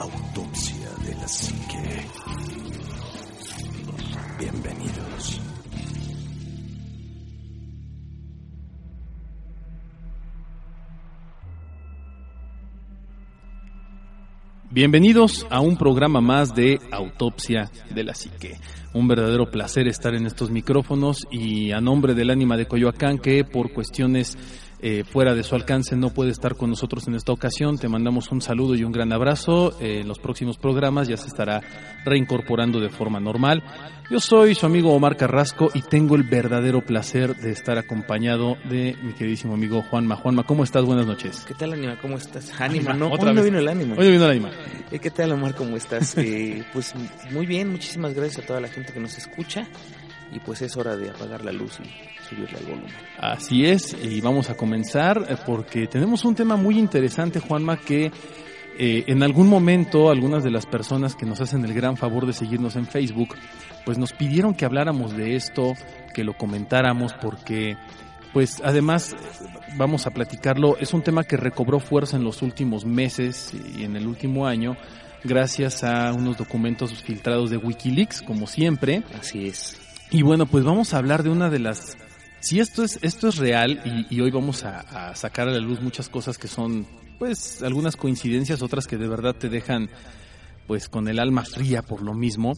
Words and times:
Autopsia 0.00 0.90
de 1.04 1.14
la 1.16 1.26
psique. 1.26 2.06
Bienvenidos. 4.38 5.40
Bienvenidos 14.70 15.46
a 15.50 15.58
un 15.58 15.76
programa 15.76 16.20
más 16.20 16.54
de 16.54 16.78
Autopsia 16.92 17.68
de 17.90 18.04
la 18.04 18.14
Psique. 18.14 18.60
Un 18.94 19.08
verdadero 19.08 19.50
placer 19.50 19.88
estar 19.88 20.14
en 20.14 20.26
estos 20.26 20.52
micrófonos 20.52 21.26
y 21.32 21.72
a 21.72 21.80
nombre 21.80 22.14
del 22.14 22.30
ánima 22.30 22.56
de 22.56 22.66
Coyoacán 22.66 23.18
que 23.18 23.42
por 23.42 23.72
cuestiones 23.72 24.38
eh, 24.80 25.04
fuera 25.04 25.34
de 25.34 25.42
su 25.42 25.54
alcance 25.54 25.96
no 25.96 26.10
puede 26.10 26.30
estar 26.30 26.54
con 26.56 26.70
nosotros 26.70 27.06
en 27.08 27.14
esta 27.14 27.32
ocasión. 27.32 27.78
Te 27.78 27.88
mandamos 27.88 28.30
un 28.30 28.40
saludo 28.40 28.74
y 28.74 28.84
un 28.84 28.92
gran 28.92 29.12
abrazo. 29.12 29.76
Eh, 29.80 30.00
en 30.00 30.08
los 30.08 30.18
próximos 30.18 30.56
programas 30.58 31.08
ya 31.08 31.16
se 31.16 31.26
estará 31.26 31.60
reincorporando 32.04 32.80
de 32.80 32.88
forma 32.88 33.20
normal. 33.20 33.62
Yo 34.10 34.20
soy 34.20 34.54
su 34.54 34.64
amigo 34.66 34.92
Omar 34.94 35.16
Carrasco 35.16 35.68
y 35.74 35.82
tengo 35.82 36.14
el 36.16 36.22
verdadero 36.22 36.80
placer 36.80 37.36
de 37.36 37.50
estar 37.50 37.76
acompañado 37.76 38.56
de 38.68 38.96
mi 39.02 39.12
queridísimo 39.12 39.54
amigo 39.54 39.82
Juanma. 39.82 40.16
Juanma, 40.16 40.44
¿cómo 40.44 40.64
estás? 40.64 40.84
Buenas 40.84 41.06
noches. 41.06 41.44
¿Qué 41.46 41.54
tal, 41.54 41.72
Anima? 41.74 41.98
¿Cómo 42.00 42.16
estás? 42.16 42.50
Anima, 42.60 42.92
Ánima, 42.92 42.94
¿no? 42.94 43.06
otra 43.08 43.18
¿Cuándo 43.18 43.42
vez. 43.42 43.44
vino 43.50 43.58
el 43.58 43.68
ánimo? 43.68 43.94
Hoy 43.98 44.10
vino 44.10 44.24
el 44.24 44.30
ánima. 44.30 44.50
Eh, 44.90 44.98
¿Qué 44.98 45.10
tal, 45.10 45.32
Omar? 45.32 45.54
¿Cómo 45.54 45.76
estás? 45.76 46.16
Eh, 46.18 46.64
pues 46.72 46.94
muy 47.30 47.46
bien, 47.46 47.68
muchísimas 47.70 48.14
gracias 48.14 48.44
a 48.44 48.46
toda 48.46 48.60
la 48.60 48.68
gente 48.68 48.92
que 48.92 49.00
nos 49.00 49.18
escucha. 49.18 49.66
Y 50.32 50.40
pues 50.40 50.62
es 50.62 50.76
hora 50.76 50.96
de 50.96 51.10
apagar 51.10 51.44
la 51.44 51.52
luz 51.52 51.78
y 51.80 52.24
subirle 52.28 52.58
al 52.58 52.64
volumen. 52.64 52.92
Así 53.18 53.64
es, 53.64 53.96
y 54.02 54.20
vamos 54.20 54.50
a 54.50 54.54
comenzar 54.54 55.24
eh, 55.28 55.36
porque 55.46 55.86
tenemos 55.86 56.24
un 56.24 56.34
tema 56.34 56.56
muy 56.56 56.78
interesante, 56.78 57.40
Juanma, 57.40 57.78
que 57.78 58.12
eh, 58.80 59.04
en 59.08 59.24
algún 59.24 59.48
momento 59.48 60.08
algunas 60.08 60.44
de 60.44 60.50
las 60.50 60.64
personas 60.64 61.16
que 61.16 61.26
nos 61.26 61.40
hacen 61.40 61.64
el 61.64 61.74
gran 61.74 61.96
favor 61.96 62.26
de 62.26 62.32
seguirnos 62.32 62.76
en 62.76 62.86
Facebook, 62.86 63.34
pues 63.84 63.98
nos 63.98 64.12
pidieron 64.12 64.54
que 64.54 64.64
habláramos 64.64 65.16
de 65.16 65.34
esto, 65.34 65.74
que 66.14 66.22
lo 66.22 66.34
comentáramos, 66.34 67.12
porque 67.14 67.76
pues 68.32 68.62
además 68.62 69.16
vamos 69.76 70.06
a 70.06 70.10
platicarlo, 70.10 70.76
es 70.78 70.94
un 70.94 71.02
tema 71.02 71.24
que 71.24 71.36
recobró 71.36 71.80
fuerza 71.80 72.16
en 72.16 72.24
los 72.24 72.42
últimos 72.42 72.84
meses 72.84 73.52
y 73.76 73.82
en 73.82 73.96
el 73.96 74.06
último 74.06 74.46
año, 74.46 74.76
gracias 75.24 75.82
a 75.82 76.12
unos 76.12 76.36
documentos 76.36 76.92
filtrados 77.02 77.50
de 77.50 77.56
Wikileaks, 77.56 78.22
como 78.22 78.46
siempre. 78.46 79.02
Así 79.18 79.46
es. 79.46 79.87
Y 80.10 80.22
bueno, 80.22 80.46
pues 80.46 80.64
vamos 80.64 80.94
a 80.94 80.98
hablar 80.98 81.22
de 81.22 81.30
una 81.30 81.50
de 81.50 81.58
las... 81.58 81.98
Si 82.40 82.60
esto 82.60 82.82
es, 82.82 82.98
esto 83.02 83.28
es 83.28 83.36
real 83.36 84.06
y, 84.10 84.20
hoy 84.20 84.30
vamos 84.30 84.64
a, 84.64 85.10
a 85.10 85.14
sacar 85.14 85.48
a 85.48 85.50
la 85.50 85.58
luz 85.58 85.80
muchas 85.80 86.08
cosas 86.08 86.38
que 86.38 86.48
son, 86.48 86.86
pues, 87.18 87.62
algunas 87.62 87.96
coincidencias, 87.96 88.62
otras 88.62 88.86
que 88.86 88.96
de 88.96 89.08
verdad 89.08 89.34
te 89.34 89.48
dejan, 89.48 89.90
pues, 90.66 90.88
con 90.88 91.08
el 91.08 91.18
alma 91.18 91.44
fría 91.44 91.82
por 91.82 92.00
lo 92.00 92.14
mismo. 92.14 92.54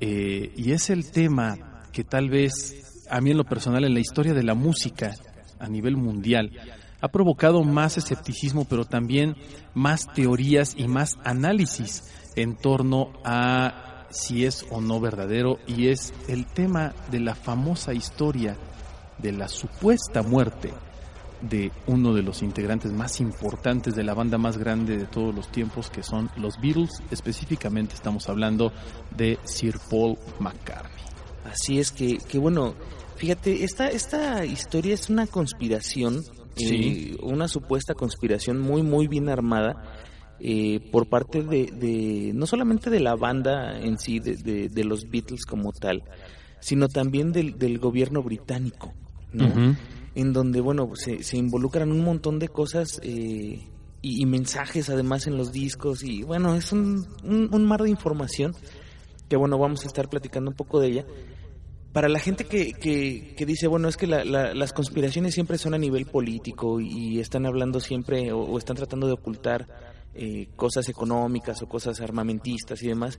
Eh, 0.00 0.52
y 0.54 0.72
es 0.72 0.90
el 0.90 1.10
tema 1.10 1.82
que 1.92 2.04
tal 2.04 2.28
vez, 2.28 3.06
a 3.10 3.20
mí 3.20 3.30
en 3.30 3.38
lo 3.38 3.44
personal, 3.44 3.84
en 3.84 3.94
la 3.94 4.00
historia 4.00 4.34
de 4.34 4.42
la 4.42 4.54
música 4.54 5.14
a 5.58 5.68
nivel 5.68 5.96
mundial, 5.96 6.52
ha 7.00 7.08
provocado 7.08 7.64
más 7.64 7.96
escepticismo, 7.96 8.66
pero 8.66 8.84
también 8.84 9.34
más 9.74 10.06
teorías 10.14 10.74
y 10.76 10.86
más 10.88 11.12
análisis 11.24 12.04
en 12.36 12.56
torno 12.56 13.12
a 13.24 13.95
si 14.16 14.44
es 14.46 14.64
o 14.70 14.80
no 14.80 14.98
verdadero 15.00 15.58
y 15.66 15.88
es 15.88 16.12
el 16.28 16.46
tema 16.46 16.94
de 17.10 17.20
la 17.20 17.34
famosa 17.34 17.92
historia 17.92 18.56
de 19.18 19.32
la 19.32 19.48
supuesta 19.48 20.22
muerte 20.22 20.72
de 21.42 21.70
uno 21.86 22.14
de 22.14 22.22
los 22.22 22.42
integrantes 22.42 22.92
más 22.92 23.20
importantes 23.20 23.94
de 23.94 24.02
la 24.02 24.14
banda 24.14 24.38
más 24.38 24.56
grande 24.56 24.96
de 24.96 25.04
todos 25.04 25.34
los 25.34 25.48
tiempos 25.52 25.90
que 25.90 26.02
son 26.02 26.30
los 26.36 26.58
Beatles, 26.60 27.02
específicamente 27.10 27.94
estamos 27.94 28.28
hablando 28.28 28.72
de 29.14 29.38
Sir 29.44 29.76
Paul 29.90 30.16
McCartney. 30.38 31.04
Así 31.44 31.78
es 31.78 31.92
que, 31.92 32.18
que 32.18 32.38
bueno, 32.38 32.74
fíjate, 33.16 33.64
esta, 33.64 33.88
esta 33.88 34.44
historia 34.46 34.94
es 34.94 35.10
una 35.10 35.26
conspiración, 35.26 36.22
Sí. 36.58 37.12
eh, 37.12 37.16
una 37.22 37.48
supuesta 37.48 37.92
conspiración 37.92 38.58
muy, 38.58 38.82
muy 38.82 39.08
bien 39.08 39.28
armada 39.28 39.95
eh, 40.40 40.80
por 40.92 41.06
parte 41.08 41.42
de, 41.42 41.66
de, 41.66 42.32
no 42.34 42.46
solamente 42.46 42.90
de 42.90 43.00
la 43.00 43.14
banda 43.16 43.78
en 43.80 43.98
sí, 43.98 44.18
de, 44.20 44.36
de, 44.36 44.68
de 44.68 44.84
los 44.84 45.08
Beatles 45.10 45.44
como 45.46 45.72
tal, 45.72 46.02
sino 46.60 46.88
también 46.88 47.32
del, 47.32 47.58
del 47.58 47.78
gobierno 47.78 48.22
británico, 48.22 48.92
¿no? 49.32 49.46
En 50.14 50.32
donde, 50.32 50.60
bueno, 50.60 50.90
se, 50.94 51.22
se 51.22 51.36
involucran 51.36 51.90
un 51.92 52.02
montón 52.02 52.38
de 52.38 52.48
cosas 52.48 53.00
eh, 53.02 53.60
y, 54.02 54.22
y 54.22 54.26
mensajes 54.26 54.88
además 54.88 55.26
en 55.26 55.36
los 55.36 55.52
discos 55.52 56.02
y 56.02 56.22
bueno, 56.22 56.54
es 56.54 56.72
un, 56.72 57.06
un, 57.24 57.48
un 57.52 57.64
mar 57.64 57.82
de 57.82 57.90
información 57.90 58.54
que 59.28 59.36
bueno, 59.36 59.58
vamos 59.58 59.84
a 59.84 59.88
estar 59.88 60.08
platicando 60.08 60.50
un 60.50 60.56
poco 60.56 60.80
de 60.80 60.88
ella. 60.88 61.04
Para 61.92 62.08
la 62.08 62.18
gente 62.18 62.44
que, 62.44 62.72
que, 62.74 63.34
que 63.36 63.46
dice, 63.46 63.66
bueno, 63.68 63.88
es 63.88 63.96
que 63.96 64.06
la- 64.06 64.24
la- 64.24 64.54
las 64.54 64.72
conspiraciones 64.74 65.32
siempre 65.34 65.56
son 65.58 65.72
a 65.74 65.78
nivel 65.78 66.04
político 66.06 66.78
y 66.80 67.20
están 67.20 67.46
hablando 67.46 67.80
siempre 67.80 68.32
o, 68.32 68.40
o 68.40 68.58
están 68.58 68.76
tratando 68.76 69.06
de 69.06 69.14
ocultar 69.14 69.66
eh, 70.16 70.48
cosas 70.56 70.88
económicas 70.88 71.62
o 71.62 71.68
cosas 71.68 72.00
armamentistas 72.00 72.82
y 72.82 72.88
demás. 72.88 73.18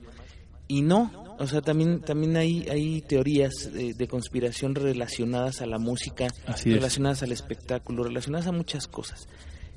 Y 0.70 0.82
no, 0.82 1.10
o 1.38 1.46
sea, 1.46 1.62
también, 1.62 2.00
también 2.02 2.36
hay, 2.36 2.68
hay 2.68 3.00
teorías 3.00 3.72
de, 3.72 3.94
de 3.94 4.08
conspiración 4.08 4.74
relacionadas 4.74 5.62
a 5.62 5.66
la 5.66 5.78
música, 5.78 6.26
Así 6.46 6.68
es. 6.70 6.76
relacionadas 6.76 7.22
al 7.22 7.32
espectáculo, 7.32 8.04
relacionadas 8.04 8.46
a 8.48 8.52
muchas 8.52 8.86
cosas. 8.86 9.28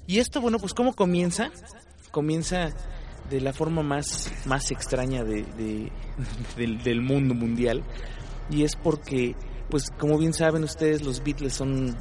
Y 0.06 0.18
esto, 0.20 0.42
bueno, 0.42 0.60
pues 0.60 0.74
¿cómo 0.74 0.94
comienza? 0.94 1.50
Comienza 2.12 2.70
de 3.30 3.40
la 3.40 3.54
forma 3.54 3.84
más, 3.84 4.34
más 4.46 4.70
extraña 4.72 5.24
de, 5.24 5.44
de- 5.44 5.92
del, 6.58 6.84
del 6.84 7.02
mundo 7.02 7.34
mundial. 7.36 7.84
Y 8.50 8.64
es 8.64 8.76
porque, 8.76 9.36
pues 9.70 9.90
como 9.98 10.18
bien 10.18 10.34
saben 10.34 10.64
ustedes, 10.66 11.04
los 11.04 11.24
Beatles 11.24 11.54
son, 11.54 11.96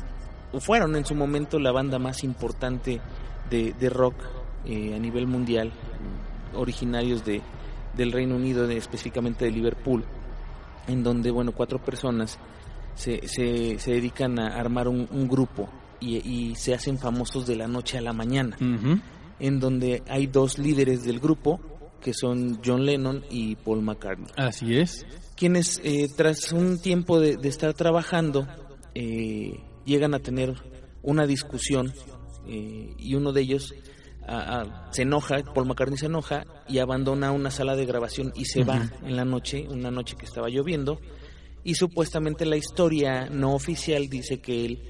o 0.52 0.58
fueron 0.58 0.96
en 0.96 1.04
su 1.04 1.14
momento 1.14 1.60
la 1.60 1.70
banda 1.70 2.00
más 2.00 2.24
importante 2.24 3.00
de, 3.50 3.72
de 3.78 3.88
rock 3.90 4.16
eh, 4.64 4.94
a 4.94 4.98
nivel 4.98 5.26
mundial, 5.26 5.72
originarios 6.54 7.24
de, 7.24 7.42
del 7.96 8.12
Reino 8.12 8.36
Unido, 8.36 8.66
de- 8.66 8.76
específicamente 8.76 9.44
de 9.44 9.50
Liverpool, 9.50 10.04
en 10.88 11.02
donde, 11.02 11.30
bueno, 11.30 11.52
cuatro 11.52 11.78
personas 11.78 12.38
se, 12.94 13.26
se, 13.28 13.78
se 13.78 13.92
dedican 13.92 14.38
a 14.38 14.48
armar 14.58 14.88
un, 14.88 15.08
un 15.10 15.28
grupo 15.28 15.68
y, 16.00 16.16
y 16.28 16.54
se 16.56 16.74
hacen 16.74 16.98
famosos 16.98 17.46
de 17.46 17.56
la 17.56 17.68
noche 17.68 17.98
a 17.98 18.00
la 18.00 18.12
mañana, 18.12 18.56
en 19.38 19.60
donde 19.60 20.02
hay 20.08 20.26
dos 20.26 20.58
líderes 20.58 21.02
del 21.04 21.20
grupo, 21.20 21.60
que 22.00 22.12
son 22.14 22.60
John 22.64 22.84
Lennon 22.86 23.22
y 23.30 23.56
Paul 23.56 23.82
McCartney 23.82 24.28
Así 24.36 24.74
es. 24.78 25.04
quienes 25.36 25.80
eh, 25.84 26.08
tras 26.16 26.50
un 26.50 26.80
tiempo 26.80 27.20
de, 27.20 27.36
de 27.36 27.48
estar 27.50 27.74
trabajando 27.74 28.46
eh, 28.94 29.60
llegan 29.84 30.14
a 30.14 30.18
tener 30.18 30.54
una 31.02 31.26
discusión 31.26 31.92
eh, 32.48 32.94
y 32.98 33.14
uno 33.16 33.32
de 33.32 33.42
ellos 33.42 33.74
a- 34.30 34.60
a- 34.62 34.92
se 34.92 35.02
enoja, 35.02 35.38
Paul 35.54 35.66
McCartney 35.66 35.98
se 35.98 36.06
enoja 36.06 36.44
y 36.68 36.78
abandona 36.78 37.32
una 37.32 37.50
sala 37.50 37.76
de 37.76 37.84
grabación 37.86 38.32
y 38.36 38.44
se 38.46 38.64
va 38.64 38.90
en 39.04 39.16
la 39.16 39.24
noche, 39.24 39.66
una 39.68 39.90
noche 39.90 40.16
que 40.16 40.24
estaba 40.26 40.48
lloviendo 40.48 41.00
y 41.64 41.74
supuestamente 41.74 42.46
la 42.46 42.56
historia 42.56 43.28
no 43.28 43.54
oficial 43.54 44.08
dice 44.08 44.40
que 44.40 44.64
él 44.64 44.82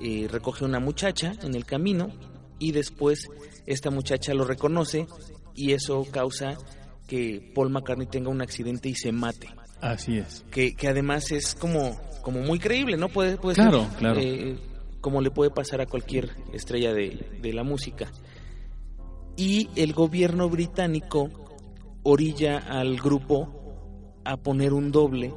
eh, 0.00 0.28
recoge 0.30 0.64
una 0.64 0.80
muchacha 0.80 1.34
en 1.42 1.54
el 1.54 1.64
camino 1.64 2.10
y 2.58 2.72
después 2.72 3.28
esta 3.66 3.90
muchacha 3.90 4.34
lo 4.34 4.44
reconoce 4.44 5.06
y 5.54 5.72
eso 5.72 6.06
causa 6.10 6.56
que 7.06 7.52
Paul 7.54 7.70
McCartney 7.70 8.06
tenga 8.06 8.30
un 8.30 8.40
accidente 8.42 8.88
y 8.88 8.94
se 8.94 9.12
mate. 9.12 9.48
Así 9.80 10.18
es. 10.18 10.44
Que, 10.50 10.74
que 10.74 10.88
además 10.88 11.30
es 11.32 11.54
como, 11.54 12.00
como 12.22 12.40
muy 12.40 12.58
creíble, 12.58 12.96
¿no? 12.96 13.08
Puede, 13.08 13.36
puede 13.36 13.54
Claro, 13.56 13.82
ser, 13.90 13.98
claro. 13.98 14.20
eh, 14.20 14.56
como 15.00 15.20
le 15.20 15.30
puede 15.30 15.50
pasar 15.50 15.80
a 15.80 15.86
cualquier 15.86 16.30
estrella 16.52 16.92
de, 16.92 17.38
de 17.40 17.52
la 17.52 17.62
música. 17.62 18.10
Y 19.36 19.68
el 19.76 19.92
gobierno 19.92 20.48
británico 20.48 21.28
orilla 22.02 22.58
al 22.58 22.96
grupo 22.96 23.52
a 24.24 24.36
poner 24.36 24.72
un 24.72 24.90
doble 24.92 25.32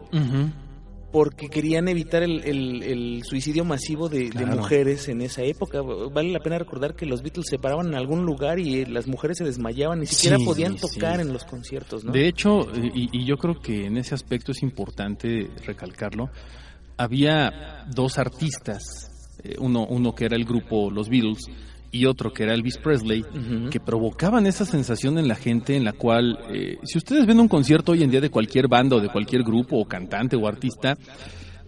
porque 1.11 1.49
querían 1.49 1.87
evitar 1.87 2.21
el, 2.21 2.43
el- 2.43 2.83
el 2.83 3.23
suicidio 3.23 3.65
masivo 3.65 4.09
de, 4.09 4.29
mujeres 4.45 5.07
en 5.09 5.21
esa 5.21 5.41
época. 5.41 5.81
Vale 5.81 6.31
la 6.31 6.39
pena 6.39 6.59
recordar 6.59 6.95
que 6.95 7.07
los 7.07 7.23
Beatles 7.23 7.47
se 7.49 7.57
paraban 7.57 7.87
en 7.87 7.95
algún 7.95 8.25
lugar 8.27 8.59
y 8.59 8.85
las 8.85 9.07
mujeres 9.07 9.39
se 9.39 9.43
desmayaban, 9.43 9.99
ni 10.01 10.05
siquiera 10.05 10.37
Sí, 10.37 10.45
podían 10.45 10.77
sí. 10.77 10.81
tocar 10.87 11.19
en 11.19 11.33
los 11.33 11.45
conciertos, 11.45 12.03
¿no? 12.03 12.11
De 12.11 12.27
hecho, 12.27 12.67
y, 12.75 13.09
y 13.11 13.25
yo 13.25 13.37
creo 13.37 13.59
que 13.59 13.87
en 13.87 13.97
ese 13.97 14.13
aspecto 14.13 14.51
es 14.51 14.61
importante 14.61 15.49
recalcarlo, 15.65 16.29
había 16.97 17.85
dos 17.91 18.19
artistas, 18.19 19.37
eh, 19.43 19.55
uno, 19.59 19.87
uno 19.87 20.13
que 20.13 20.25
era 20.25 20.35
el 20.35 20.45
grupo 20.45 20.91
Los 20.91 21.09
Beatles 21.09 21.39
y 21.91 22.05
otro 22.05 22.31
que 22.31 22.43
era 22.43 22.53
Elvis 22.53 22.77
Presley, 22.77 23.23
que 23.71 23.79
provocaban 23.79 24.45
esa 24.45 24.65
sensación 24.65 25.17
en 25.17 25.27
la 25.27 25.35
gente 25.35 25.75
en 25.75 25.83
la 25.83 25.93
cual, 25.93 26.37
eh, 26.51 26.77
si 26.83 26.97
ustedes 26.97 27.25
ven 27.25 27.39
un 27.39 27.47
concierto 27.47 27.93
hoy 27.93 28.03
en 28.03 28.11
día 28.11 28.21
de 28.21 28.29
cualquier 28.29 28.67
banda 28.67 28.97
o 28.97 28.99
de 28.99 29.09
cualquier 29.09 29.43
grupo 29.43 29.77
o 29.77 29.85
cantante 29.85 30.35
o 30.35 30.47
artista, 30.47 30.97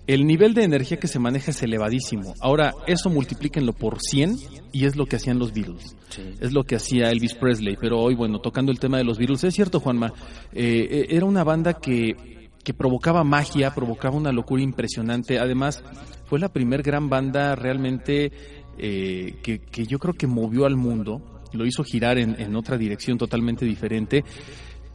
el 0.07 0.25
nivel 0.25 0.53
de 0.53 0.63
energía 0.63 0.97
que 0.97 1.07
se 1.07 1.19
maneja 1.19 1.51
es 1.51 1.61
elevadísimo. 1.63 2.33
Ahora, 2.41 2.73
eso 2.87 3.09
multiplíquenlo 3.09 3.73
por 3.73 3.99
100 4.01 4.35
y 4.71 4.85
es 4.85 4.95
lo 4.95 5.05
que 5.05 5.15
hacían 5.15 5.39
los 5.39 5.53
Beatles. 5.53 5.95
Sí. 6.09 6.23
Es 6.39 6.51
lo 6.51 6.63
que 6.63 6.75
hacía 6.75 7.09
Elvis 7.09 7.35
Presley, 7.35 7.77
pero 7.79 7.99
hoy, 7.99 8.15
bueno, 8.15 8.39
tocando 8.39 8.71
el 8.71 8.79
tema 8.79 8.97
de 8.97 9.03
los 9.03 9.17
Beatles, 9.17 9.43
es 9.43 9.53
cierto, 9.53 9.79
Juanma, 9.79 10.13
eh, 10.53 10.87
eh, 10.89 11.05
era 11.09 11.25
una 11.25 11.43
banda 11.43 11.73
que, 11.73 12.49
que 12.63 12.73
provocaba 12.73 13.23
magia, 13.23 13.73
provocaba 13.73 14.17
una 14.17 14.31
locura 14.31 14.61
impresionante. 14.61 15.39
Además, 15.39 15.83
fue 16.25 16.39
la 16.39 16.49
primer 16.49 16.81
gran 16.81 17.09
banda 17.09 17.55
realmente 17.55 18.31
eh, 18.77 19.39
que, 19.43 19.59
que 19.59 19.85
yo 19.85 19.99
creo 19.99 20.13
que 20.13 20.27
movió 20.27 20.65
al 20.65 20.75
mundo, 20.75 21.41
lo 21.53 21.65
hizo 21.65 21.83
girar 21.83 22.17
en, 22.17 22.39
en 22.39 22.55
otra 22.55 22.77
dirección 22.77 23.17
totalmente 23.17 23.65
diferente. 23.65 24.23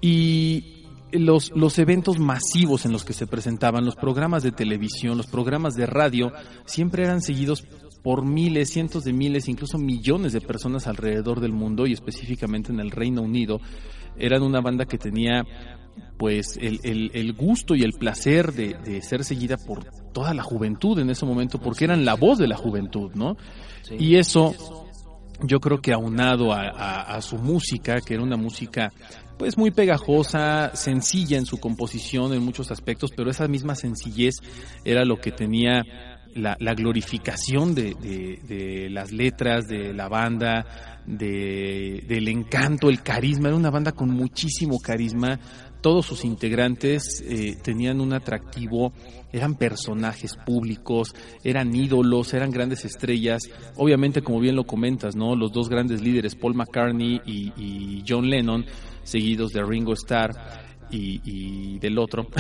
Y 0.01 0.85
los, 1.13 1.53
los 1.55 1.79
eventos 1.79 2.19
masivos 2.19 2.85
en 2.85 2.93
los 2.93 3.05
que 3.05 3.13
se 3.13 3.27
presentaban, 3.27 3.85
los 3.85 3.97
programas 3.97 4.43
de 4.43 4.53
televisión, 4.53 5.17
los 5.17 5.27
programas 5.27 5.75
de 5.75 5.87
radio, 5.87 6.33
siempre 6.65 7.05
eran 7.05 7.23
seguidos 7.23 7.65
por 8.03 8.25
miles, 8.25 8.71
cientos 8.71 9.05
de 9.05 9.13
miles, 9.13 9.49
incluso 9.49 9.79
millones 9.79 10.33
de 10.33 10.41
personas 10.41 10.87
alrededor 10.87 11.41
del 11.41 11.53
mundo 11.53 11.87
y 11.87 11.93
específicamente 11.93 12.73
en 12.73 12.81
el 12.81 12.91
Reino 12.91 13.23
Unido. 13.23 13.61
Eran 14.17 14.43
una 14.43 14.61
banda 14.61 14.87
que 14.87 14.97
tenía 14.97 15.45
pues 16.19 16.57
el, 16.61 16.81
el- 16.83 17.11
el 17.15 17.33
gusto 17.35 17.75
y 17.75 17.83
el 17.83 17.93
placer 17.93 18.53
de, 18.53 18.75
de 18.85 19.03
ser 19.03 19.25
seguida 19.25 19.57
por 19.57 19.85
toda 20.13 20.33
la 20.35 20.43
juventud 20.43 20.99
en 20.99 21.11
ese 21.11 21.27
momento, 21.27 21.59
porque 21.61 21.85
eran 21.85 22.05
la 22.05 22.15
voz 22.15 22.39
de 22.39 22.49
la 22.49 22.57
juventud, 22.57 23.11
¿no? 23.15 23.37
Sí. 23.83 23.97
Y 23.99 24.17
eso 24.17 24.55
yo 25.43 25.61
creo 25.61 25.81
que 25.83 25.93
aunado 25.93 26.53
a, 26.55 26.63
a- 26.71 27.17
a 27.17 27.21
su 27.21 27.37
música, 27.37 27.97
que 28.01 28.15
era 28.15 28.23
una 28.23 28.37
música 28.39 28.93
pues 29.39 29.59
muy 29.59 29.71
pegajosa, 29.71 30.75
sencilla 30.75 31.37
en 31.37 31.45
su 31.45 31.59
composición 31.59 32.33
en 32.33 32.43
muchos 32.43 32.71
aspectos, 32.71 33.11
pero 33.15 33.31
esa 33.31 33.47
misma 33.47 33.75
sencillez 33.75 34.37
era 34.83 35.05
lo 35.05 35.19
que 35.21 35.31
tenía 35.33 35.83
la, 36.35 36.57
la 36.59 36.73
glorificación 36.75 37.75
de, 37.75 37.93
de- 37.95 38.39
de 38.49 38.89
las 38.91 39.13
letras, 39.13 39.67
de 39.69 39.93
la 39.93 40.09
banda, 40.09 40.65
de, 41.07 42.03
del 42.09 42.29
encanto, 42.29 42.89
el 42.89 43.03
carisma. 43.03 43.49
Era 43.49 43.57
una 43.57 43.71
banda 43.71 43.93
con 43.93 44.11
muchísimo 44.11 44.79
carisma. 44.81 45.39
Todos 45.87 46.07
sus 46.07 46.25
integrantes 46.25 47.23
eh, 47.25 47.57
tenían 47.63 48.01
un 48.01 48.13
atractivo, 48.13 48.93
eran 49.33 49.55
personajes 49.55 50.35
públicos, 50.35 51.15
eran 51.45 51.73
ídolos, 51.77 52.35
eran 52.35 52.51
grandes 52.51 52.85
estrellas. 52.85 53.45
Obviamente, 53.77 54.21
como 54.21 54.41
bien 54.41 54.57
lo 54.57 54.65
comentas, 54.65 55.15
¿no? 55.15 55.37
Los 55.37 55.53
dos 55.53 55.69
grandes 55.69 56.03
líderes, 56.03 56.35
Paul 56.35 56.57
McCartney 56.57 57.21
y, 57.25 57.53
y 57.57 58.05
John 58.05 58.29
Lennon, 58.29 58.67
seguidos 59.05 59.53
de 59.53 59.63
Ringo 59.63 59.93
Starr 59.93 60.33
y, 60.91 61.21
y 61.23 61.79
del 61.79 62.01
otro. 62.01 62.27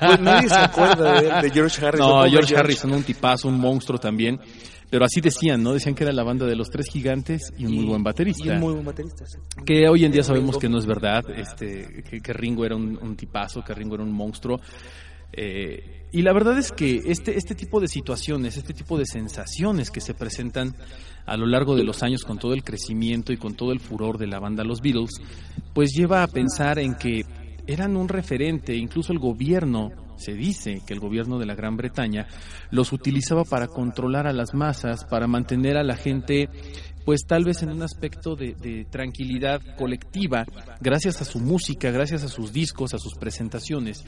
Pues 0.00 0.20
nadie 0.20 0.48
se 0.48 0.58
acuerda 0.58 1.20
de, 1.20 1.42
de 1.42 1.50
George 1.50 1.86
Harrison. 1.86 2.08
No, 2.08 2.14
Pobre 2.16 2.30
George 2.32 2.56
Harrison, 2.56 2.92
un 2.92 3.04
tipazo, 3.04 3.46
un 3.46 3.60
monstruo 3.60 4.00
también. 4.00 4.40
Pero 4.92 5.06
así 5.06 5.22
decían, 5.22 5.62
¿no? 5.62 5.72
Decían 5.72 5.94
que 5.94 6.04
era 6.04 6.12
la 6.12 6.22
banda 6.22 6.44
de 6.44 6.54
los 6.54 6.68
tres 6.68 6.84
gigantes 6.92 7.50
y 7.56 7.64
un 7.64 7.76
muy 7.76 7.84
buen 7.86 8.02
baterista. 8.02 8.44
Y 8.44 8.50
un 8.50 8.60
muy 8.60 8.74
buen 8.74 8.84
baterista. 8.84 9.24
sí. 9.24 9.38
Que 9.64 9.88
hoy 9.88 10.04
en 10.04 10.12
día 10.12 10.22
sabemos 10.22 10.58
que 10.58 10.68
no 10.68 10.76
es 10.76 10.84
verdad, 10.84 11.24
este, 11.34 12.02
que, 12.02 12.20
que 12.20 12.32
Ringo 12.34 12.66
era 12.66 12.76
un, 12.76 12.98
un 13.00 13.16
tipazo, 13.16 13.64
que 13.64 13.72
Ringo 13.72 13.94
era 13.94 14.04
un 14.04 14.12
monstruo. 14.12 14.60
Eh, 15.32 16.08
y 16.12 16.20
la 16.20 16.34
verdad 16.34 16.58
es 16.58 16.72
que 16.72 17.00
este, 17.06 17.38
este 17.38 17.54
tipo 17.54 17.80
de 17.80 17.88
situaciones, 17.88 18.58
este 18.58 18.74
tipo 18.74 18.98
de 18.98 19.06
sensaciones 19.06 19.90
que 19.90 20.02
se 20.02 20.12
presentan 20.12 20.76
a 21.24 21.38
lo 21.38 21.46
largo 21.46 21.74
de 21.74 21.84
los 21.84 22.02
años 22.02 22.22
con 22.22 22.38
todo 22.38 22.52
el 22.52 22.62
crecimiento 22.62 23.32
y 23.32 23.38
con 23.38 23.54
todo 23.54 23.72
el 23.72 23.80
furor 23.80 24.18
de 24.18 24.26
la 24.26 24.40
banda 24.40 24.62
Los 24.62 24.82
Beatles, 24.82 25.22
pues 25.72 25.92
lleva 25.94 26.22
a 26.22 26.26
pensar 26.26 26.78
en 26.78 26.96
que 26.96 27.22
eran 27.66 27.96
un 27.96 28.08
referente, 28.08 28.76
incluso 28.76 29.10
el 29.10 29.20
gobierno, 29.20 29.90
se 30.22 30.32
dice 30.34 30.80
que 30.86 30.94
el 30.94 31.00
gobierno 31.00 31.38
de 31.38 31.46
la 31.46 31.54
Gran 31.54 31.76
Bretaña 31.76 32.26
los 32.70 32.92
utilizaba 32.92 33.44
para 33.44 33.66
controlar 33.66 34.26
a 34.26 34.32
las 34.32 34.54
masas, 34.54 35.04
para 35.04 35.26
mantener 35.26 35.76
a 35.76 35.82
la 35.82 35.96
gente 35.96 36.48
pues 37.04 37.26
tal 37.26 37.44
vez 37.44 37.62
en 37.64 37.70
un 37.70 37.82
aspecto 37.82 38.36
de, 38.36 38.54
de 38.54 38.84
tranquilidad 38.88 39.60
colectiva, 39.76 40.44
gracias 40.80 41.20
a 41.20 41.24
su 41.24 41.40
música, 41.40 41.90
gracias 41.90 42.22
a 42.22 42.28
sus 42.28 42.52
discos, 42.52 42.94
a 42.94 42.98
sus 42.98 43.14
presentaciones, 43.14 44.04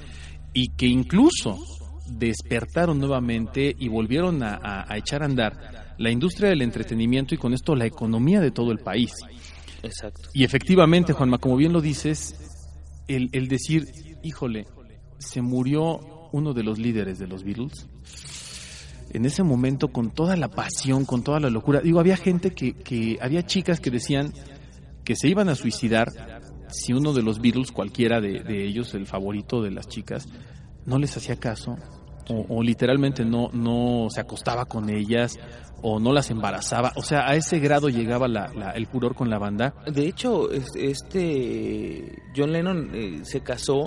y 0.52 0.68
que 0.76 0.86
incluso 0.86 1.58
despertaron 2.06 3.00
nuevamente 3.00 3.74
y 3.78 3.88
volvieron 3.88 4.42
a, 4.44 4.54
a- 4.62 4.84
a 4.92 4.96
echar 4.96 5.22
a 5.22 5.26
andar 5.26 5.94
la 5.98 6.10
industria 6.10 6.50
del 6.50 6.62
entretenimiento 6.62 7.34
y 7.34 7.38
con 7.38 7.52
esto 7.52 7.74
la 7.74 7.86
economía 7.86 8.40
de 8.40 8.52
todo 8.52 8.70
el 8.70 8.78
país. 8.78 9.12
Exacto. 9.82 10.28
Y 10.32 10.44
efectivamente, 10.44 11.12
Juanma, 11.12 11.38
como 11.38 11.56
bien 11.56 11.72
lo 11.72 11.80
dices, 11.80 12.36
el, 13.08 13.28
el 13.32 13.48
decir, 13.48 13.84
híjole, 14.22 14.66
se 15.24 15.40
murió 15.42 16.00
uno 16.32 16.52
de 16.52 16.62
los 16.62 16.78
líderes 16.78 17.18
de 17.18 17.26
los 17.26 17.44
Beatles. 17.44 17.86
En 19.10 19.24
ese 19.26 19.42
momento, 19.42 19.88
con 19.88 20.10
toda 20.10 20.36
la 20.36 20.48
pasión, 20.48 21.04
con 21.04 21.22
toda 21.22 21.38
la 21.38 21.50
locura, 21.50 21.80
digo, 21.80 22.00
había 22.00 22.16
gente 22.16 22.50
que, 22.52 22.72
que 22.74 23.18
había 23.20 23.44
chicas 23.46 23.78
que 23.80 23.90
decían 23.90 24.32
que 25.04 25.14
se 25.14 25.28
iban 25.28 25.48
a 25.48 25.54
suicidar 25.54 26.08
si 26.68 26.92
uno 26.92 27.12
de 27.12 27.22
los 27.22 27.40
Beatles, 27.40 27.70
cualquiera 27.70 28.20
de, 28.20 28.42
ellos, 28.66 28.94
el 28.94 29.06
favorito 29.06 29.62
de 29.62 29.70
las 29.70 29.86
chicas, 29.86 30.26
no 30.86 30.98
les 30.98 31.16
hacía 31.16 31.36
caso 31.36 31.76
o, 32.28 32.46
o 32.48 32.62
literalmente 32.62 33.24
no, 33.24 33.50
no 33.52 34.08
se 34.10 34.20
acostaba 34.20 34.64
con 34.64 34.90
ellas 34.90 35.38
o 35.82 36.00
no 36.00 36.12
las 36.12 36.30
embarazaba. 36.30 36.92
O 36.96 37.02
sea, 37.02 37.28
a 37.28 37.36
ese 37.36 37.58
grado 37.60 37.90
llegaba 37.90 38.26
la- 38.26 38.48
la- 38.54 38.70
el 38.72 38.86
furor 38.86 39.14
con 39.14 39.28
la 39.30 39.38
banda. 39.38 39.74
De 39.86 40.08
hecho, 40.08 40.50
es- 40.50 40.72
este 40.74 42.22
John 42.34 42.50
Lennon 42.52 42.90
eh, 42.94 43.20
se 43.24 43.42
casó 43.42 43.84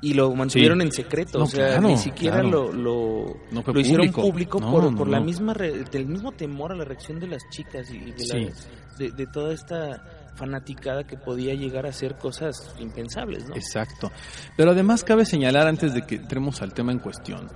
y 0.00 0.14
lo 0.14 0.32
mantuvieron 0.34 0.78
Sí. 0.80 0.86
en 0.86 0.92
secreto, 0.92 1.38
No, 1.38 1.44
o 1.44 1.46
sea, 1.48 1.68
claro, 1.68 1.88
ni 1.88 1.96
siquiera 1.96 2.40
claro. 2.40 2.72
lo, 2.72 2.72
lo, 2.72 3.36
No 3.50 3.62
lo 3.66 3.80
hicieron 3.80 4.06
público. 4.12 4.22
público, 4.30 4.60
No, 4.60 4.70
por, 4.70 4.96
por 4.96 5.08
la 5.08 5.20
misma 5.20 5.54
re- 5.54 5.84
del 5.90 6.06
mismo 6.06 6.32
temor 6.32 6.72
a 6.72 6.76
la 6.76 6.84
reacción 6.84 7.18
de 7.18 7.26
las 7.26 7.42
chicas 7.50 7.90
y 7.90 7.98
de, 8.12 8.18
Sí. 8.18 8.38
la- 8.38 8.96
de, 8.98 9.10
de 9.12 9.26
toda 9.26 9.52
esta 9.52 10.02
fanaticada 10.36 11.04
que 11.04 11.16
podía 11.16 11.54
llegar 11.54 11.84
a 11.86 11.88
hacer 11.88 12.16
cosas 12.16 12.72
impensables, 12.78 13.48
¿no? 13.48 13.56
Exacto. 13.56 14.12
Pero 14.56 14.70
además 14.70 15.02
cabe 15.02 15.24
señalar, 15.24 15.66
antes 15.66 15.92
de 15.94 16.02
que 16.02 16.14
entremos 16.16 16.62
al 16.62 16.72
tema 16.74 16.92
en 16.92 17.00
cuestión, 17.00 17.48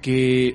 que 0.00 0.54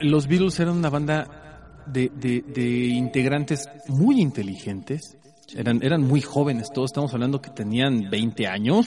los 0.00 0.26
Beatles 0.26 0.58
eran 0.60 0.76
una 0.76 0.90
banda 0.90 1.82
de, 1.86 2.10
de- 2.14 2.42
de 2.42 2.68
integrantes 2.88 3.68
muy 3.88 4.20
inteligentes, 4.20 5.16
eran, 5.54 5.80
eran 5.82 6.02
muy 6.02 6.20
jóvenes, 6.20 6.70
todos 6.72 6.90
estamos 6.90 7.12
hablando 7.14 7.40
que 7.40 7.50
tenían 7.50 8.08
20 8.10 8.46
años 8.46 8.86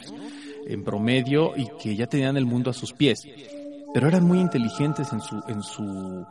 en 0.67 0.83
promedio 0.83 1.55
y 1.55 1.67
que 1.81 1.95
ya 1.95 2.07
tenían 2.07 2.37
el 2.37 2.45
mundo 2.45 2.69
a 2.69 2.73
sus 2.73 2.93
pies, 2.93 3.19
pero 3.93 4.07
eran 4.07 4.23
muy 4.25 4.39
inteligentes 4.39 5.11
en 5.13 5.21
su, 5.21 5.41
en 5.47 5.61
su, 5.63 6.25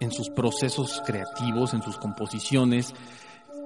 en 0.00 0.10
sus 0.12 0.30
procesos 0.30 1.02
creativos, 1.06 1.74
en 1.74 1.82
sus 1.82 1.98
composiciones 1.98 2.94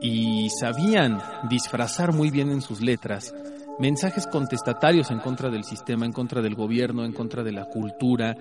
y 0.01 0.49
sabían 0.51 1.21
disfrazar 1.49 2.13
muy 2.13 2.31
bien 2.31 2.51
en 2.51 2.61
sus 2.61 2.81
letras 2.81 3.35
mensajes 3.79 4.27
contestatarios 4.27 5.11
en 5.11 5.19
contra 5.21 5.51
del 5.51 5.65
sistema, 5.65 6.07
en 6.07 6.13
contra 6.13 6.41
del 6.41 6.55
gobierno, 6.55 7.05
en 7.05 7.13
contra 7.13 7.43
de 7.43 7.53
la 7.53 7.67
cultura, 7.67 8.35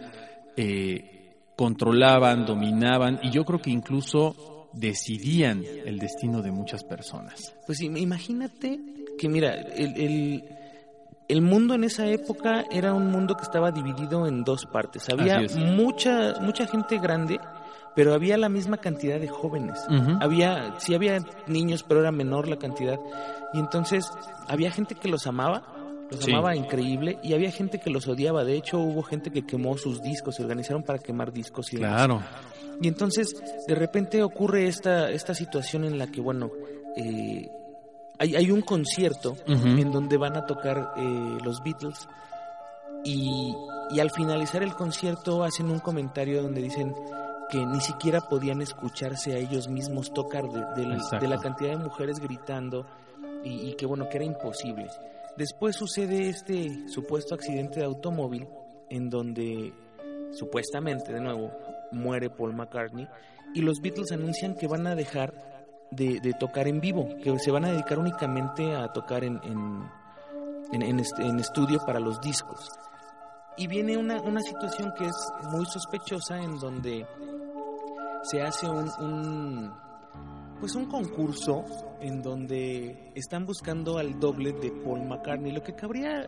eh, 0.55 1.35
controlaban, 1.57 2.45
dominaban 2.45 3.19
y 3.21 3.31
yo 3.31 3.43
creo 3.45 3.59
que 3.61 3.69
incluso 3.69 4.69
decidían 4.73 5.63
el 5.85 5.99
destino 5.99 6.41
de 6.41 6.51
muchas 6.51 6.83
personas. 6.83 7.53
Pues 7.65 7.79
im- 7.81 7.97
imagínate 7.97 8.79
que, 9.17 9.29
mira, 9.29 9.53
el, 9.53 10.43
el 11.27 11.41
mundo 11.41 11.73
en 11.73 11.83
esa 11.83 12.05
época 12.07 12.65
era 12.71 12.93
un 12.93 13.11
mundo 13.11 13.35
que 13.35 13.43
estaba 13.43 13.71
dividido 13.71 14.27
en 14.27 14.43
dos 14.43 14.65
partes. 14.65 15.09
Había 15.09 15.41
mucha, 15.55 16.35
mucha 16.41 16.67
gente 16.67 16.97
grande 16.99 17.39
pero 17.95 18.13
había 18.13 18.37
la 18.37 18.49
misma 18.49 18.75
cantidad 18.77 19.19
de 19.21 19.29
jóvenes. 19.29 19.79
Había, 20.19 20.75
sí 20.79 20.93
había 20.93 21.19
niños, 21.47 21.83
pero 21.83 22.01
era 22.01 22.11
menor 22.11 22.49
la 22.49 22.57
cantidad. 22.57 22.99
Y 23.53 23.59
entonces 23.59 24.11
había 24.49 24.69
gente 24.69 24.95
que 24.95 25.07
los 25.07 25.25
amaba, 25.27 25.63
los 26.11 26.19
Sí. 26.19 26.31
amaba 26.33 26.57
increíble, 26.57 27.17
y 27.23 27.33
había 27.33 27.51
gente 27.51 27.79
que 27.79 27.89
los 27.89 28.05
odiaba. 28.09 28.43
De 28.43 28.57
hecho, 28.57 28.79
hubo 28.79 29.01
gente 29.01 29.31
que 29.31 29.45
quemó 29.45 29.77
sus 29.77 30.01
discos, 30.01 30.35
se 30.35 30.43
organizaron 30.43 30.83
para 30.83 30.99
quemar 30.99 31.31
discos 31.31 31.71
y 31.71 31.77
demás. 31.77 31.93
Claro. 32.05 32.21
Y 32.81 32.89
entonces, 32.89 33.33
de 33.65 33.75
repente 33.75 34.21
ocurre 34.23 34.67
esta, 34.67 35.09
esta 35.09 35.33
situación 35.33 35.85
en 35.85 35.97
la 35.97 36.07
que, 36.07 36.19
bueno, 36.19 36.51
eh, 36.97 37.49
hay, 38.19 38.35
hay 38.35 38.51
un 38.51 38.61
concierto 38.61 39.35
en 39.47 39.91
donde 39.91 40.17
van 40.17 40.37
a 40.37 40.45
tocar 40.45 40.93
eh, 40.97 41.37
los 41.43 41.61
Beatles 41.63 42.07
y, 43.03 43.53
y 43.91 43.99
al 43.99 44.11
finalizar 44.11 44.63
el 44.63 44.73
concierto 44.73 45.43
hacen 45.43 45.69
un 45.69 45.79
comentario 45.79 46.41
donde 46.41 46.61
dicen 46.61 46.93
que 47.49 47.65
ni 47.65 47.79
siquiera 47.79 48.21
podían 48.21 48.61
escucharse 48.61 49.33
a 49.33 49.37
ellos 49.37 49.67
mismos 49.67 50.13
tocar 50.13 50.43
de, 50.49 51.19
de 51.19 51.27
la 51.27 51.37
cantidad 51.37 51.71
de 51.71 51.83
mujeres 51.83 52.19
gritando 52.19 52.85
y, 53.43 53.69
y 53.69 53.75
que 53.75 53.85
bueno, 53.85 54.09
que 54.09 54.17
era 54.17 54.25
imposible. 54.25 54.87
Después 55.37 55.75
sucede 55.75 56.29
este 56.29 56.87
supuesto 56.89 57.35
accidente 57.35 57.79
de 57.79 57.85
automóvil 57.85 58.47
en 58.89 59.09
donde 59.09 59.73
supuestamente 60.31 61.13
de 61.13 61.21
nuevo 61.21 61.51
muere 61.91 62.29
Paul 62.29 62.53
McCartney 62.53 63.07
y 63.53 63.61
los 63.61 63.79
Beatles 63.81 64.11
anuncian 64.11 64.55
que 64.55 64.67
van 64.67 64.87
a 64.87 64.95
dejar 64.95 65.54
de, 65.91 66.19
tocar 66.39 66.67
en 66.67 66.79
vivo, 66.81 67.07
que 67.23 67.37
se 67.39 67.51
van 67.51 67.65
a 67.65 67.71
dedicar 67.71 67.99
únicamente 67.99 68.75
a 68.75 68.91
tocar 68.91 69.23
en, 69.23 69.39
en, 69.43 69.83
en- 70.73 70.81
en 70.81 70.99
est- 70.99 71.19
en 71.19 71.39
estudio 71.39 71.79
para 71.85 71.99
los 71.99 72.19
discos. 72.21 72.69
Y 73.57 73.67
viene 73.67 73.95
una, 73.97 74.19
una 74.21 74.41
situación 74.41 74.93
que 74.97 75.05
es 75.05 75.15
muy 75.51 75.65
sospechosa 75.65 76.41
en 76.41 76.59
donde 76.59 77.05
se 78.23 78.41
hace 78.41 78.67
un, 78.69 78.89
un 78.99 79.71
pues 80.59 80.75
un 80.75 80.85
concurso 80.85 81.63
en 82.01 82.21
donde 82.21 83.11
están 83.15 83.45
buscando 83.45 83.97
al 83.97 84.19
doble 84.19 84.53
de 84.53 84.71
Paul 84.71 85.03
McCartney. 85.05 85.51
Lo 85.51 85.61
que 85.63 85.73
cabría 85.73 86.27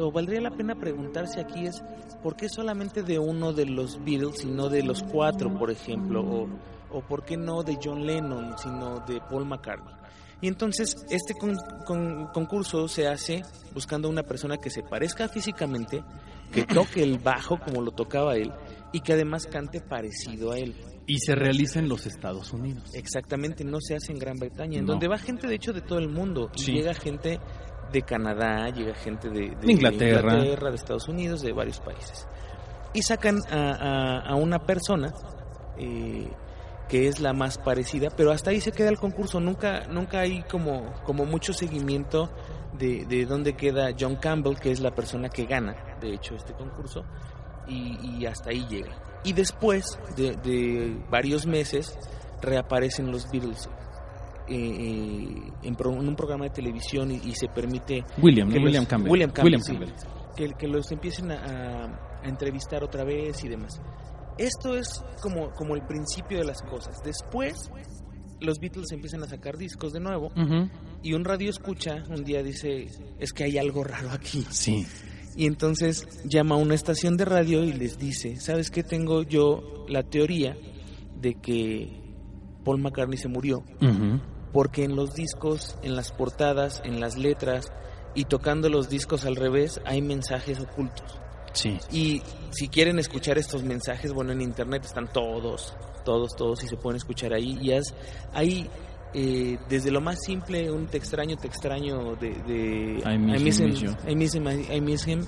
o 0.00 0.10
valdría 0.12 0.40
la 0.40 0.50
pena 0.50 0.74
preguntarse 0.74 1.40
aquí 1.40 1.66
es 1.66 1.82
por 2.22 2.36
qué 2.36 2.48
solamente 2.48 3.02
de 3.02 3.18
uno 3.18 3.52
de 3.52 3.66
los 3.66 4.02
Beatles 4.04 4.44
y 4.44 4.48
no 4.48 4.68
de 4.68 4.82
los 4.82 5.02
cuatro, 5.02 5.52
por 5.56 5.70
ejemplo, 5.70 6.20
o, 6.22 6.48
o 6.92 7.00
por 7.02 7.24
qué 7.24 7.36
no 7.36 7.62
de 7.62 7.78
John 7.82 8.06
Lennon, 8.06 8.56
sino 8.58 9.00
de 9.00 9.20
Paul 9.28 9.46
McCartney. 9.46 9.94
Y 10.42 10.48
entonces 10.48 10.96
este 11.10 11.34
con- 11.34 11.58
con- 11.86 12.26
concurso 12.28 12.88
se 12.88 13.06
hace 13.06 13.42
buscando 13.74 14.08
una 14.08 14.22
persona 14.22 14.56
que 14.56 14.70
se 14.70 14.82
parezca 14.82 15.28
físicamente, 15.28 16.02
que 16.52 16.64
toque 16.66 17.02
el 17.02 17.18
bajo 17.18 17.58
como 17.60 17.82
lo 17.82 17.90
tocaba 17.90 18.36
él 18.36 18.50
y 18.92 19.00
que 19.00 19.12
además 19.12 19.46
cante 19.46 19.80
parecido 19.80 20.52
a 20.52 20.58
él. 20.58 20.74
Y 21.06 21.18
se 21.18 21.34
realiza 21.34 21.78
en 21.80 21.88
los 21.88 22.06
Estados 22.06 22.52
Unidos. 22.52 22.90
Exactamente, 22.94 23.64
no 23.64 23.78
se 23.80 23.96
hace 23.96 24.12
en 24.12 24.18
Gran 24.18 24.38
Bretaña, 24.38 24.78
en 24.78 24.84
No. 24.86 24.92
donde 24.92 25.08
va 25.08 25.18
gente 25.18 25.46
de 25.48 25.56
hecho 25.56 25.72
de 25.72 25.80
todo 25.82 25.98
el 25.98 26.08
mundo. 26.08 26.50
Y 26.56 26.72
llega 26.72 26.94
gente 26.94 27.38
de 27.92 28.02
Canadá, 28.02 28.68
llega 28.70 28.94
gente 28.94 29.28
de, 29.28 29.50
de 29.60 29.72
Inglaterra. 29.72 30.34
Inglaterra, 30.34 30.70
de 30.70 30.76
Estados 30.76 31.08
Unidos, 31.08 31.42
de 31.42 31.52
varios 31.52 31.80
países. 31.80 32.26
Y 32.94 33.02
sacan 33.02 33.38
a, 33.50 33.56
a- 33.72 34.20
a 34.30 34.34
una 34.36 34.60
persona 34.60 35.12
eh, 35.78 36.30
que 36.90 37.06
es 37.06 37.20
la 37.20 37.32
más 37.32 37.56
parecida, 37.56 38.08
pero 38.16 38.32
hasta 38.32 38.50
ahí 38.50 38.60
se 38.60 38.72
queda 38.72 38.88
el 38.88 38.98
concurso. 38.98 39.38
Nunca, 39.40 39.86
nunca 39.88 40.20
hay 40.20 40.42
como, 40.42 40.92
como 41.04 41.24
mucho 41.24 41.52
seguimiento 41.52 42.28
de, 42.76 43.06
de 43.06 43.24
dónde 43.26 43.54
queda 43.54 43.90
John 43.98 44.16
Campbell, 44.16 44.56
que 44.56 44.72
es 44.72 44.80
la 44.80 44.90
persona 44.94 45.28
que 45.28 45.46
gana, 45.46 45.76
de 46.00 46.14
hecho, 46.14 46.34
este 46.34 46.52
concurso. 46.52 47.04
Y, 47.68 48.18
y 48.18 48.26
hasta 48.26 48.50
ahí 48.50 48.66
llega. 48.68 48.90
Y 49.22 49.32
después 49.32 49.84
de, 50.16 50.34
de 50.36 50.96
varios 51.08 51.46
meses 51.46 51.96
reaparecen 52.42 53.12
los 53.12 53.30
Beatles 53.30 53.68
eh, 54.48 54.54
eh, 54.56 55.52
en, 55.62 55.76
pro- 55.76 55.92
en 55.92 56.08
un 56.08 56.16
programa 56.16 56.44
de 56.46 56.50
televisión 56.50 57.12
y, 57.12 57.16
y 57.24 57.34
se 57.36 57.46
permite 57.48 58.04
William, 58.20 58.48
que 58.48 58.54
¿no? 58.54 58.60
los- 58.60 58.64
William 58.64 58.86
Campbell. 58.86 59.12
William 59.12 59.30
Campbell, 59.30 59.92
que, 60.34 60.48
que 60.54 60.66
los 60.66 60.90
empiecen 60.90 61.30
a 61.30 62.20
entrevistar 62.24 62.82
otra 62.82 63.04
vez 63.04 63.44
y 63.44 63.48
demás. 63.48 63.80
Esto 64.40 64.74
es 64.74 64.88
como, 65.20 65.50
como 65.50 65.74
el 65.74 65.82
principio 65.82 66.38
de 66.38 66.44
las 66.44 66.62
cosas. 66.62 66.96
Después, 67.04 67.70
los 68.40 68.58
Beatles 68.58 68.90
empiezan 68.90 69.22
a 69.22 69.28
sacar 69.28 69.58
discos 69.58 69.92
de 69.92 70.00
nuevo 70.00 70.32
y 71.02 71.12
un 71.12 71.24
radio 71.26 71.50
escucha 71.50 72.04
un 72.08 72.24
día 72.24 72.42
dice, 72.42 72.86
es 73.18 73.32
que 73.34 73.44
hay 73.44 73.58
algo 73.58 73.84
raro 73.84 74.10
aquí. 74.10 74.46
Sí. 74.50 74.86
Y 75.36 75.44
entonces 75.44 76.06
llama 76.24 76.54
a 76.54 76.58
una 76.58 76.74
estación 76.74 77.18
de 77.18 77.26
radio 77.26 77.62
y 77.64 77.74
les 77.74 77.98
dice, 77.98 78.40
¿sabes 78.40 78.70
qué? 78.70 78.82
Tengo 78.82 79.22
yo 79.24 79.84
la 79.88 80.02
teoría 80.04 80.56
de 81.20 81.34
que 81.34 82.00
Paul 82.64 82.80
McCartney 82.80 83.18
se 83.18 83.28
murió 83.28 83.62
porque 84.54 84.84
en 84.84 84.96
los 84.96 85.12
discos, 85.12 85.76
en 85.82 85.96
las 85.96 86.12
portadas, 86.12 86.80
en 86.84 86.98
las 86.98 87.18
letras 87.18 87.66
y 88.14 88.24
tocando 88.24 88.70
los 88.70 88.88
discos 88.88 89.26
al 89.26 89.36
revés 89.36 89.82
hay 89.84 90.00
mensajes 90.00 90.60
ocultos. 90.60 91.20
Sí. 91.52 91.78
Y 91.92 92.22
si 92.50 92.68
quieren 92.68 92.98
escuchar 92.98 93.38
estos 93.38 93.62
mensajes, 93.62 94.12
bueno, 94.12 94.32
en 94.32 94.40
internet 94.40 94.84
están 94.84 95.12
todos, 95.12 95.74
todos, 96.04 96.30
todos 96.36 96.62
y 96.64 96.68
se 96.68 96.76
pueden 96.76 96.96
escuchar 96.96 97.32
ahí. 97.32 97.58
Y 97.60 97.72
es, 97.72 97.94
hay 98.32 98.68
eh, 99.14 99.58
desde 99.68 99.90
lo 99.90 100.00
más 100.00 100.18
simple, 100.24 100.70
un 100.70 100.86
te 100.86 100.96
extraño, 100.98 101.36
te 101.36 101.48
extraño 101.48 102.14
de... 102.16 102.30
de 102.46 103.02
I 103.04 103.18
miss. 103.18 103.60
I 104.06 104.14
miss 104.14 104.34
him, 104.34 104.46
I- 104.48 104.80
miss 104.80 105.06
him, 105.06 105.24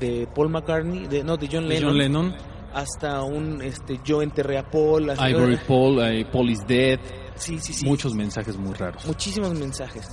de 0.00 0.26
Paul 0.34 0.48
McCartney, 0.48 1.06
de, 1.06 1.22
no, 1.22 1.36
de 1.36 1.48
John 1.50 1.68
Lennon, 1.68 1.90
John 1.90 1.98
Lennon, 1.98 2.34
hasta 2.72 3.22
un 3.22 3.60
este, 3.62 4.00
Yo 4.04 4.22
enterré 4.22 4.56
a 4.58 4.70
Paul. 4.70 5.10
hasta- 5.10 5.28
Ivory 5.30 5.58
Paul, 5.68 6.00
eh, 6.02 6.26
Paul 6.32 6.50
is 6.50 6.60
dead. 6.66 6.98
Sí, 7.34 7.58
sí, 7.58 7.74
sí. 7.74 7.84
Muchos 7.84 8.14
mensajes 8.14 8.56
muy 8.56 8.72
raros. 8.72 9.04
muchísimos 9.06 9.52
mensajes. 9.52 10.08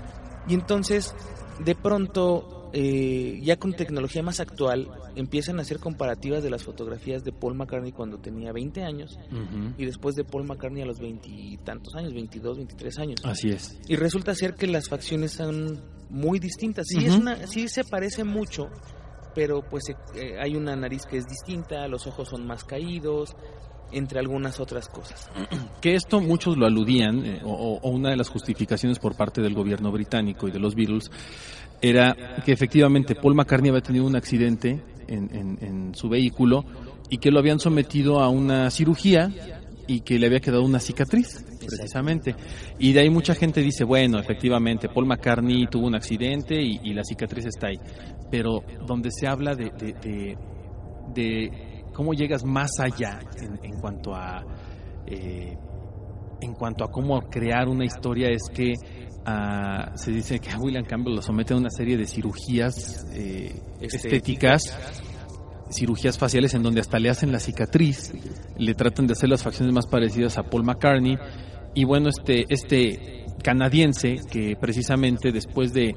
Y 0.48 0.54
entonces, 0.56 1.16
de 1.64 1.74
pronto, 1.76 2.63
eh, 2.76 3.40
ya 3.44 3.58
con 3.58 3.74
tecnología 3.74 4.24
más 4.24 4.40
actual, 4.40 4.90
empiezan 5.16 5.60
a 5.60 5.62
hacer 5.62 5.80
comparativas 5.80 6.42
de 6.42 6.50
las 6.50 6.64
fotografías 6.64 7.24
de 7.24 7.32
Paul 7.32 7.54
McCartney 7.54 7.92
cuando 7.92 8.18
tenía 8.18 8.52
20 8.52 8.84
años 8.84 9.20
y 9.78 9.86
después 9.86 10.16
de 10.16 10.24
Paul 10.24 10.46
McCartney 10.46 10.82
a 10.82 10.86
los 10.88 11.00
veintitantos 11.00 11.94
años, 11.94 12.16
22, 12.16 12.58
23 12.58 13.00
años. 13.00 13.22
Así 13.26 13.50
es. 13.50 13.78
Y 13.88 13.96
resulta 13.96 14.34
ser 14.34 14.56
que 14.56 14.66
las 14.66 14.90
facciones 14.90 15.34
son 15.34 15.84
muy 16.10 16.40
distintas. 16.40 16.88
Sí, 16.88 17.06
es 17.06 17.16
una, 17.16 17.46
sí 17.46 17.68
se 17.68 17.84
parece 17.84 18.24
mucho, 18.24 18.70
pero 19.36 19.62
pues 19.62 19.84
eh, 20.16 20.38
hay 20.42 20.56
una 20.56 20.76
nariz 20.76 21.06
que 21.06 21.18
es 21.18 21.28
distinta, 21.28 21.88
los 21.88 22.08
ojos 22.08 22.30
son 22.30 22.48
más 22.48 22.64
caídos, 22.64 23.36
entre 23.92 24.20
algunas 24.20 24.60
otras 24.60 24.90
cosas. 24.90 25.30
Que 25.82 25.96
esto 25.96 26.22
muchos 26.22 26.58
lo 26.58 26.66
aludían, 26.66 27.26
eh, 27.26 27.42
o, 27.44 27.78
o 27.82 27.90
una 27.90 28.10
de 28.10 28.16
las 28.16 28.30
justificaciones 28.30 29.00
por 29.00 29.18
parte 29.18 29.42
del 29.42 29.54
gobierno 29.54 29.92
británico 29.92 30.48
y 30.48 30.52
de 30.52 30.60
los 30.60 30.76
Beatles, 30.76 31.12
era 31.84 32.16
que 32.46 32.52
efectivamente 32.54 33.14
Paul 33.16 33.36
McCartney 33.36 33.70
había 33.70 33.82
tenido 33.82 34.06
un 34.06 34.16
accidente 34.16 34.82
en, 35.08 35.30
en- 35.36 35.58
en 35.62 35.96
su 35.96 36.08
vehículo 36.10 36.64
y 37.10 37.18
que 37.18 37.30
lo 37.30 37.40
habían 37.40 37.60
sometido 37.60 38.22
a 38.22 38.30
una 38.30 38.72
cirugía 38.72 39.30
y 39.86 40.00
que 40.00 40.18
le 40.18 40.28
había 40.28 40.40
quedado 40.40 40.64
una 40.64 40.80
cicatriz, 40.80 41.44
precisamente. 41.68 42.36
Y 42.80 42.94
de 42.94 43.02
ahí 43.02 43.10
mucha 43.10 43.36
gente 43.36 43.62
dice, 43.62 43.84
bueno, 43.84 44.18
efectivamente, 44.18 44.88
Paul 44.88 45.06
McCartney 45.08 45.68
tuvo 45.68 45.88
un 45.88 45.96
accidente 45.96 46.56
y, 46.62 46.80
y 46.84 46.94
la 46.94 47.04
cicatriz 47.04 47.46
está 47.46 47.68
ahí. 47.68 47.80
Pero 48.32 48.64
donde 48.88 49.10
se 49.12 49.28
habla 49.28 49.54
de, 49.56 49.66
de- 49.78 49.94
de- 50.02 50.38
de 51.14 51.52
cómo 51.94 52.14
llegas 52.14 52.46
más 52.46 52.72
allá 52.80 53.20
en, 53.42 53.60
en 53.62 53.80
cuanto 53.82 54.16
a 54.16 54.42
eh, 55.06 55.58
en 56.42 56.54
cuanto 56.54 56.84
a 56.86 56.92
cómo 56.92 57.22
crear 57.30 57.68
una 57.68 57.86
historia 57.86 58.30
es 58.30 58.44
que 58.54 58.74
ah, 59.26 59.92
se 59.96 60.12
dice 60.12 60.40
que 60.40 60.50
a 60.50 60.58
William 60.58 60.86
Campbell 60.86 61.16
lo 61.16 61.22
somete 61.22 61.54
a 61.54 61.58
una 61.58 61.70
serie 61.70 61.98
de 61.98 62.06
cirugías 62.06 63.06
eh, 63.14 63.54
estéticas. 63.82 64.62
cirugías 65.72 66.18
faciales 66.20 66.54
en 66.54 66.62
donde 66.62 66.82
hasta 66.82 67.00
le 67.00 67.10
hacen 67.10 67.32
la 67.32 67.40
cicatriz, 67.40 68.14
le 68.58 68.76
tratan 68.76 69.08
de 69.08 69.14
hacer 69.14 69.30
las 69.30 69.42
facciones 69.42 69.74
más 69.74 69.88
parecidas 69.88 70.38
a 70.38 70.44
Paul 70.44 70.64
McCartney. 70.64 71.18
Y 71.74 71.84
bueno, 71.86 72.10
este 72.10 72.46
este 72.50 73.26
canadiense 73.44 74.18
que 74.32 74.56
precisamente 74.60 75.32
después 75.32 75.74
de 75.74 75.96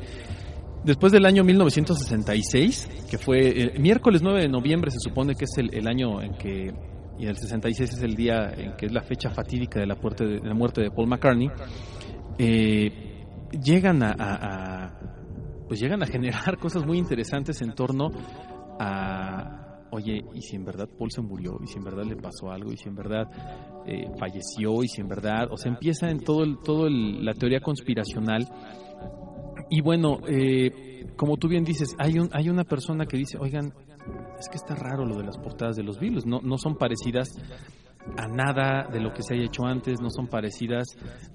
después 0.85 1.13
del 1.13 1.27
año 1.27 1.45
1966, 1.45 2.89
que 3.11 3.19
fue 3.19 3.49
el 3.61 3.81
miércoles 3.81 4.23
9 4.23 4.43
de 4.43 4.49
noviembre 4.49 4.91
se 4.91 5.01
supone 5.01 5.35
que 5.35 5.45
es 5.45 5.59
el, 5.59 5.75
el 5.75 5.87
año 5.87 6.23
en 6.23 6.35
que 6.35 6.73
y 7.19 7.27
el 7.27 7.37
66 7.37 7.93
es 7.93 8.03
el 8.03 8.15
día 8.15 8.53
en 8.57 8.77
que 8.77 8.87
es 8.87 8.93
la 8.93 9.03
fecha 9.03 9.31
fatídica 9.31 9.81
de 9.81 9.87
la, 9.87 9.95
muerte 9.95 10.25
de, 10.25 10.41
de 10.41 10.47
la 10.47 10.55
muerte 10.55 10.83
de 10.83 10.91
Paul 10.91 11.09
McCartney, 11.09 11.49
eh, 12.39 13.16
llegan 13.63 14.03
a, 14.03 14.99
pues 15.69 15.81
llegan 15.81 16.03
a 16.03 16.07
generar 16.07 16.57
cosas 16.61 16.85
muy 16.87 16.99
interesantes 16.99 17.61
en 17.63 17.75
torno 17.75 18.09
a 18.79 19.63
oye, 19.91 20.23
y 20.35 20.43
si 20.43 20.57
en 20.57 20.65
verdad 20.65 20.89
Paul 20.99 21.11
se 21.11 21.23
murió, 21.23 21.59
y 21.63 21.67
si 21.69 21.79
en 21.79 21.85
verdad 21.85 22.05
le 22.05 22.17
pasó 22.17 22.51
algo, 22.51 22.73
y 22.73 22.77
si 22.77 22.89
en 22.89 22.97
verdad 22.97 23.25
eh, 23.87 24.11
falleció, 24.19 24.83
y 24.83 24.89
si 24.89 25.01
en 25.01 25.09
verdad, 25.09 25.49
o 25.51 25.57
sea, 25.57 25.71
empieza 25.73 26.11
en 26.11 26.21
todo 26.21 26.43
el, 26.43 26.59
todo 26.63 26.87
el- 26.87 27.25
la 27.25 27.33
teoría 27.33 27.61
conspiracional. 27.61 28.47
Y 29.71 29.81
bueno, 29.81 30.19
eh, 30.29 31.07
como 31.17 31.37
tú 31.37 31.49
bien 31.49 31.65
dices, 31.65 31.95
hay 31.99 32.19
un, 32.19 32.29
hay 32.33 32.51
una 32.51 32.65
persona 32.65 33.07
que 33.07 33.17
dice, 33.17 33.39
oigan, 33.39 33.73
es 34.39 34.49
que 34.51 34.57
está 34.57 34.75
raro 34.75 35.07
lo 35.07 35.17
de 35.17 35.25
las 35.25 35.39
portadas 35.39 35.77
de 35.77 35.83
los 35.85 35.99
Beatles, 35.99 36.27
no, 36.27 36.41
no 36.43 36.59
son 36.59 36.77
parecidas 36.77 37.29
a 38.17 38.27
nada 38.29 38.87
de 38.91 39.01
lo 39.01 39.13
que 39.13 39.23
se 39.23 39.35
haya 39.35 39.45
hecho 39.45 39.65
antes, 39.65 40.01
no 40.01 40.11
son 40.11 40.27
parecidas 40.29 40.87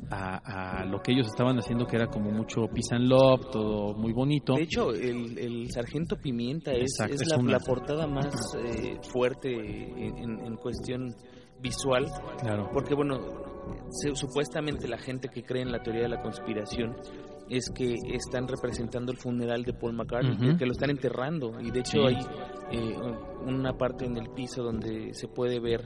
a, 0.10 0.80
a 0.82 0.86
lo 0.86 1.02
que 1.02 1.12
ellos 1.14 1.28
estaban 1.28 1.58
haciendo, 1.58 1.86
que 1.86 1.96
era 1.98 2.08
como 2.08 2.32
mucho 2.32 2.62
peace 2.68 2.96
and 2.96 3.08
love, 3.10 3.50
todo 3.52 3.94
muy 3.94 4.14
bonito. 4.14 4.54
De 4.56 4.64
hecho, 4.64 4.92
el, 4.92 5.38
el 5.38 5.70
Sargento 5.72 6.16
Pimienta 6.18 6.72
es, 6.72 6.94
Exacto, 7.00 7.16
es 7.16 7.22
es 7.22 7.28
la, 7.30 7.38
una- 7.38 7.52
la 7.54 7.60
portada 7.60 8.08
más 8.08 8.34
eh, 8.66 8.98
fuerte 9.12 9.52
en, 9.54 10.18
en- 10.18 10.46
en 10.46 10.56
cuestión 10.56 11.14
visual, 11.62 12.06
Claro. 12.42 12.70
porque 12.74 12.96
bueno, 12.96 13.20
se- 13.92 14.16
supuestamente 14.16 14.88
la 14.88 14.98
gente 14.98 15.30
que 15.30 15.44
cree 15.44 15.62
en 15.62 15.72
la 15.72 15.82
teoría 15.84 16.04
de 16.04 16.10
la 16.10 16.22
conspiración 16.22 16.96
es 17.52 17.70
que 17.76 17.96
están 18.14 18.48
representando 18.48 19.12
el 19.12 19.18
funeral 19.18 19.64
de 19.64 19.74
Paul 19.74 19.94
McCartney, 19.94 20.58
que 20.58 20.66
lo 20.66 20.72
están 20.72 20.90
enterrando 20.90 21.60
y 21.62 21.70
de 21.72 21.80
hecho 21.82 22.08
Sí. 22.08 22.16
hay 22.16 22.78
eh, 22.78 22.96
una 23.46 23.74
parte 23.78 24.06
en 24.06 24.16
el 24.18 24.30
piso 24.30 24.64
donde 24.64 25.14
se 25.14 25.28
puede 25.28 25.60
ver 25.60 25.82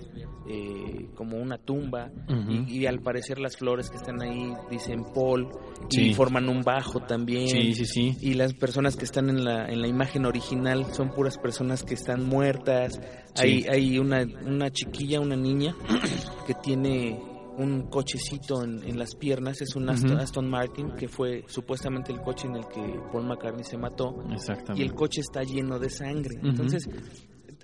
eh, 0.48 1.08
como 1.16 1.38
una 1.38 1.58
tumba 1.58 2.12
y, 2.48 2.82
y 2.82 2.86
al 2.86 3.00
parecer 3.00 3.40
las 3.40 3.58
flores 3.58 3.90
que 3.90 3.98
están 3.98 4.22
ahí 4.22 4.54
dicen 4.70 5.04
Paul 5.14 5.48
Sí. 5.90 6.10
y 6.10 6.14
forman 6.14 6.48
un 6.50 6.62
bajo 6.62 7.00
también 7.02 7.48
Sí, 7.48 8.16
y 8.22 8.34
las 8.36 8.54
personas 8.54 8.96
que 8.96 9.06
están 9.06 9.30
en 9.30 9.44
la, 9.44 9.66
en 9.68 9.82
la 9.82 9.88
imagen 9.88 10.26
original 10.26 10.86
son 10.94 11.10
puras 11.10 11.38
personas 11.38 11.84
que 11.84 11.94
están 11.96 12.24
muertas. 12.26 13.00
Hay, 13.38 13.66
hay 13.70 13.98
una, 14.00 14.24
una 14.46 14.70
chiquilla, 14.70 15.20
una 15.20 15.36
niña, 15.36 15.76
que 16.48 16.54
tiene 16.56 17.20
un 17.58 17.90
cochecito 17.90 18.64
en, 18.64 18.84
en 18.84 18.98
las 18.98 19.16
piernas, 19.16 19.62
es 19.62 19.76
un 19.76 19.90
Aston. 19.90 20.20
Aston 20.20 20.50
Martin, 20.50 20.92
que 20.96 21.08
fue 21.08 21.44
supuestamente 21.48 22.12
el 22.12 22.22
coche 22.22 22.48
en 22.48 22.56
el 22.56 22.68
que 22.68 23.00
Paul 23.12 23.26
McCartney 23.26 23.64
se 23.64 23.78
mató, 23.78 24.24
y 24.30 24.34
Exactamente. 24.34 24.84
el 24.84 24.94
coche 24.94 25.22
está 25.22 25.44
lleno 25.44 25.80
de 25.80 25.90
sangre. 25.90 26.40
Entonces, 26.44 26.88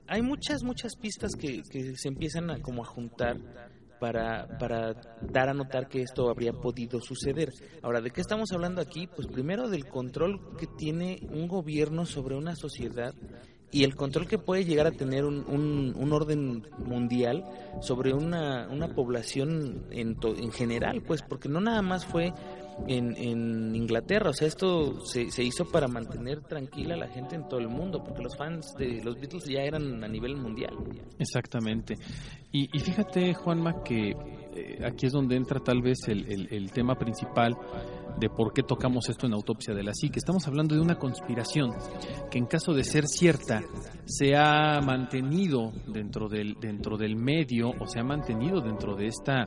hay 0.07 0.21
muchas, 0.21 0.63
muchas 0.63 0.95
pistas 0.95 1.31
que, 1.35 1.61
que 1.69 1.95
se 1.95 2.07
empiezan 2.07 2.49
a 2.51 2.61
como 2.61 2.83
a 2.83 2.85
juntar 2.85 3.37
para, 4.01 4.47
para 4.57 4.95
dar 5.21 5.49
a 5.49 5.53
notar 5.53 5.87
que 5.87 6.01
esto 6.01 6.27
habría 6.29 6.53
podido 6.53 6.99
suceder. 6.99 7.49
Ahora, 7.83 8.01
¿de 8.01 8.09
qué 8.09 8.19
estamos 8.19 8.51
hablando 8.51 8.81
aquí? 8.81 9.07
Pues 9.07 9.27
primero 9.27 9.69
del 9.69 9.85
control 9.85 10.57
que 10.57 10.65
tiene 10.65 11.19
un 11.29 11.47
gobierno 11.47 12.05
sobre 12.07 12.35
una 12.35 12.55
sociedad 12.55 13.13
y 13.71 13.83
el 13.83 13.95
control 13.95 14.27
que 14.27 14.37
puede 14.37 14.65
llegar 14.65 14.87
a 14.87 14.91
tener 14.91 15.23
un, 15.25 15.45
un, 15.47 16.13
orden 16.13 16.67
mundial 16.85 17.43
sobre 17.81 18.13
una, 18.13 18.67
una 18.69 18.89
población 18.93 19.85
en, 19.91 20.15
to- 20.15 20.35
en 20.35 20.51
general, 20.51 21.01
pues 21.07 21.21
porque 21.21 21.47
no 21.49 21.61
nada 21.61 21.81
más 21.81 22.05
fue 22.05 22.33
en, 22.87 23.15
en 23.15 23.75
Inglaterra, 23.75 24.31
o 24.31 24.33
sea, 24.33 24.47
esto 24.47 25.05
se, 25.05 25.29
se 25.31 25.43
hizo 25.43 25.65
para 25.71 25.87
mantener 25.87 26.41
tranquila 26.41 26.95
a 26.95 26.97
la 26.97 27.07
gente 27.07 27.35
en 27.35 27.47
todo 27.47 27.59
el 27.59 27.67
mundo, 27.69 28.03
porque 28.03 28.21
los 28.23 28.35
fans 28.35 28.73
de 28.77 29.01
los 29.03 29.15
Beatles 29.19 29.45
ya 29.45 29.61
eran 29.61 30.03
a 30.03 30.07
nivel 30.07 30.35
mundial. 30.35 30.75
Exactamente. 31.19 31.95
Y, 32.51 32.75
y 32.75 32.79
fíjate, 32.79 33.33
Juanma, 33.33 33.83
que 33.83 34.15
eh, 34.55 34.79
aquí 34.85 35.05
es 35.05 35.13
donde 35.13 35.35
entra 35.35 35.59
tal 35.59 35.81
vez 35.81 35.99
el- 36.07 36.47
el 36.51 36.71
tema 36.71 36.95
principal 36.95 37.55
de 38.19 38.29
por 38.29 38.53
qué 38.53 38.63
tocamos 38.63 39.09
esto 39.09 39.27
en 39.27 39.33
Autopsia 39.33 39.73
de 39.73 39.83
la 39.83 39.93
Psique. 39.93 40.19
Estamos 40.19 40.47
hablando 40.47 40.75
de 40.75 40.81
una 40.81 40.95
conspiración 40.95 41.71
que 42.29 42.37
en 42.37 42.45
caso 42.45 42.73
de 42.73 42.83
ser 42.83 43.07
cierta 43.07 43.61
se 44.05 44.35
ha 44.35 44.79
mantenido 44.81 45.71
dentro 45.87 46.27
del, 46.27 46.55
dentro 46.59 46.97
del 46.97 47.15
medio 47.15 47.71
o 47.79 47.87
se 47.87 47.99
ha 47.99 48.03
mantenido 48.03 48.61
dentro 48.61 48.95
de 48.95 49.07
esta, 49.07 49.45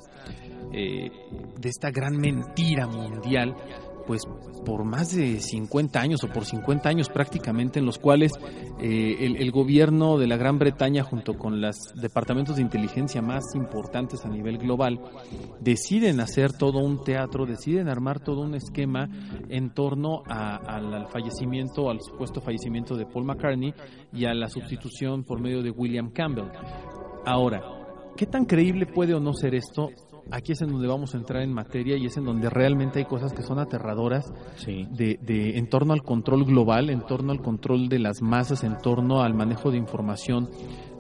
eh, 0.73 1.11
de 1.59 1.68
esta 1.68 1.90
gran 1.90 2.16
mentira 2.16 2.87
mundial 2.87 3.54
pues 4.07 4.23
por 4.65 4.85
más 4.85 5.15
de 5.15 5.41
50 5.41 6.01
años 6.01 6.25
o 6.25 6.29
por 6.29 6.45
50 6.45 6.89
años 6.89 7.09
prácticamente 7.09 7.79
en 7.79 7.87
los 7.87 7.99
cuales 7.99 8.33
eh, 8.81 9.17
el, 9.21 9.37
el 9.37 9.51
gobierno 9.51 10.19
de 10.19 10.27
la 10.27 10.37
Gran 10.37 10.59
Bretaña 10.59 11.05
junto 11.05 11.35
con 11.35 11.61
los 11.61 11.77
departamentos 11.95 12.57
de 12.57 12.63
inteligencia 12.63 13.23
más 13.23 13.55
importantes 13.55 14.25
a 14.25 14.29
nivel 14.29 14.59
global 14.59 15.01
deciden 15.61 16.21
hacer 16.21 16.53
todo 16.53 16.79
un 16.79 17.03
teatro, 17.03 17.47
deciden 17.47 17.89
armar 17.89 18.21
todo 18.21 18.41
un 18.43 18.55
esquema 18.55 19.09
en 19.49 19.71
torno 19.71 20.23
al 20.27 21.09
fallecimiento, 21.09 21.90
al 21.90 22.01
supuesto 22.01 22.40
fallecimiento 22.40 22.97
de 22.97 23.07
Paul 23.07 23.25
McCartney 23.25 23.75
y 24.12 24.25
a 24.25 24.35
la 24.35 24.49
sustitución 24.49 25.25
por 25.25 25.40
medio 25.40 25.62
de 25.62 25.71
William 25.71 26.11
Campbell. 26.11 26.51
Ahora, 27.27 27.62
¿qué 28.17 28.27
tan 28.27 28.45
creíble 28.45 28.87
puede 28.87 29.14
o 29.14 29.21
no 29.21 29.33
ser 29.33 29.55
esto? 29.55 29.90
Aquí 30.31 30.53
es 30.53 30.63
en 30.63 30.71
donde 30.71 30.89
vamos 30.89 31.15
a 31.15 31.19
entrar 31.19 31.43
en 31.43 31.53
materia 31.53 31.97
y 31.97 32.07
es 32.07 32.17
en 32.17 32.25
donde 32.25 32.49
realmente 32.51 32.99
hay 33.01 33.05
cosas 33.05 33.33
que 33.33 33.43
son 33.43 33.59
aterradoras 33.59 34.33
Sí. 34.57 34.87
de, 34.91 35.19
de- 35.23 35.59
en 35.59 35.69
torno 35.69 35.93
al 35.93 36.03
control 36.03 36.45
global, 36.45 36.91
en 36.91 37.03
torno 37.07 37.31
al 37.33 37.41
control 37.43 37.89
de 37.89 37.99
las 37.99 38.23
masas, 38.23 38.65
en 38.65 38.79
torno 38.79 39.23
al 39.23 39.35
manejo 39.35 39.71
de 39.71 39.77
información 39.79 40.49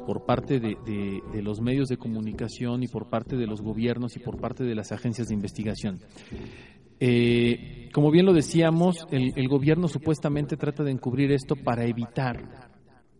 por 0.06 0.24
parte 0.26 0.60
de, 0.60 0.76
de- 0.84 1.22
de 1.32 1.42
los 1.42 1.60
medios 1.62 1.88
de 1.88 1.96
comunicación 1.96 2.82
y 2.82 2.88
por 2.88 3.08
parte 3.08 3.36
de 3.36 3.46
los 3.46 3.62
gobiernos 3.62 4.14
y 4.16 4.18
por 4.20 4.38
parte 4.38 4.62
de 4.64 4.74
las 4.74 4.92
agencias 4.92 5.28
de 5.28 5.34
investigación. 5.34 6.00
Eh, 7.00 7.88
como 7.92 8.10
bien 8.10 8.26
lo 8.26 8.32
decíamos, 8.32 9.06
el, 9.10 9.32
el 9.36 9.48
gobierno 9.48 9.88
supuestamente 9.88 10.56
trata 10.56 10.84
de 10.84 10.92
encubrir 10.92 11.32
esto 11.32 11.56
para 11.56 11.84
evitar 11.86 12.68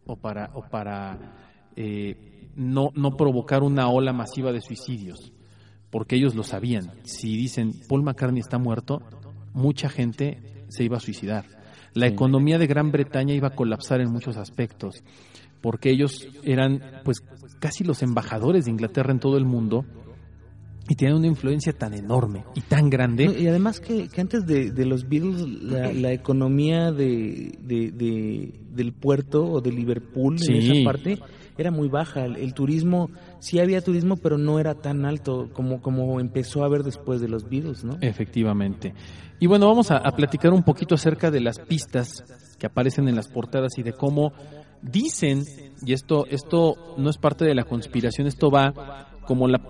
o 0.07 0.17
para, 0.17 0.51
o 0.55 0.63
para 0.71 1.19
eh, 1.77 2.51
no, 2.57 2.91
no 2.95 3.17
provocar 3.17 3.63
una 3.63 3.89
ola 3.89 4.13
masiva 4.13 4.53
de 4.53 4.61
suicidios, 4.61 5.33
porque 5.95 6.17
ellos 6.17 6.35
lo 6.35 6.43
sabían. 6.43 6.91
Si 7.05 7.37
dicen 7.37 7.71
Paul 7.89 8.03
McCartney 8.03 8.41
está 8.41 8.59
muerto, 8.59 9.01
mucha 9.53 9.89
gente 9.89 10.39
se 10.69 10.83
iba 10.83 10.97
a 10.97 11.01
suicidar. 11.01 11.45
La 11.95 12.09
economía 12.09 12.59
de 12.59 12.67
Gran 12.67 12.91
Bretaña 12.91 13.33
iba 13.33 13.47
a 13.49 13.55
colapsar 13.55 14.01
en 14.01 14.11
muchos 14.11 14.37
aspectos, 14.37 15.05
porque 15.61 15.91
ellos 15.91 16.27
eran 16.43 16.81
pues 17.05 17.23
casi 17.61 17.85
los 17.85 18.03
embajadores 18.03 18.65
de 18.65 18.73
Inglaterra 18.73 19.13
en 19.13 19.21
todo 19.21 19.37
el 19.39 19.45
mundo 19.45 19.85
y 20.89 20.97
tenían 20.97 21.19
una 21.19 21.29
influencia 21.29 21.73
tan 21.73 21.95
enorme 21.95 22.43
y 22.57 22.61
tan 22.63 22.91
grande. 22.91 23.27
No, 23.27 23.39
y 23.39 23.47
además 23.47 23.79
que, 23.79 24.09
que 24.09 24.21
antes 24.21 24.45
de, 24.47 24.73
de 24.73 24.85
los 24.87 25.09
Beatles, 25.09 25.41
la, 25.63 25.93
la 25.93 26.13
economía 26.13 26.91
de, 26.91 27.57
de- 27.63 27.93
de- 27.93 28.53
del 28.75 28.93
puerto 28.93 29.45
o 29.45 29.61
de 29.61 29.71
Liverpool 29.71 30.41
Sí. 30.41 30.53
en 30.53 30.59
esa 30.73 30.85
parte 30.85 31.19
era 31.57 31.71
muy 31.71 31.89
baja. 31.89 32.25
El, 32.25 32.37
el 32.37 32.55
turismo, 32.55 33.11
sí 33.39 33.59
había 33.59 33.81
turismo, 33.81 34.17
pero 34.17 34.39
no 34.39 34.59
era 34.59 34.75
tan 34.75 35.05
alto 35.05 35.51
como, 35.53 35.81
como 35.81 36.21
empezó 36.21 36.63
a 36.63 36.67
haber 36.67 36.83
después 36.83 37.21
de 37.21 37.29
los 37.29 37.49
Beatles, 37.49 37.85
¿no? 37.85 37.99
Efectivamente. 38.01 38.95
Y 39.41 39.47
bueno, 39.47 39.67
vamos 39.67 39.91
a, 39.91 39.99
a 39.99 40.13
platicar 40.13 40.53
un 40.53 40.63
poquito 40.63 40.95
acerca 40.95 41.31
de 41.31 41.41
las 41.41 41.59
pistas 41.59 42.25
que 42.59 42.67
aparecen 42.67 43.09
en 43.09 43.17
las 43.17 43.29
portadas 43.29 43.79
y 43.79 43.83
de 43.83 43.93
cómo 43.93 44.33
dicen, 44.83 45.43
y 45.85 45.93
esto, 45.93 46.27
esto 46.27 46.95
no 46.99 47.11
es 47.11 47.19
parte 47.19 47.45
de 47.45 47.55
la 47.55 47.65
conspiración, 47.65 48.27
esto 48.27 48.51
va 48.51 49.09
como 49.27 49.49
la 49.49 49.61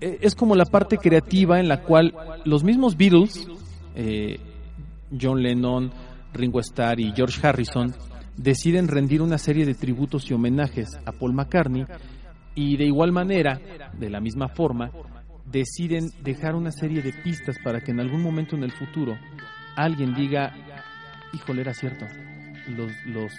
eh, 0.00 0.18
es 0.22 0.34
como 0.34 0.54
la 0.56 0.64
parte 0.64 0.98
creativa 0.98 1.60
en 1.60 1.68
la 1.68 1.82
cual 1.82 2.14
los 2.44 2.64
mismos 2.64 2.96
Beatles, 2.96 3.46
eh, 3.94 4.38
John 5.20 5.42
Lennon, 5.42 5.92
Ringo 6.32 6.60
Starr 6.60 7.00
y 7.00 7.12
George 7.12 7.46
Harrison, 7.46 7.94
deciden 8.42 8.88
rendir 8.88 9.20
una 9.20 9.36
serie 9.36 9.66
de 9.66 9.74
tributos 9.74 10.30
y 10.30 10.34
homenajes 10.34 10.98
a 11.04 11.12
Paul 11.12 11.34
McCartney 11.34 11.84
y 12.54 12.76
de 12.76 12.86
igual 12.86 13.12
manera, 13.12 13.60
de 13.98 14.08
la 14.08 14.20
misma 14.20 14.48
forma, 14.48 14.90
deciden 15.44 16.10
dejar 16.22 16.54
una 16.54 16.72
serie 16.72 17.02
de 17.02 17.12
pistas 17.12 17.56
para 17.62 17.82
que 17.82 17.90
en 17.90 18.00
algún 18.00 18.22
momento 18.22 18.56
en 18.56 18.64
el 18.64 18.72
futuro 18.72 19.18
alguien 19.76 20.14
diga, 20.14 20.54
híjole, 21.34 21.60
era 21.60 21.74
cierto, 21.74 22.06
los, 22.68 22.92
los, 23.06 23.32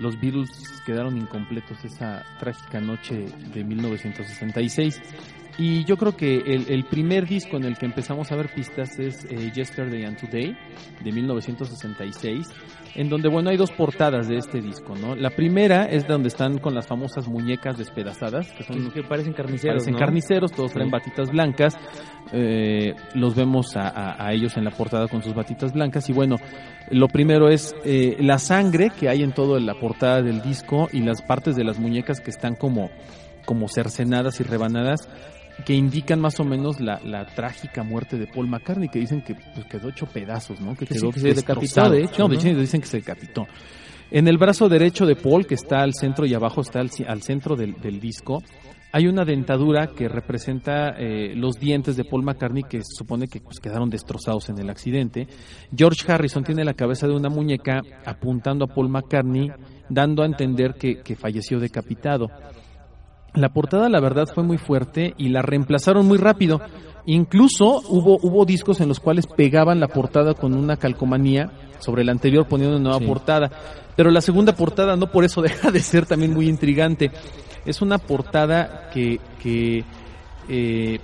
los 0.00 0.18
Beatles 0.20 0.50
quedaron 0.86 1.18
incompletos 1.18 1.84
esa 1.84 2.24
trágica 2.40 2.80
noche 2.80 3.26
de 3.52 3.62
1966. 3.62 5.02
Y 5.60 5.84
yo 5.86 5.96
creo 5.96 6.16
que 6.16 6.36
el, 6.36 6.66
el 6.68 6.84
primer 6.84 7.26
disco 7.26 7.56
en 7.56 7.64
el 7.64 7.76
que 7.76 7.84
empezamos 7.84 8.30
a 8.30 8.36
ver 8.36 8.48
pistas 8.54 8.96
es 9.00 9.24
eh, 9.24 9.50
Yesterday 9.52 10.04
and 10.04 10.16
Today, 10.16 10.56
de 11.02 11.10
1966, 11.12 12.46
en 12.94 13.08
donde, 13.08 13.28
bueno, 13.28 13.50
hay 13.50 13.56
dos 13.56 13.72
portadas 13.72 14.28
de 14.28 14.36
este 14.36 14.60
disco, 14.60 14.94
¿no? 14.94 15.16
La 15.16 15.30
primera 15.30 15.86
es 15.86 16.06
donde 16.06 16.28
están 16.28 16.58
con 16.58 16.74
las 16.76 16.86
famosas 16.86 17.26
muñecas 17.26 17.76
despedazadas, 17.76 18.52
que 18.52 18.62
son 18.62 18.90
Que, 18.92 19.02
parecen 19.02 19.32
carniceros. 19.32 19.74
parecen 19.74 19.94
¿no? 19.94 19.98
carniceros, 19.98 20.52
todos 20.52 20.72
traen 20.72 20.90
batitas 20.90 21.28
blancas. 21.30 21.74
eh, 22.32 22.94
los 23.14 23.34
vemos 23.34 23.74
a, 23.76 23.88
a- 23.88 24.26
a 24.28 24.32
ellos 24.34 24.56
en 24.58 24.64
la 24.64 24.70
portada 24.70 25.08
con 25.08 25.22
sus 25.22 25.34
batitas 25.34 25.72
blancas. 25.72 26.08
Y 26.08 26.12
bueno, 26.12 26.36
lo 26.90 27.08
primero 27.08 27.48
es 27.48 27.74
eh, 27.84 28.16
la 28.20 28.38
sangre 28.38 28.90
que 28.90 29.08
hay 29.08 29.22
en 29.24 29.32
toda 29.32 29.58
la 29.60 29.74
portada 29.74 30.22
del 30.22 30.40
disco 30.42 30.88
y 30.92 31.00
las 31.00 31.22
partes 31.22 31.56
de 31.56 31.64
las 31.64 31.78
muñecas 31.80 32.20
que 32.20 32.30
están 32.30 32.54
como, 32.54 32.90
como 33.46 33.66
cercenadas 33.68 34.40
y 34.40 34.44
rebanadas 34.44 35.08
que 35.64 35.74
indican 35.74 36.20
más 36.20 36.38
o 36.40 36.44
menos 36.44 36.80
la, 36.80 37.00
la 37.04 37.26
trágica 37.26 37.82
muerte 37.82 38.16
de 38.16 38.26
Paul 38.26 38.48
McCartney, 38.48 38.88
que 38.88 39.00
dicen 39.00 39.22
que 39.22 39.34
pues, 39.34 39.66
quedó 39.66 39.88
hecho 39.88 40.06
pedazos, 40.06 40.60
¿no? 40.60 40.74
Que 40.74 40.86
Que 40.86 40.94
sí, 40.94 41.00
quedó 41.00 41.12
que 41.12 41.20
se 41.20 41.28
decapitó, 41.34 41.60
destrozado. 41.60 41.94
de 41.94 42.04
hecho, 42.04 42.28
No, 42.28 42.34
¿no? 42.34 42.60
dicen 42.60 42.80
que 42.80 42.86
se 42.86 42.98
decapitó. 42.98 43.46
En 44.10 44.26
el 44.28 44.38
brazo 44.38 44.68
derecho 44.68 45.04
de 45.04 45.16
Paul, 45.16 45.46
que 45.46 45.54
está 45.54 45.82
al 45.82 45.92
centro 45.94 46.24
y 46.24 46.32
abajo 46.34 46.62
está 46.62 46.80
al, 46.80 47.22
centro 47.22 47.56
del, 47.56 47.74
del 47.74 48.00
disco, 48.00 48.42
hay 48.90 49.06
una 49.06 49.24
dentadura 49.24 49.88
que 49.88 50.08
representa 50.08 50.94
eh, 50.96 51.34
los 51.34 51.56
dientes 51.56 51.96
de 51.96 52.04
Paul 52.04 52.22
McCartney 52.22 52.62
que 52.62 52.78
se 52.78 52.94
supone 52.96 53.28
que 53.28 53.40
pues, 53.40 53.60
quedaron 53.60 53.90
destrozados 53.90 54.48
en 54.48 54.58
el 54.58 54.70
accidente. 54.70 55.26
George 55.76 56.10
Harrison 56.10 56.42
tiene 56.42 56.64
la 56.64 56.72
cabeza 56.72 57.06
de 57.06 57.14
una 57.14 57.28
muñeca 57.28 57.82
apuntando 58.06 58.64
a 58.64 58.68
Paul 58.68 58.88
McCartney, 58.88 59.50
dando 59.90 60.22
a 60.22 60.26
entender 60.26 60.74
que, 60.74 61.02
que 61.02 61.16
falleció 61.16 61.58
decapitado. 61.60 62.28
La 63.34 63.48
portada 63.50 63.88
la 63.88 64.00
verdad 64.00 64.26
fue 64.32 64.42
muy 64.42 64.58
fuerte 64.58 65.14
y 65.16 65.28
la 65.28 65.42
reemplazaron 65.42 66.06
muy 66.06 66.18
rápido. 66.18 66.60
Incluso 67.06 67.80
hubo, 67.88 68.18
hubo 68.22 68.44
discos 68.44 68.80
en 68.80 68.88
los 68.88 69.00
cuales 69.00 69.26
pegaban 69.26 69.80
la 69.80 69.88
portada 69.88 70.34
con 70.34 70.54
una 70.54 70.76
calcomanía 70.76 71.50
sobre 71.78 72.04
la 72.04 72.12
anterior 72.12 72.46
poniendo 72.46 72.76
una 72.76 72.90
nueva 72.90 73.06
portada. 73.06 73.50
Pero 73.96 74.10
la 74.10 74.20
segunda 74.20 74.54
portada 74.54 74.96
no 74.96 75.10
por 75.10 75.24
eso 75.24 75.40
deja 75.42 75.70
de 75.70 75.80
ser 75.80 76.06
también 76.06 76.34
muy 76.34 76.48
intrigante. 76.48 77.10
Es 77.64 77.82
una 77.82 77.98
portada 77.98 78.90
que, 78.92 79.20
que 79.42 79.84
eh, 80.48 80.98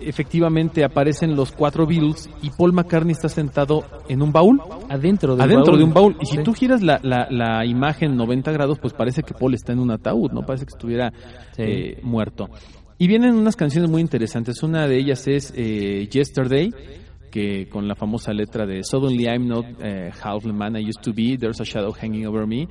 efectivamente 0.00 0.84
aparecen 0.84 1.36
los 1.36 1.52
cuatro 1.52 1.86
Beatles 1.86 2.28
y 2.42 2.50
Paul 2.50 2.72
McCartney 2.72 3.12
está 3.12 3.28
sentado 3.28 3.84
en 4.08 4.22
un 4.22 4.32
baúl. 4.32 4.60
Adentro 4.88 5.36
de 5.36 5.42
adentro 5.42 5.74
un 5.74 5.78
baúl. 5.78 5.78
de 5.78 5.84
un 5.84 5.94
baúl. 5.94 6.16
Y 6.20 6.26
si 6.26 6.36
Sí. 6.36 6.42
tú 6.42 6.52
giras 6.52 6.82
la, 6.82 6.98
la, 7.02 7.26
la 7.30 7.64
imagen 7.66 8.16
90 8.16 8.52
grados, 8.52 8.78
pues 8.78 8.92
parece 8.92 9.22
que 9.22 9.34
Paul 9.34 9.54
está 9.54 9.72
en 9.72 9.78
un 9.80 9.90
ataúd, 9.90 10.30
¿no? 10.32 10.42
Parece 10.42 10.66
que 10.66 10.70
estuviera 10.74 11.12
Sí. 11.52 11.62
eh, 11.62 12.00
muerto. 12.02 12.48
Y 12.98 13.06
vienen 13.08 13.34
unas 13.34 13.56
canciones 13.56 13.90
muy 13.90 14.00
interesantes. 14.00 14.62
Una 14.62 14.86
de 14.86 14.98
ellas 14.98 15.26
es 15.28 15.52
eh, 15.56 16.08
Yesterday, 16.10 16.72
que 17.30 17.68
con 17.68 17.86
la 17.88 17.94
famosa 17.94 18.32
letra 18.32 18.64
de 18.64 18.82
Suddenly 18.82 19.24
I'm 19.26 19.46
not 19.46 19.64
eh, 19.82 20.10
half 20.22 20.42
the 20.44 20.52
man 20.52 20.76
I 20.76 20.80
used 20.80 21.02
to 21.02 21.12
be, 21.12 21.36
there's 21.36 21.60
a 21.60 21.64
shadow 21.64 21.92
hanging 21.92 22.26
over 22.26 22.46
me. 22.46 22.66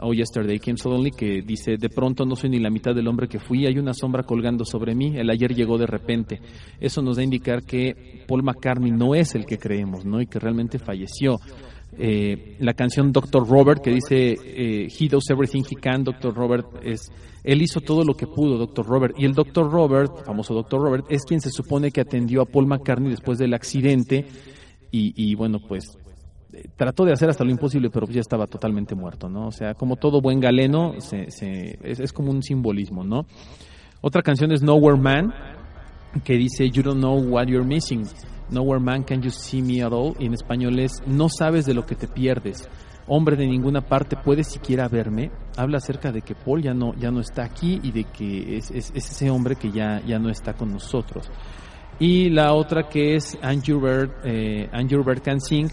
Oh, 0.00 0.12
yesterday 0.12 0.58
came 0.60 0.76
suddenly, 0.76 1.10
que 1.10 1.42
dice, 1.42 1.76
de 1.76 1.88
pronto 1.88 2.24
no 2.24 2.36
soy 2.36 2.50
ni 2.50 2.60
la 2.60 2.70
mitad 2.70 2.94
del 2.94 3.08
hombre 3.08 3.26
que 3.26 3.40
fui, 3.40 3.66
hay 3.66 3.78
una 3.78 3.92
sombra 3.92 4.22
colgando 4.22 4.64
sobre 4.64 4.94
mí, 4.94 5.16
el 5.16 5.28
ayer 5.28 5.54
llegó 5.54 5.76
de 5.76 5.86
repente. 5.86 6.40
Eso 6.78 7.02
nos 7.02 7.16
da 7.16 7.22
a 7.22 7.24
indicar 7.24 7.64
que 7.64 8.24
Paul 8.28 8.44
McCartney 8.44 8.92
no 8.92 9.14
es 9.16 9.34
el 9.34 9.44
que 9.44 9.58
creemos, 9.58 10.04
¿no? 10.04 10.20
Y 10.20 10.26
que 10.26 10.38
realmente 10.38 10.78
falleció. 10.78 11.38
Eh, 11.96 12.56
la 12.60 12.74
canción 12.74 13.10
Dr. 13.10 13.48
Robert, 13.48 13.82
que 13.82 13.90
dice, 13.90 14.36
eh, 14.44 14.88
He 14.88 15.08
does 15.08 15.28
everything 15.30 15.62
he 15.68 15.74
can, 15.74 16.04
Dr. 16.04 16.32
Robert 16.32 16.66
es, 16.84 17.10
él 17.42 17.60
hizo 17.60 17.80
todo 17.80 18.04
lo 18.04 18.14
que 18.14 18.28
pudo, 18.28 18.56
Dr. 18.56 18.86
Robert. 18.86 19.14
Y 19.18 19.24
el 19.24 19.32
Dr. 19.32 19.68
Robert, 19.68 20.24
famoso 20.24 20.54
Dr. 20.54 20.80
Robert, 20.80 21.06
es 21.08 21.24
quien 21.24 21.40
se 21.40 21.50
supone 21.50 21.90
que 21.90 22.02
atendió 22.02 22.42
a 22.42 22.46
Paul 22.46 22.68
McCartney 22.68 23.10
después 23.10 23.38
del 23.38 23.54
accidente 23.54 24.26
y, 24.92 25.12
y 25.16 25.34
bueno, 25.34 25.58
pues 25.66 25.98
trató 26.76 27.04
de 27.04 27.12
hacer 27.12 27.28
hasta 27.28 27.44
lo 27.44 27.50
imposible, 27.50 27.90
pero 27.90 28.06
ya 28.06 28.20
estaba 28.20 28.46
totalmente 28.46 28.94
muerto, 28.94 29.28
¿no? 29.28 29.48
O 29.48 29.52
sea, 29.52 29.74
como 29.74 29.96
todo 29.96 30.20
buen 30.20 30.40
galeno, 30.40 30.94
se, 30.98 31.30
se- 31.30 31.78
es, 31.82 32.12
como 32.12 32.30
un 32.30 32.42
simbolismo, 32.42 33.04
¿no? 33.04 33.26
Otra 34.00 34.22
canción 34.22 34.52
es 34.52 34.62
Nowhere 34.62 34.98
Man, 35.00 35.32
que 36.24 36.34
dice 36.34 36.70
You 36.70 36.82
don't 36.82 36.98
know 37.00 37.18
what 37.18 37.46
you're 37.46 37.66
missing. 37.66 38.04
Nowhere 38.50 38.80
Man 38.80 39.02
can 39.02 39.20
you 39.20 39.30
see 39.30 39.60
me 39.60 39.82
at 39.82 39.92
all. 39.92 40.14
Y 40.18 40.26
en 40.26 40.34
español 40.34 40.78
es 40.78 41.02
No 41.06 41.28
sabes 41.28 41.66
de 41.66 41.74
lo 41.74 41.84
que 41.84 41.94
te 41.96 42.08
pierdes. 42.08 42.68
Hombre 43.06 43.36
de 43.36 43.46
ninguna 43.46 43.80
parte 43.80 44.16
puede 44.16 44.44
siquiera 44.44 44.86
verme. 44.88 45.30
Habla 45.56 45.78
acerca 45.78 46.12
de 46.12 46.22
que 46.22 46.34
Paul 46.34 46.62
ya 46.62 46.74
no, 46.74 46.94
ya 46.94 47.10
no 47.10 47.20
está 47.20 47.42
aquí 47.44 47.80
y 47.82 47.90
de 47.90 48.04
que 48.04 48.56
es 48.56 48.70
ese 48.70 49.30
hombre 49.30 49.56
que 49.56 49.70
ya, 49.70 50.00
ya 50.06 50.18
no 50.18 50.28
está 50.30 50.52
con 50.54 50.70
nosotros. 50.70 51.30
Y 51.98 52.30
la 52.30 52.52
otra 52.54 52.88
que 52.88 53.16
es 53.16 53.36
Andrew 53.42 53.80
Bird, 53.80 54.10
eh, 54.24 54.68
Andrew 54.72 55.02
Bird 55.02 55.20
Can 55.22 55.40
Sing, 55.40 55.68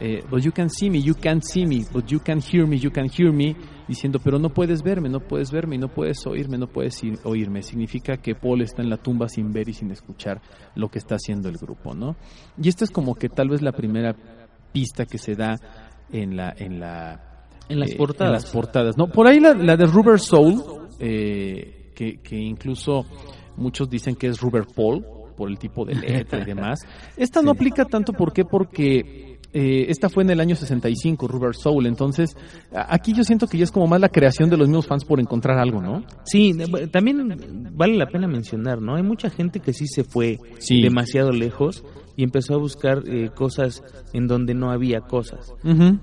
eh, 0.00 0.22
but 0.30 0.42
you 0.42 0.50
can 0.52 0.68
see 0.70 0.88
me, 0.90 1.02
you 1.02 1.14
can't 1.14 1.42
see 1.44 1.66
me, 1.66 1.84
but 1.92 2.06
you 2.10 2.18
can 2.20 2.40
hear 2.40 2.66
me, 2.66 2.78
you 2.78 2.90
can 2.90 3.06
hear 3.08 3.30
me, 3.32 3.54
diciendo, 3.86 4.18
pero 4.22 4.38
no 4.38 4.48
puedes 4.48 4.82
verme, 4.82 5.08
no 5.08 5.20
puedes 5.20 5.50
verme, 5.50 5.76
no 5.78 5.88
puedes 5.88 6.26
oírme, 6.26 6.56
no 6.58 6.66
puedes 6.68 7.02
ir- 7.04 7.18
oírme. 7.24 7.62
Significa 7.62 8.16
que 8.16 8.34
Paul 8.34 8.62
está 8.62 8.82
en 8.82 8.88
la 8.90 8.96
tumba 8.96 9.28
sin 9.28 9.52
ver 9.52 9.68
y 9.68 9.74
sin 9.74 9.90
escuchar 9.90 10.40
lo 10.74 10.88
que 10.88 10.98
está 10.98 11.16
haciendo 11.16 11.48
el 11.48 11.56
grupo, 11.58 11.94
¿no? 11.94 12.16
Y 12.60 12.68
esta 12.68 12.84
es 12.84 12.90
como 12.90 13.14
que 13.14 13.28
tal 13.28 13.48
vez 13.50 13.60
la 13.62 13.72
primera 13.72 14.14
pista 14.72 15.04
que 15.04 15.18
se 15.18 15.34
da 15.34 15.56
en 16.12 16.36
la, 16.36 16.54
en 16.56 16.80
la, 16.80 17.44
En 17.68 17.78
las 17.80 17.90
eh, 17.90 17.96
portadas. 17.96 18.26
en 18.28 18.32
las 18.32 18.46
portadas, 18.52 18.96
¿no? 18.96 19.08
Por 19.08 19.26
ahí 19.26 19.38
la, 19.40 19.52
la 19.54 19.76
de 19.76 19.86
Rubber 19.86 20.18
Soul, 20.18 20.62
eh, 20.98 21.90
que, 21.94 22.20
que 22.22 22.36
incluso 22.36 23.04
muchos 23.56 23.90
dicen 23.90 24.14
que 24.14 24.28
es 24.28 24.40
Rubber 24.40 24.64
Paul, 24.74 25.04
por 25.36 25.48
el 25.50 25.58
tipo 25.58 25.84
de 25.84 25.94
letra 25.94 26.40
y 26.42 26.44
demás. 26.44 26.80
Esta 27.16 27.40
no 27.42 27.50
aplica 27.52 27.84
tanto, 27.86 28.12
¿por 28.12 28.32
qué? 28.32 28.44
Porque 28.44 29.29
eh, 29.52 29.86
esta 29.88 30.08
fue 30.08 30.22
en 30.22 30.30
el 30.30 30.40
año 30.40 30.54
65, 30.56 31.26
Rubber 31.28 31.54
Soul, 31.54 31.86
entonces 31.86 32.36
aquí 32.72 33.12
yo 33.12 33.24
siento 33.24 33.46
que 33.46 33.58
ya 33.58 33.64
es 33.64 33.72
como 33.72 33.86
más 33.86 34.00
la 34.00 34.08
creación 34.08 34.48
de 34.50 34.56
los 34.56 34.68
mismos 34.68 34.86
fans 34.86 35.04
por 35.04 35.18
encontrar 35.20 35.58
algo, 35.58 35.80
¿no? 35.82 36.04
Sí, 36.24 36.52
también 36.92 37.70
vale 37.74 37.96
la 37.96 38.06
pena 38.06 38.28
mencionar, 38.28 38.80
¿no? 38.80 38.94
Hay 38.96 39.02
mucha 39.02 39.30
gente 39.30 39.60
que 39.60 39.72
sí 39.72 39.86
se 39.86 40.04
fue 40.04 40.38
Sí. 40.58 40.80
demasiado 40.82 41.32
lejos 41.32 41.82
y 42.16 42.22
empezó 42.22 42.54
a 42.54 42.58
buscar 42.58 43.02
eh, 43.06 43.30
cosas 43.34 43.82
en 44.12 44.26
donde 44.26 44.54
no 44.54 44.70
había 44.70 45.00
cosas. 45.00 45.52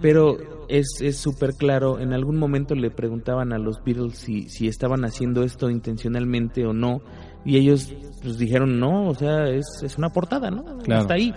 Pero 0.01 0.38
es 0.67 0.99
es 1.01 1.17
súper 1.17 1.51
claro, 1.53 1.99
en 1.99 2.12
algún 2.13 2.38
momento 2.38 2.75
le 2.75 2.89
preguntaban 2.91 3.53
a 3.53 3.57
los 3.57 3.77
Beatles 3.86 4.17
si, 4.17 4.49
si 4.49 4.67
estaban 4.67 5.05
haciendo 5.05 5.43
esto 5.43 5.69
intencionalmente 5.69 6.65
o 6.65 6.73
no, 6.73 7.01
y 7.45 7.57
ellos 7.57 7.93
pues 8.21 8.38
dijeron 8.38 8.79
no, 8.79 9.07
o 9.10 9.15
sea, 9.15 9.45
es, 9.49 9.65
es 9.83 9.97
una 9.97 10.10
portada, 10.10 10.49
¿no? 10.49 10.63
Claro. 10.79 11.01
Está 11.03 11.13
ahí. 11.13 11.33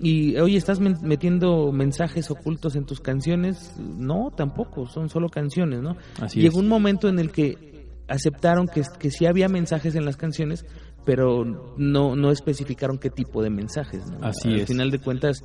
Y 0.00 0.36
oye, 0.36 0.56
¿estás 0.56 0.78
metiendo 0.80 1.72
mensajes 1.72 2.30
ocultos 2.30 2.76
en 2.76 2.84
tus 2.86 3.00
canciones? 3.00 3.72
No, 3.78 4.30
tampoco, 4.36 4.86
son 4.86 5.08
solo 5.08 5.28
canciones, 5.28 5.80
¿no? 5.82 5.96
Así 6.20 6.40
Llegó 6.40 6.58
es. 6.58 6.62
un 6.62 6.68
momento 6.68 7.08
en 7.08 7.18
el 7.18 7.32
que 7.32 7.86
aceptaron 8.06 8.68
que, 8.68 8.82
que 8.98 9.10
sí 9.10 9.26
había 9.26 9.48
mensajes 9.48 9.94
en 9.96 10.04
las 10.04 10.16
canciones, 10.16 10.64
pero 11.04 11.44
no, 11.76 12.14
no 12.16 12.30
especificaron 12.30 12.98
qué 12.98 13.10
tipo 13.10 13.42
de 13.42 13.50
mensajes. 13.50 14.06
¿no? 14.10 14.18
Así 14.26 14.48
Al 14.48 14.60
es. 14.60 14.66
final 14.68 14.90
de 14.90 14.98
cuentas, 15.00 15.42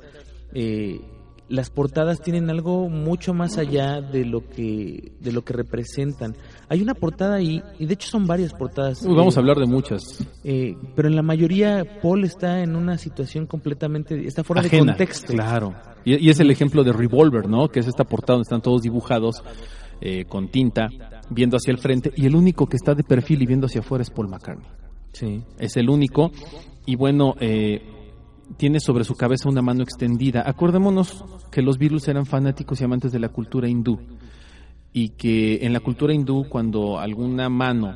eh, 0.54 1.00
las 1.48 1.70
portadas 1.70 2.20
tienen 2.20 2.48
algo 2.48 2.88
mucho 2.88 3.34
más 3.34 3.58
allá 3.58 4.00
de 4.00 4.24
lo 4.24 4.48
que 4.48 5.12
de 5.20 5.32
lo 5.32 5.42
que 5.42 5.52
representan. 5.52 6.34
Hay 6.68 6.80
una 6.80 6.94
portada 6.94 7.36
ahí, 7.36 7.62
y 7.78 7.86
de 7.86 7.94
hecho 7.94 8.08
son 8.08 8.26
varias 8.26 8.52
portadas. 8.52 9.02
Uy, 9.02 9.14
vamos 9.14 9.36
eh, 9.36 9.38
a 9.38 9.40
hablar 9.40 9.58
de 9.58 9.66
muchas. 9.66 10.26
eh, 10.42 10.74
pero 10.96 11.08
en 11.08 11.16
la 11.16 11.22
mayoría 11.22 11.84
Paul 12.02 12.24
está 12.24 12.62
en 12.62 12.76
una 12.76 12.96
situación 12.98 13.46
completamente, 13.46 14.26
está 14.26 14.42
fuera 14.42 14.62
de 14.62 14.70
contexto. 14.70 15.32
Claro. 15.32 15.74
Y, 16.04 16.26
y 16.26 16.30
es 16.30 16.40
el 16.40 16.50
ejemplo 16.50 16.82
de 16.82 16.92
Revolver, 16.92 17.48
¿no? 17.48 17.68
Que 17.68 17.80
es 17.80 17.86
esta 17.86 18.04
portada 18.04 18.36
donde 18.36 18.44
están 18.44 18.62
todos 18.62 18.82
dibujados 18.82 19.42
eh, 20.00 20.24
con 20.24 20.48
tinta, 20.48 20.88
viendo 21.30 21.56
hacia 21.56 21.72
el 21.72 21.78
frente, 21.78 22.12
y 22.16 22.26
el 22.26 22.34
único 22.34 22.66
que 22.66 22.76
está 22.76 22.94
de 22.94 23.04
perfil 23.04 23.42
y 23.42 23.46
viendo 23.46 23.66
hacia 23.66 23.80
afuera 23.80 24.02
es 24.02 24.10
Paul 24.10 24.28
McCartney. 24.28 24.66
Sí. 25.12 25.42
Es 25.58 25.76
el 25.76 25.88
único. 25.88 26.32
Y 26.86 26.96
bueno, 26.96 27.34
eh, 27.40 27.82
tiene 28.56 28.80
sobre 28.80 29.04
su 29.04 29.14
cabeza 29.14 29.48
una 29.48 29.62
mano 29.62 29.82
extendida. 29.82 30.42
Acordémonos 30.46 31.24
que 31.50 31.62
los 31.62 31.78
Beatles 31.78 32.08
eran 32.08 32.26
fanáticos 32.26 32.80
y 32.80 32.84
amantes 32.84 33.12
de 33.12 33.18
la 33.18 33.28
cultura 33.28 33.68
hindú. 33.68 33.98
Y 34.92 35.10
que 35.10 35.64
en 35.66 35.72
la 35.72 35.80
cultura 35.80 36.14
hindú, 36.14 36.46
cuando 36.48 36.98
alguna 36.98 37.48
mano 37.48 37.94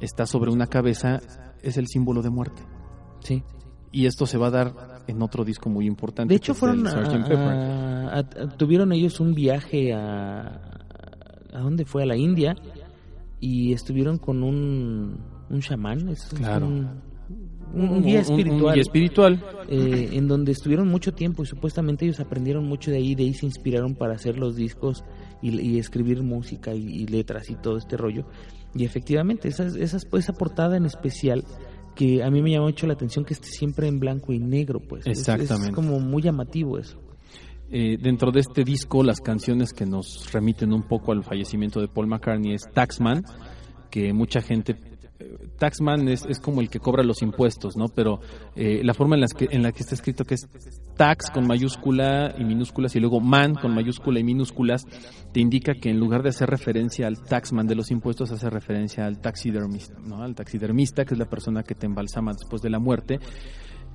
está 0.00 0.26
sobre 0.26 0.50
una 0.50 0.66
cabeza, 0.66 1.20
es 1.62 1.76
el 1.78 1.86
símbolo 1.86 2.20
de 2.22 2.30
muerte. 2.30 2.62
Sí. 3.20 3.42
Y 3.92 4.06
esto 4.06 4.26
se 4.26 4.36
va 4.38 4.48
a 4.48 4.50
dar 4.50 4.74
en 5.06 5.22
otro 5.22 5.44
disco 5.44 5.70
muy 5.70 5.86
importante. 5.86 6.32
De 6.32 6.36
hecho, 6.36 6.52
fueron 6.54 6.86
a, 6.86 6.90
a- 6.90 8.18
a- 8.18 8.24
tuvieron 8.56 8.92
ellos 8.92 9.20
un 9.20 9.34
viaje 9.34 9.92
a 9.94 10.70
a 11.54 11.60
dónde 11.60 11.84
fue 11.84 12.02
a 12.02 12.06
la 12.06 12.16
India 12.16 12.56
y 13.38 13.72
estuvieron 13.72 14.18
con 14.18 14.42
un 14.42 15.18
un 15.48 15.60
chamán, 15.60 16.08
es 16.08 16.24
Claro. 16.34 16.66
un, 16.66 16.88
un- 17.74 17.88
un 17.90 18.02
guía 18.02 18.20
espiritual, 18.20 18.74
guía 18.74 18.82
espiritual. 18.82 19.44
eh, 19.68 20.10
en 20.12 20.28
donde 20.28 20.52
estuvieron 20.52 20.88
mucho 20.88 21.12
tiempo 21.12 21.42
y 21.42 21.46
supuestamente 21.46 22.04
ellos 22.04 22.20
aprendieron 22.20 22.66
mucho 22.66 22.90
de 22.90 22.98
ahí, 22.98 23.14
de 23.14 23.24
ahí 23.24 23.34
se 23.34 23.46
inspiraron 23.46 23.94
para 23.94 24.14
hacer 24.14 24.38
los 24.38 24.56
discos 24.56 25.04
y, 25.42 25.58
y 25.60 25.78
escribir 25.78 26.22
música 26.22 26.74
y, 26.74 26.82
y 26.86 27.06
letras 27.06 27.50
y 27.50 27.54
todo 27.56 27.76
este 27.76 27.96
rollo. 27.96 28.26
Y 28.74 28.84
efectivamente, 28.84 29.48
esas, 29.48 29.76
esas, 29.76 30.06
esa 30.12 30.32
portada 30.32 30.76
en 30.76 30.84
especial 30.86 31.44
que 31.94 32.22
a 32.24 32.30
mí 32.30 32.42
me 32.42 32.50
llamó 32.50 32.66
mucho 32.66 32.86
la 32.88 32.94
atención 32.94 33.24
que 33.24 33.34
esté 33.34 33.46
siempre 33.48 33.86
en 33.86 34.00
blanco 34.00 34.32
y 34.32 34.38
negro, 34.40 34.80
pues. 34.80 35.06
Es- 35.06 35.18
Es, 35.20 35.28
Exactamente. 35.28 35.72
como 35.74 36.00
muy 36.00 36.22
llamativo 36.22 36.78
eso. 36.78 36.98
Eh, 37.70 37.96
dentro 38.00 38.30
de 38.32 38.40
este 38.40 38.62
disco, 38.64 39.02
las 39.02 39.20
canciones 39.20 39.72
que 39.72 39.86
nos 39.86 40.30
remiten 40.32 40.72
un 40.72 40.82
poco 40.82 41.12
al 41.12 41.22
fallecimiento 41.24 41.80
de 41.80 41.88
Paul 41.88 42.06
McCartney 42.08 42.52
es 42.54 42.62
Taxman, 42.72 43.24
que 43.90 44.12
mucha 44.12 44.40
gente... 44.42 44.76
Taxman 45.58 46.08
es, 46.08 46.24
como 46.40 46.60
el 46.60 46.68
que 46.68 46.80
cobra 46.80 47.04
los 47.04 47.22
impuestos, 47.22 47.76
¿no? 47.76 47.86
Pero 47.88 48.20
eh, 48.56 48.80
la 48.82 48.94
forma 48.94 49.16
en 49.16 49.62
la 49.62 49.72
que 49.72 49.80
está 49.80 49.94
escrito 49.94 50.24
que 50.24 50.34
es 50.34 50.48
tax 50.96 51.30
con 51.30 51.46
mayúscula 51.46 52.34
y 52.36 52.44
minúsculas 52.44 52.94
y 52.96 53.00
luego 53.00 53.20
man 53.20 53.54
con 53.54 53.74
mayúscula 53.74 54.20
y 54.20 54.24
minúsculas, 54.24 54.84
te 55.32 55.40
indica 55.40 55.74
que 55.74 55.90
en 55.90 55.98
lugar 55.98 56.22
de 56.22 56.30
hacer 56.30 56.50
referencia 56.50 57.06
al 57.06 57.22
taxman 57.22 57.66
de 57.66 57.74
los 57.76 57.90
impuestos, 57.90 58.32
hace 58.32 58.50
referencia 58.50 59.06
al 59.06 59.20
taxidermista, 59.20 59.98
¿no? 60.00 60.22
Al 60.22 60.34
taxidermista, 60.34 61.04
que 61.04 61.14
es 61.14 61.18
la 61.18 61.28
persona 61.28 61.62
que 61.62 61.74
te 61.74 61.86
embalsama 61.86 62.32
después 62.32 62.60
de 62.62 62.70
la 62.70 62.78
muerte. 62.78 63.18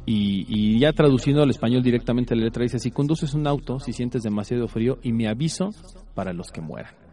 Y, 0.05 0.45
y 0.47 0.79
ya 0.79 0.93
traduciendo 0.93 1.43
al 1.43 1.49
español 1.49 1.83
directamente 1.83 2.35
la 2.35 2.45
letra 2.45 2.63
dice, 2.63 2.79
si 2.79 2.91
conduces 2.91 3.33
un 3.33 3.45
auto, 3.45 3.79
si 3.79 3.93
sientes 3.93 4.23
demasiado 4.23 4.67
frío, 4.67 4.97
y 5.03 5.11
me 5.11 5.27
aviso 5.27 5.71
para 6.15 6.33
los 6.33 6.49
que 6.51 6.61
mueran. 6.61 7.08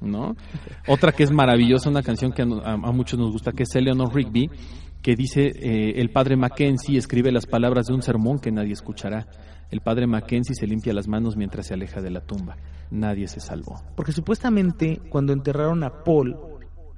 ¿No? 0.00 0.36
Otra 0.88 1.12
que 1.12 1.22
es 1.24 1.30
maravillosa, 1.32 1.90
una 1.90 2.02
canción 2.02 2.32
que 2.32 2.42
a, 2.42 2.46
a- 2.46 2.72
a 2.74 2.92
muchos 2.92 3.18
nos 3.18 3.30
gusta, 3.32 3.52
que 3.52 3.64
es 3.64 3.74
Eleanor 3.74 4.14
Rigby, 4.14 4.50
que 5.02 5.14
dice, 5.16 5.52
eh, 5.54 6.00
el 6.00 6.10
padre 6.10 6.36
Mackenzie 6.36 6.96
escribe 6.98 7.30
las 7.30 7.46
palabras 7.46 7.86
de 7.86 7.94
un 7.94 8.02
sermón 8.02 8.38
que 8.38 8.50
nadie 8.50 8.72
escuchará. 8.72 9.26
El 9.70 9.80
padre 9.80 10.06
Mackenzie 10.06 10.54
se 10.54 10.66
limpia 10.66 10.92
las 10.94 11.08
manos 11.08 11.36
mientras 11.36 11.66
se 11.66 11.74
aleja 11.74 12.00
de 12.00 12.10
la 12.10 12.20
tumba. 12.20 12.56
Nadie 12.90 13.28
se 13.28 13.40
salvó. 13.40 13.82
Porque 13.96 14.12
supuestamente 14.12 15.00
cuando 15.10 15.32
enterraron 15.32 15.82
a 15.84 15.90
Paul, 16.04 16.36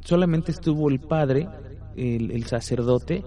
solamente 0.00 0.52
estuvo 0.52 0.88
el 0.88 1.00
padre, 1.00 1.48
el, 1.96 2.30
el 2.30 2.44
sacerdote, 2.44 3.24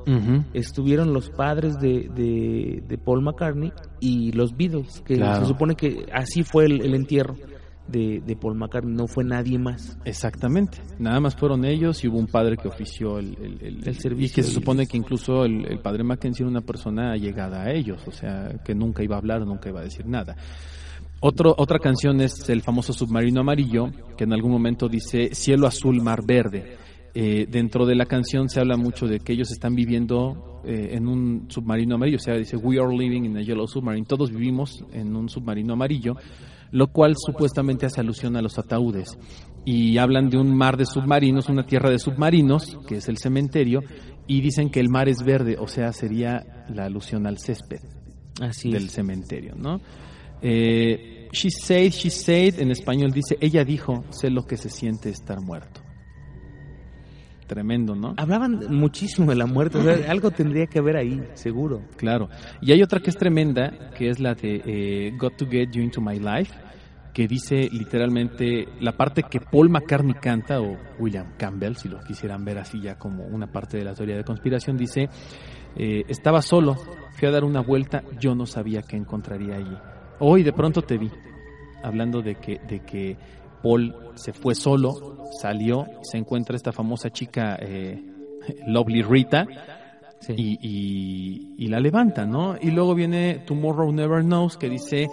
estuvieron 0.53 1.13
los 1.13 1.29
padres 1.29 1.79
de, 1.79 2.07
de, 2.13 2.83
de 2.87 2.97
Paul 2.97 3.21
McCartney 3.23 3.71
y 3.99 4.31
los 4.33 4.55
Beatles, 4.55 5.01
que 5.01 5.15
Claro. 5.15 5.41
se 5.41 5.45
supone 5.47 5.75
que 5.75 6.05
así 6.13 6.43
fue 6.43 6.65
el, 6.65 6.81
el 6.85 6.93
entierro 6.93 7.35
de, 7.91 8.21
de 8.25 8.35
Paul 8.35 8.55
McCartney, 8.55 8.93
no 8.93 9.07
fue 9.07 9.23
nadie 9.23 9.57
más. 9.59 9.97
Exactamente. 10.05 10.79
Nada 10.99 11.19
más 11.19 11.35
fueron 11.35 11.65
ellos 11.65 12.03
y 12.03 12.07
hubo 12.07 12.17
un 12.19 12.27
padre 12.27 12.57
que 12.57 12.67
ofició 12.67 13.19
el, 13.19 13.35
el- 13.41 13.57
el- 13.61 13.87
El 13.87 13.95
servicio 13.95 14.25
Y 14.33 14.35
que 14.35 14.43
se 14.43 14.51
supone 14.51 14.85
que 14.87 14.97
incluso 14.97 15.45
el, 15.45 15.65
el 15.65 15.79
padre 15.79 16.03
Mackenzie 16.03 16.43
era 16.43 16.49
una 16.51 16.61
persona 16.61 17.11
allegada 17.13 17.63
a 17.63 17.71
ellos, 17.73 18.01
o 18.07 18.11
sea, 18.11 18.59
que 18.63 18.73
nunca 18.75 19.03
iba 19.03 19.15
a 19.15 19.19
hablar, 19.19 19.45
nunca 19.45 19.69
iba 19.69 19.79
a 19.79 19.83
decir 19.83 20.05
nada. 20.05 20.35
Otro, 21.21 21.53
otra 21.57 21.79
canción 21.79 22.21
es 22.21 22.47
el 22.49 22.61
famoso 22.61 22.93
Submarino 22.93 23.41
Amarillo, 23.41 23.89
que 24.17 24.23
en 24.23 24.31
algún 24.33 24.51
momento 24.51 24.87
dice 24.87 25.29
Cielo 25.33 25.67
Azul, 25.67 26.01
Mar 26.01 26.21
Verde. 26.25 26.77
Eh, 27.13 27.45
dentro 27.49 27.85
de 27.85 27.95
la 27.95 28.05
canción 28.05 28.47
se 28.49 28.59
habla 28.59 28.77
mucho 28.77 29.07
de 29.07 29.19
que 29.19 29.33
ellos 29.33 29.51
están 29.51 29.73
viviendo 29.75 30.61
eh, 30.63 30.89
en 30.93 31.07
un 31.07 31.45
submarino 31.49 31.95
amarillo, 31.95 32.17
o 32.17 32.21
sea, 32.21 32.35
dice 32.35 32.55
We 32.55 32.79
are 32.79 32.95
living 32.95 33.23
in 33.25 33.35
a 33.35 33.41
yellow 33.41 33.67
submarine, 33.67 34.05
todos 34.05 34.29
vivimos 34.31 34.85
en 34.93 35.15
un 35.15 35.27
submarino 35.27 35.73
amarillo, 35.73 36.15
lo 36.71 36.87
cual 36.87 37.15
supuestamente 37.17 37.85
hace 37.85 38.01
alusión 38.01 38.35
a 38.35 38.41
los 38.41 38.57
ataúdes. 38.57 39.17
Y 39.65 39.97
hablan 39.97 40.29
de 40.29 40.37
un 40.37 40.55
mar 40.55 40.77
de 40.77 40.85
submarinos, 40.85 41.49
una 41.49 41.65
tierra 41.65 41.89
de 41.89 41.99
submarinos, 41.99 42.77
que 42.87 42.97
es 42.97 43.07
el 43.09 43.17
cementerio, 43.17 43.81
y 44.27 44.41
dicen 44.41 44.69
que 44.69 44.79
el 44.79 44.89
mar 44.89 45.09
es 45.09 45.23
verde, 45.23 45.57
o 45.59 45.67
sea, 45.67 45.91
sería 45.91 46.65
la 46.73 46.85
alusión 46.85 47.25
al 47.27 47.39
césped 47.39 47.79
Así 48.41 48.71
del 48.71 48.85
es. 48.85 48.91
cementerio, 48.91 49.55
¿no? 49.55 49.81
Eh, 50.41 51.27
she 51.31 51.49
said, 51.49 51.91
she 51.91 52.09
said, 52.09 52.59
en 52.59 52.71
español 52.71 53.11
dice, 53.11 53.37
ella 53.41 53.63
dijo, 53.63 54.05
sé 54.09 54.29
lo 54.29 54.43
que 54.43 54.55
se 54.57 54.69
siente 54.69 55.09
estar 55.09 55.41
muerto. 55.41 55.81
Tremendo, 57.49 57.95
¿no? 57.95 58.13
Hablaban 58.15 58.59
muchísimo 58.69 59.31
de 59.31 59.35
la 59.35 59.47
muerte, 59.47 59.79
o 59.79 59.81
sea, 59.81 60.11
algo 60.11 60.29
tendría 60.29 60.67
que 60.67 60.77
haber 60.77 60.95
ahí, 60.95 61.19
seguro. 61.33 61.81
Claro. 61.97 62.29
Y 62.61 62.71
hay 62.73 62.83
otra 62.83 62.99
que 62.99 63.09
es 63.09 63.17
tremenda, 63.17 63.89
que 63.97 64.07
es 64.07 64.19
la 64.19 64.35
de 64.35 64.61
eh, 64.63 65.11
Got 65.17 65.37
to 65.37 65.47
Get 65.47 65.71
You 65.71 65.81
Into 65.81 65.99
My 65.99 66.19
Life, 66.19 66.53
que 67.11 67.27
dice 67.27 67.67
literalmente 67.71 68.67
la 68.81 68.91
parte 68.91 69.23
que 69.23 69.39
Paul 69.39 69.71
McCartney 69.71 70.13
canta, 70.13 70.61
o 70.61 70.77
William 70.99 71.33
Campbell, 71.39 71.75
si 71.75 71.89
lo 71.89 71.99
quisieran 72.01 72.45
ver 72.45 72.59
así 72.59 72.79
ya 72.81 72.99
como 72.99 73.25
una 73.25 73.47
parte 73.47 73.77
de 73.77 73.83
la 73.83 73.95
teoría 73.95 74.15
de 74.15 74.23
conspiración, 74.23 74.77
dice, 74.77 75.09
eh, 75.75 76.03
estaba 76.07 76.43
solo, 76.43 76.75
fui 77.13 77.27
a 77.27 77.31
dar 77.31 77.43
una 77.43 77.61
vuelta, 77.61 78.03
yo 78.19 78.35
no 78.35 78.45
sabía 78.45 78.83
que 78.83 78.95
encontraría 78.95 79.55
allí. 79.55 79.75
Hoy 80.19 80.43
de 80.43 80.53
pronto 80.53 80.83
te 80.83 80.99
vi, 80.99 81.09
hablando 81.81 82.21
de 82.21 82.35
que, 82.35 82.59
de 82.67 82.81
que 82.81 83.17
Paul 83.61 83.95
se 84.15 84.33
fue 84.33 84.55
solo, 84.55 85.23
salió, 85.41 85.85
se 86.01 86.17
encuentra 86.17 86.55
esta 86.55 86.71
famosa 86.71 87.09
chica, 87.09 87.57
eh, 87.61 88.01
Lovely 88.67 89.01
Rita, 89.03 89.45
Sí. 90.21 90.33
y, 90.35 90.59
y- 90.61 91.55
y 91.65 91.67
la 91.69 91.79
levanta, 91.79 92.25
¿no? 92.25 92.57
Y 92.61 92.71
luego 92.71 92.93
viene 92.93 93.41
Tomorrow 93.47 93.89
Never 93.93 94.21
Knows 94.21 94.57
que 94.57 94.67
dice, 94.69 95.07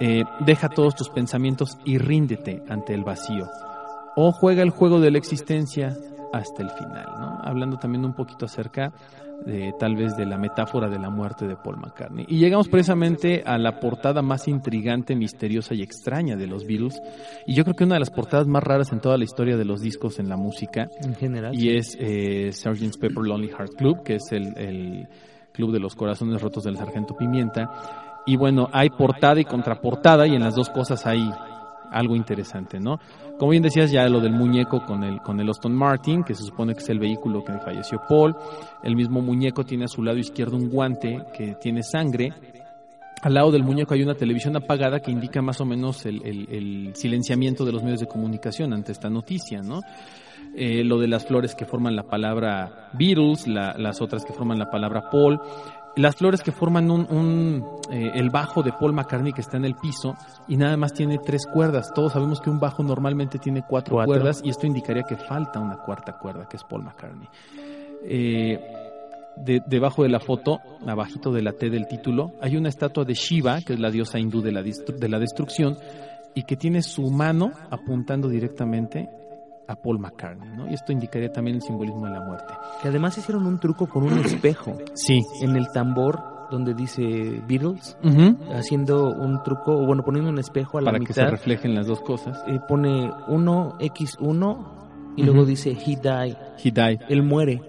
eh, 0.00 0.24
deja 0.46 0.70
todos 0.70 0.94
tus 0.94 1.10
pensamientos 1.10 1.76
y 1.84 1.98
ríndete 1.98 2.62
ante 2.66 2.94
el 2.94 3.04
vacío. 3.04 3.46
O 4.16 4.32
juega 4.32 4.62
el 4.62 4.70
juego 4.70 5.00
de 5.00 5.10
la 5.10 5.18
existencia 5.18 5.94
hasta 6.32 6.62
el 6.62 6.70
final, 6.70 7.06
¿no? 7.20 7.38
Hablando 7.42 7.76
también 7.76 8.06
un 8.06 8.14
poquito 8.14 8.46
acerca 8.46 8.90
tal 9.78 9.96
vez 9.96 10.16
de 10.16 10.26
la 10.26 10.36
metáfora 10.36 10.88
de 10.88 10.98
la 10.98 11.10
muerte 11.10 11.46
de 11.46 11.56
Paul 11.56 11.78
McCartney. 11.78 12.26
Y 12.28 12.38
llegamos 12.38 12.68
precisamente 12.68 13.42
a 13.46 13.56
la 13.56 13.80
portada 13.80 14.20
más 14.20 14.46
intrigante, 14.48 15.16
misteriosa 15.16 15.74
y 15.74 15.82
extraña 15.82 16.36
de 16.36 16.46
los 16.46 16.66
Beatles. 16.66 17.00
Y 17.46 17.54
yo 17.54 17.64
creo 17.64 17.74
que 17.74 17.84
una 17.84 17.94
de 17.94 18.00
las 18.00 18.10
portadas 18.10 18.46
más 18.46 18.62
raras 18.62 18.92
en 18.92 19.00
toda 19.00 19.16
la 19.16 19.24
historia 19.24 19.56
de 19.56 19.64
los 19.64 19.80
discos 19.80 20.18
en 20.18 20.28
la 20.28 20.36
música 20.36 20.88
En 21.02 21.14
general. 21.14 21.54
y 21.54 21.76
es 21.76 21.96
eh, 22.00 22.50
Sgt. 22.52 22.98
Pepper 23.00 23.24
Lonely 23.24 23.48
Heart 23.48 23.74
Club, 23.76 24.02
que 24.02 24.16
es 24.16 24.32
el, 24.32 24.56
el 24.58 25.08
club 25.52 25.72
de 25.72 25.80
los 25.80 25.94
corazones 25.94 26.42
rotos 26.42 26.64
del 26.64 26.76
Sargento 26.76 27.16
Pimienta. 27.16 27.70
Y 28.26 28.36
bueno, 28.36 28.68
hay 28.72 28.90
portada 28.90 29.40
y 29.40 29.44
contraportada 29.44 30.26
y 30.26 30.34
en 30.34 30.42
las 30.42 30.54
dos 30.54 30.68
cosas 30.68 31.06
hay 31.06 31.30
algo 31.90 32.16
interesante, 32.16 32.78
¿no? 32.80 32.98
Como 33.38 33.50
bien 33.52 33.62
decías 33.62 33.90
ya 33.90 34.08
lo 34.08 34.20
del 34.20 34.32
muñeco 34.32 34.84
con 34.84 35.04
el 35.04 35.20
con 35.20 35.38
el 35.40 35.48
Aston 35.48 35.74
Martin, 35.74 36.22
que 36.24 36.34
se 36.34 36.42
supone 36.42 36.74
que 36.74 36.80
es 36.80 36.88
el 36.88 36.98
vehículo 36.98 37.44
que 37.44 37.52
falleció 37.60 38.00
Paul. 38.08 38.34
El 38.82 38.96
mismo 38.96 39.20
muñeco 39.20 39.64
tiene 39.64 39.84
a 39.84 39.88
su 39.88 40.02
lado 40.02 40.18
izquierdo 40.18 40.56
un 40.56 40.68
guante 40.70 41.24
que 41.36 41.54
tiene 41.60 41.82
sangre. 41.82 42.32
Al 43.22 43.34
lado 43.34 43.50
del 43.50 43.64
muñeco 43.64 43.94
hay 43.94 44.02
una 44.02 44.14
televisión 44.14 44.56
apagada 44.56 45.00
que 45.00 45.10
indica 45.10 45.42
más 45.42 45.60
o 45.60 45.64
menos 45.64 46.06
el, 46.06 46.22
el- 46.24 46.94
silenciamiento 46.94 47.64
de 47.64 47.72
los 47.72 47.82
medios 47.82 48.00
de 48.00 48.06
comunicación 48.06 48.72
ante 48.72 48.92
esta 48.92 49.10
noticia, 49.10 49.60
¿no? 49.60 49.80
Eh, 50.56 50.82
lo 50.84 50.98
de 50.98 51.08
las 51.08 51.26
flores 51.26 51.54
que 51.54 51.64
forman 51.66 51.94
la 51.94 52.04
palabra 52.04 52.88
Beatles, 52.94 53.46
la- 53.46 53.74
las 53.76 54.00
otras 54.00 54.24
que 54.24 54.32
forman 54.32 54.58
la 54.58 54.70
palabra 54.70 55.10
Paul, 55.10 55.40
las 55.98 56.16
flores 56.16 56.40
que 56.42 56.52
forman 56.52 56.90
un, 56.90 57.06
un, 57.10 57.64
eh, 57.90 58.12
el 58.14 58.30
bajo 58.30 58.62
de 58.62 58.72
Paul 58.72 58.92
McCartney 58.92 59.32
que 59.32 59.40
está 59.40 59.56
en 59.56 59.64
el 59.64 59.74
piso 59.74 60.14
y 60.46 60.56
nada 60.56 60.76
más 60.76 60.92
tiene 60.94 61.18
tres 61.18 61.46
cuerdas. 61.46 61.92
Todos 61.94 62.12
sabemos 62.12 62.40
que 62.40 62.50
un 62.50 62.58
bajo 62.60 62.82
normalmente 62.82 63.38
tiene 63.38 63.62
cuatro, 63.68 63.96
Cuatro. 63.96 64.12
cuerdas 64.14 64.40
y 64.44 64.50
esto 64.50 64.66
indicaría 64.66 65.02
que 65.02 65.16
falta 65.16 65.58
una 65.60 65.76
cuarta 65.76 66.12
cuerda 66.18 66.46
que 66.48 66.56
es 66.56 66.64
Paul 66.64 66.84
McCartney. 66.84 67.28
Eh, 68.04 68.58
de- 69.36 69.62
debajo 69.66 70.02
de 70.02 70.08
la 70.08 70.20
foto, 70.20 70.60
abajito 70.86 71.30
de 71.32 71.42
la 71.42 71.52
T 71.52 71.70
del 71.70 71.86
título, 71.86 72.32
hay 72.40 72.56
una 72.56 72.68
estatua 72.68 73.04
de 73.04 73.14
Shiva, 73.14 73.60
que 73.60 73.74
es 73.74 73.80
la 73.80 73.90
diosa 73.90 74.18
hindú 74.18 74.40
de 74.40 74.52
la, 74.52 74.62
de 74.62 75.08
la 75.08 75.18
destrucción, 75.18 75.76
y 76.34 76.42
que 76.42 76.56
tiene 76.56 76.82
su 76.82 77.10
mano 77.10 77.50
apuntando 77.70 78.28
directamente 78.28 79.08
a 79.68 79.76
Paul 79.76 79.98
McCartney, 79.98 80.48
¿no? 80.56 80.68
Y 80.70 80.74
esto 80.74 80.92
indicaría 80.92 81.30
también 81.30 81.56
el 81.56 81.62
simbolismo 81.62 82.06
de 82.06 82.12
la 82.12 82.20
muerte. 82.20 82.54
Que 82.82 82.88
además 82.88 83.16
hicieron 83.18 83.46
un 83.46 83.60
truco 83.60 83.86
con 83.86 84.02
un 84.04 84.18
espejo 84.18 84.74
Sí. 84.94 85.22
en 85.42 85.54
el 85.56 85.68
tambor 85.72 86.20
donde 86.50 86.72
dice 86.72 87.02
Beatles, 87.46 87.96
haciendo 88.54 89.10
un 89.12 89.42
truco, 89.42 89.72
o 89.76 89.84
bueno, 89.84 90.02
poniendo 90.02 90.30
un 90.30 90.38
espejo 90.38 90.78
a 90.78 90.80
la 90.80 90.92
Para 90.92 91.04
que 91.04 91.12
se 91.12 91.20
mitad. 91.20 91.30
reflejen 91.32 91.74
las 91.74 91.86
dos 91.86 92.00
cosas. 92.00 92.42
eh, 92.46 92.58
pone 92.66 93.10
1X1 93.28 95.12
y 95.16 95.22
luego 95.24 95.44
dice 95.44 95.70
He 95.72 95.96
died, 95.96 96.36
He 96.64 96.70
died. 96.70 97.00
él 97.08 97.22
muere. 97.22 97.60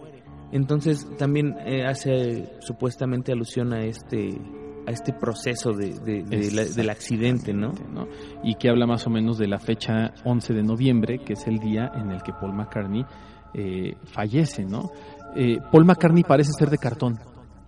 Entonces 0.52 1.06
también 1.18 1.58
eh, 1.66 1.86
hace 1.86 2.50
supuestamente 2.60 3.32
alusión 3.32 3.74
a 3.74 3.84
este 3.84 4.40
a 4.90 4.92
este 4.92 5.14
proceso 5.14 5.72
de, 5.72 5.94
de- 6.00 6.24
de 6.24 6.52
la- 6.52 6.66
del 6.66 6.90
accidente, 6.90 7.54
¿no? 7.54 7.74
¿no? 7.94 8.08
Y 8.44 8.56
que 8.56 8.70
habla 8.70 8.88
más 8.88 9.06
o 9.06 9.12
menos 9.12 9.38
de 9.38 9.48
la 9.48 9.60
fecha 9.60 10.14
11 10.26 10.54
de 10.56 10.64
noviembre, 10.64 11.20
que 11.20 11.34
es 11.34 11.46
el 11.46 11.60
día 11.60 11.92
en 11.94 12.10
el 12.12 12.24
que 12.24 12.34
Paul 12.34 12.54
McCartney 12.54 13.06
eh, 13.54 13.96
fallece, 14.06 14.64
¿no? 14.66 14.92
Eh, 15.36 15.58
Paul 15.72 15.86
McCartney 15.86 16.24
parece 16.24 16.52
ser 16.58 16.70
de 16.72 16.78
cartón 16.80 17.20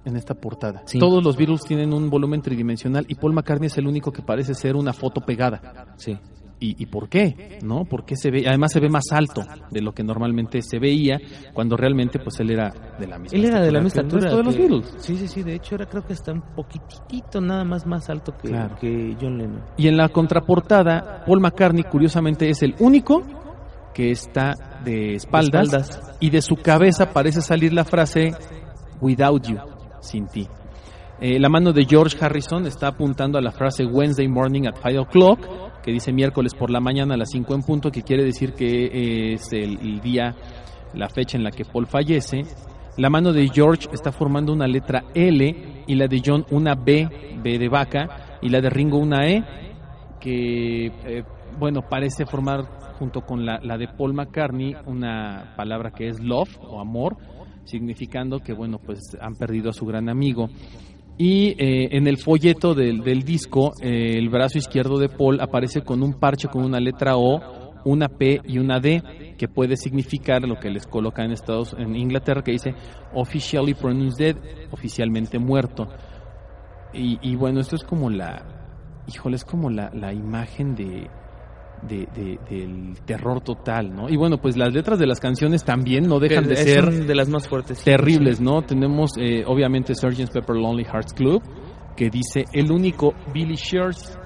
en 0.04 0.16
esta 0.18 0.34
portada. 0.34 0.82
Sí. 0.88 0.98
Todos 0.98 1.24
los 1.24 1.38
Beatles 1.38 1.62
tienen 1.62 1.94
un 1.94 2.10
volumen 2.10 2.42
tridimensional 2.42 3.06
y 3.08 3.14
Paul 3.16 3.34
McCartney 3.34 3.68
es 3.68 3.78
el 3.78 3.86
único 3.88 4.12
que 4.12 4.24
parece 4.24 4.56
ser 4.56 4.76
una 4.76 4.94
foto 4.94 5.22
pegada. 5.22 5.94
Sí. 5.98 6.18
¿Y, 6.64 6.82
y 6.82 6.86
por 6.86 7.10
qué? 7.10 7.58
¿No? 7.64 7.86
Porque 7.86 8.16
se 8.16 8.30
ve, 8.30 8.44
además 8.48 8.72
se 8.72 8.80
ve 8.80 8.88
más 8.88 9.06
alto 9.12 9.42
de 9.72 9.82
lo 9.82 9.94
que 9.94 10.04
normalmente 10.04 10.62
se 10.62 10.78
veía 10.78 11.18
cuando 11.54 11.76
realmente 11.76 12.20
pues 12.20 12.40
él 12.40 12.52
era 12.52 12.72
de 13.00 13.08
la 13.08 13.18
misma 13.18 13.36
Él 13.38 13.46
era 13.46 13.62
de 13.62 13.72
la 13.72 13.82
misma 13.82 14.04
estatura. 14.04 14.30
de 14.36 14.44
los 14.44 14.56
Beatles. 14.58 14.94
Sí, 14.98 15.18
sí, 15.18 15.28
sí. 15.28 15.42
De 15.42 15.56
hecho, 15.56 15.74
era 15.74 15.88
creo 15.88 16.06
que 16.06 16.14
está 16.14 16.32
un 16.32 16.42
poquitito 16.56 17.42
nada 17.42 17.64
más 17.64 17.88
más 17.88 18.08
alto 18.12 18.34
que, 18.38 18.50
Claro. 18.50 18.76
que 18.80 19.18
John 19.20 19.40
Lennon. 19.40 19.62
Y 19.76 19.88
en 19.88 19.98
la 19.98 20.10
contraportada, 20.10 21.24
Paul 21.26 21.42
McCartney, 21.42 21.84
curiosamente, 21.84 22.48
es 22.50 22.62
el 22.62 22.76
único 22.80 23.24
que 23.94 24.12
está 24.12 24.54
de 24.86 25.16
espaldas, 25.16 25.72
De 25.72 25.78
espaldas. 25.78 26.18
y 26.20 26.30
de 26.30 26.42
su 26.44 26.56
cabeza 26.58 27.12
parece 27.12 27.42
salir 27.42 27.74
la 27.74 27.86
frase 27.86 28.34
Without 29.02 29.48
you, 29.48 29.58
sin 30.00 30.28
ti. 30.28 30.48
Eh, 31.20 31.40
la 31.40 31.50
mano 31.50 31.72
de 31.74 31.86
George 31.86 32.18
Harrison 32.24 32.66
está 32.68 32.88
apuntando 32.90 33.38
a 33.38 33.42
la 33.42 33.52
frase 33.52 33.84
Wednesday 33.86 34.28
morning 34.28 34.68
at 34.68 34.76
5 34.84 35.02
o'clock, 35.02 35.40
que 35.82 35.92
dice 35.92 36.12
miércoles 36.12 36.54
por 36.54 36.70
la 36.70 36.80
mañana 36.80 37.16
a 37.16 37.18
las 37.18 37.30
5 37.32 37.56
en 37.56 37.62
punto, 37.64 37.92
que 37.92 38.04
quiere 38.04 38.24
decir 38.24 38.54
que 38.54 38.86
eh, 38.86 39.34
es 39.34 39.52
el, 39.54 40.00
día, 40.02 40.36
la 40.94 41.10
fecha 41.10 41.38
en 41.38 41.44
la 41.44 41.52
que 41.52 41.66
Paul 41.66 41.88
fallece. 41.88 42.44
La 42.98 43.10
mano 43.10 43.32
de 43.34 43.48
George 43.48 43.88
está 43.94 44.12
formando 44.12 44.54
una 44.54 44.68
letra 44.68 45.06
L 45.14 45.84
y 45.88 45.96
la 45.96 46.08
de 46.08 46.22
John 46.24 46.46
una 46.52 46.76
B, 46.76 47.38
B 47.42 47.58
de 47.58 47.70
vaca, 47.70 48.38
y 48.42 48.50
la 48.50 48.62
de 48.62 48.70
Ringo 48.70 48.98
una 48.98 49.28
E, 49.28 49.44
que, 50.20 50.88
eh, 50.88 51.24
bueno, 51.58 51.82
parece 51.90 52.26
formar 52.26 52.66
junto 53.00 53.22
con 53.22 53.46
la, 53.46 53.60
la 53.64 53.78
de 53.78 53.88
Paul 53.88 54.14
McCartney 54.14 54.76
una 54.86 55.54
palabra 55.56 55.92
que 55.92 56.08
es 56.08 56.20
love 56.20 56.60
o 56.62 56.80
amor, 56.80 57.18
significando 57.64 58.40
que, 58.40 58.54
bueno, 58.54 58.78
pues 58.78 59.00
han 59.20 59.36
perdido 59.36 59.70
a 59.70 59.74
su 59.74 59.86
gran 59.86 60.10
amigo. 60.10 60.50
Y 61.18 61.50
eh, 61.60 61.90
en 61.92 62.08
el 62.08 62.18
folleto 62.18 62.74
del, 62.74 63.02
del 63.04 63.24
disco, 63.24 63.74
eh, 63.82 64.18
el 64.18 64.30
brazo 64.30 64.58
izquierdo 64.58 64.98
de 64.98 65.10
Paul 65.10 65.40
aparece 65.40 65.82
con 65.82 66.02
un 66.02 66.14
parche 66.14 66.48
con 66.48 66.64
una 66.64 66.80
letra 66.80 67.16
O, 67.16 67.42
una 67.86 68.08
P 68.10 68.42
y 68.46 68.58
una 68.60 68.80
D, 68.80 69.36
que 69.38 69.48
puede 69.48 69.76
significar 69.76 70.42
lo 70.44 70.60
que 70.60 70.70
les 70.70 70.86
coloca 70.88 71.24
en 71.24 71.32
Estados 71.32 71.76
en 71.78 71.96
Inglaterra, 71.96 72.44
que 72.44 72.52
dice 72.52 72.74
officially 73.14 73.74
pronounced 73.74 74.18
dead, 74.18 74.36
oficialmente 74.72 75.40
muerto. 75.40 75.88
Y, 76.94 77.20
y 77.22 77.36
bueno, 77.36 77.60
esto 77.60 77.76
es 77.76 77.84
como 77.84 78.10
la, 78.10 78.46
híjole, 79.08 79.36
es 79.36 79.46
como 79.46 79.70
la, 79.70 79.92
la 79.94 80.14
imagen 80.14 80.76
de, 80.76 81.10
de, 81.88 82.08
de- 82.16 82.40
del 82.50 82.94
terror 83.06 83.42
total, 83.42 83.94
¿no? 83.94 84.10
Y 84.10 84.16
bueno, 84.18 84.38
pues 84.38 84.58
las 84.58 84.74
letras 84.74 85.00
de 85.00 85.08
las 85.08 85.20
canciones 85.20 85.64
también 85.64 86.08
no 86.08 86.20
dejan 86.20 86.48
de 86.48 86.56
ser 86.56 87.06
de 87.06 87.16
las 87.16 87.30
más 87.30 87.48
fuertes. 87.48 87.84
terribles, 87.84 88.40
¿no? 88.42 88.62
Tenemos 88.62 89.12
eh, 89.18 89.44
obviamente 89.46 89.96
Sgt. 89.96 90.32
Pepper 90.32 90.56
Lonely 90.56 90.84
Hearts 90.86 91.14
Club, 91.14 91.42
que 91.96 92.10
dice 92.10 92.46
el 92.54 92.72
único 92.72 93.14
Billy 93.34 93.56
Shears. 93.56 94.18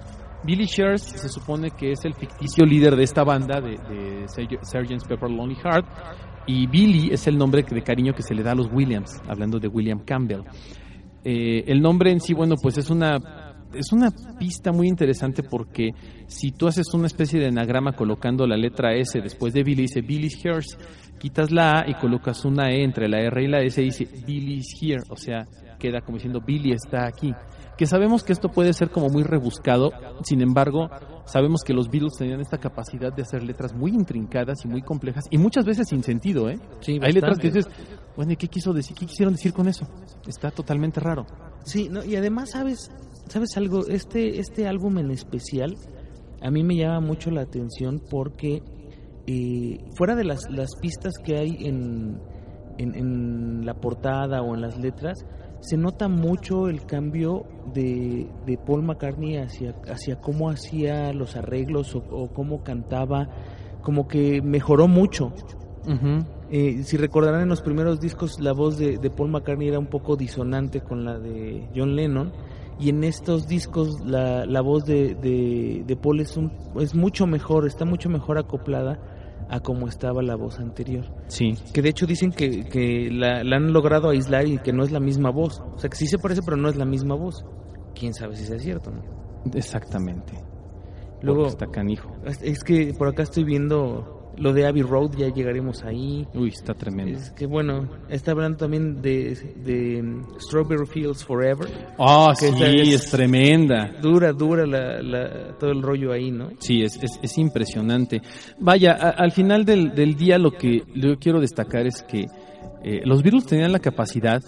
Billy 0.43 0.65
Shears 0.65 1.01
se 1.01 1.29
supone 1.29 1.71
que 1.71 1.91
es 1.93 2.05
el 2.05 2.13
ficticio 2.13 2.65
líder 2.65 2.95
de 2.95 3.03
esta 3.03 3.23
banda 3.23 3.59
de, 3.61 3.71
de 3.71 4.27
Sgt. 4.27 5.07
Pepper 5.07 5.31
Lonely 5.31 5.55
Heart 5.55 5.85
y 6.47 6.67
Billy 6.67 7.09
es 7.11 7.25
el 7.25 7.37
nombre 7.37 7.63
de 7.63 7.81
cariño 7.81 8.13
que 8.13 8.21
se 8.21 8.35
le 8.35 8.43
da 8.43 8.51
a 8.51 8.55
los 8.55 8.67
Williams, 8.71 9.19
hablando 9.27 9.57
de 9.57 9.67
William 9.67 9.99
Campbell. 10.05 10.41
Eh, 11.23 11.63
el 11.65 11.81
nombre 11.81 12.11
en 12.11 12.19
sí, 12.19 12.35
bueno, 12.35 12.53
pues 12.61 12.77
es 12.77 12.91
una 12.91 13.44
es 13.75 13.91
una 13.91 14.11
pista 14.39 14.71
muy 14.71 14.87
interesante 14.87 15.43
porque 15.43 15.91
si 16.27 16.51
tú 16.51 16.67
haces 16.67 16.93
una 16.93 17.07
especie 17.07 17.39
de 17.39 17.47
anagrama 17.47 17.93
colocando 17.93 18.47
la 18.47 18.57
letra 18.57 18.95
S 18.95 19.19
después 19.21 19.53
de 19.53 19.63
Billy, 19.63 19.83
dice 19.83 20.01
Billy's 20.01 20.43
Hears, 20.43 20.77
quitas 21.19 21.51
la 21.51 21.79
A 21.79 21.89
y 21.89 21.93
colocas 21.95 22.45
una 22.45 22.71
E 22.71 22.83
entre 22.83 23.07
la 23.07 23.19
R 23.21 23.43
y 23.43 23.47
la 23.47 23.61
S 23.61 23.81
y 23.81 23.85
dice 23.85 24.07
Billy's 24.25 24.75
Here, 24.81 25.03
o 25.09 25.15
sea, 25.15 25.45
queda 25.79 26.01
como 26.01 26.17
diciendo 26.17 26.41
Billy 26.45 26.71
está 26.71 27.05
aquí. 27.05 27.33
Que 27.77 27.85
sabemos 27.85 28.23
que 28.23 28.31
esto 28.31 28.49
puede 28.49 28.71
ser 28.71 28.89
como 28.89 29.09
muy 29.09 29.23
rebuscado, 29.23 29.91
sin 30.23 30.41
embargo, 30.41 30.89
sabemos 31.25 31.61
que 31.61 31.73
los 31.73 31.89
Beatles 31.89 32.13
tenían 32.17 32.39
esta 32.39 32.57
capacidad 32.57 33.11
de 33.11 33.23
hacer 33.23 33.43
letras 33.43 33.73
muy 33.73 33.91
intrincadas 33.91 34.63
y 34.63 34.69
muy 34.69 34.81
complejas 34.81 35.25
y 35.29 35.37
muchas 35.37 35.65
veces 35.65 35.89
sin 35.89 36.01
sentido, 36.01 36.49
¿eh? 36.49 36.57
Sí, 36.79 36.99
Hay 37.01 37.11
letras 37.11 37.37
que 37.37 37.47
dices, 37.47 37.67
bueno, 38.15 38.31
¿y 38.31 38.37
qué 38.37 38.47
quiso 38.47 38.71
decir? 38.71 38.95
¿Qué 38.95 39.05
quisieron 39.05 39.33
decir 39.33 39.51
con 39.51 39.67
eso? 39.67 39.85
Está 40.25 40.51
totalmente 40.51 41.01
raro. 41.01 41.25
Sí, 41.65 41.89
no, 41.89 42.01
y 42.05 42.15
además, 42.15 42.51
¿sabes, 42.51 42.89
¿sabes 43.27 43.57
algo? 43.57 43.87
Este, 43.87 44.39
este 44.39 44.67
álbum 44.67 44.97
en 44.97 45.11
especial 45.11 45.75
a 46.41 46.51
mí 46.51 46.63
me 46.63 46.75
llama 46.75 46.99
mucho 46.99 47.31
la 47.31 47.41
atención 47.41 48.01
porque 48.09 48.61
eh, 49.27 49.79
fuera 49.95 50.15
de 50.15 50.23
las, 50.23 50.49
las 50.51 50.75
pistas 50.75 51.13
que 51.23 51.37
hay 51.37 51.57
en, 51.61 52.19
en, 52.77 52.95
en 52.95 53.65
la 53.65 53.73
portada 53.73 54.41
o 54.41 54.53
en 54.53 54.61
las 54.61 54.77
letras, 54.77 55.25
se 55.61 55.77
nota 55.77 56.07
mucho 56.07 56.67
el 56.67 56.85
cambio 56.85 57.45
de, 57.73 58.29
de 58.45 58.57
Paul 58.57 58.83
McCartney 58.83 59.37
hacia, 59.37 59.73
hacia 59.87 60.17
cómo 60.21 60.51
hacía 60.51 61.11
los 61.13 61.35
arreglos 61.35 61.95
o, 61.95 62.03
o 62.11 62.31
cómo 62.31 62.61
cantaba, 62.63 63.27
como 63.81 64.07
que 64.07 64.41
mejoró 64.43 64.87
mucho. 64.87 65.33
Eh, 66.51 66.83
si 66.83 66.97
recordarán 66.97 67.41
en 67.41 67.49
los 67.49 67.61
primeros 67.61 67.99
discos 67.99 68.39
la 68.39 68.53
voz 68.53 68.77
de, 68.77 68.97
de 68.97 69.09
Paul 69.09 69.29
McCartney 69.29 69.67
era 69.67 69.79
un 69.79 69.87
poco 69.87 70.15
disonante 70.15 70.81
con 70.81 71.05
la 71.05 71.17
de 71.17 71.67
John 71.75 71.95
Lennon 71.95 72.31
y 72.79 72.89
en 72.89 73.03
estos 73.03 73.47
discos 73.47 73.99
la, 74.05 74.45
la 74.45 74.61
voz 74.61 74.85
de, 74.85 75.15
de, 75.15 75.83
de 75.85 75.95
Paul 75.95 76.19
es, 76.19 76.35
un, 76.37 76.51
es 76.79 76.93
mucho 76.95 77.25
mejor, 77.27 77.65
está 77.67 77.85
mucho 77.85 78.09
mejor 78.09 78.37
acoplada 78.37 78.99
a 79.49 79.59
como 79.59 79.87
estaba 79.87 80.21
la 80.23 80.35
voz 80.35 80.59
anterior. 80.59 81.05
Sí. 81.27 81.53
Que 81.73 81.81
de 81.81 81.89
hecho 81.89 82.05
dicen 82.05 82.31
que, 82.31 82.65
que 82.65 83.09
la, 83.11 83.43
la 83.43 83.57
han 83.57 83.71
logrado 83.73 84.09
aislar 84.09 84.47
y 84.47 84.57
que 84.57 84.73
no 84.73 84.83
es 84.83 84.91
la 84.91 84.99
misma 84.99 85.29
voz. 85.31 85.61
O 85.75 85.77
sea 85.77 85.89
que 85.89 85.95
sí 85.97 86.07
se 86.07 86.17
parece 86.17 86.41
pero 86.43 86.57
no 86.57 86.67
es 86.67 86.75
la 86.75 86.85
misma 86.85 87.15
voz. 87.15 87.45
Quién 87.93 88.13
sabe 88.13 88.35
si 88.35 88.45
sea 88.45 88.57
cierto, 88.59 88.91
¿no? 88.91 89.01
Exactamente. 89.53 90.33
Luego- 91.21 91.43
Porque 91.43 91.51
está 91.53 91.67
canijo. 91.67 92.11
Es- 92.25 92.41
Es 92.41 92.63
que 92.63 92.93
por 92.97 93.07
acá 93.07 93.23
estoy 93.23 93.43
viendo 93.43 94.14
lo 94.37 94.53
de 94.53 94.65
Abbey 94.67 94.81
Road, 94.81 95.11
ya 95.17 95.33
llegaremos 95.33 95.83
ahí. 95.83 96.25
Uy, 96.33 96.49
está 96.49 96.73
tremendo. 96.73 97.17
Es 97.19 97.31
que 97.31 97.45
bueno, 97.45 97.87
está 98.09 98.31
hablando 98.31 98.57
también 98.57 99.01
de, 99.01 99.35
de 99.63 100.01
um, 100.01 100.23
Strawberry 100.39 100.85
Fields 100.87 101.23
Forever. 101.23 101.67
Ah, 101.99 102.33
que 102.39 102.47
sí, 102.47 102.63
es, 102.63 103.05
es- 103.05 103.11
tremenda. 103.11 103.91
Dura, 104.01 104.33
dura 104.33 104.65
la, 104.65 105.01
la- 105.01 105.57
todo 105.59 105.71
el 105.71 105.81
rollo 105.81 106.11
ahí, 106.11 106.31
¿no? 106.31 106.49
Sí, 106.59 106.81
es, 106.83 106.97
es, 107.01 107.19
es 107.21 107.37
impresionante. 107.37 108.21
Vaya, 108.59 108.93
a- 108.93 109.09
al 109.11 109.31
final 109.31 109.65
del, 109.65 109.93
del 109.95 110.15
día 110.15 110.37
lo 110.37 110.51
que 110.51 110.83
yo 110.95 111.17
quiero 111.19 111.39
destacar 111.39 111.85
es 111.87 112.01
que 112.03 112.25
eh, 112.83 113.01
los 113.05 113.23
Beatles 113.23 113.45
tenían 113.45 113.71
la 113.71 113.79
capacidad 113.79 114.41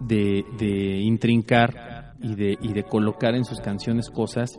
de, 0.00 0.44
de 0.58 0.98
intrincar 1.00 2.14
y 2.20 2.34
de, 2.34 2.56
y 2.60 2.72
de 2.72 2.82
colocar 2.82 3.34
en 3.34 3.44
sus 3.44 3.60
canciones 3.60 4.10
cosas 4.10 4.58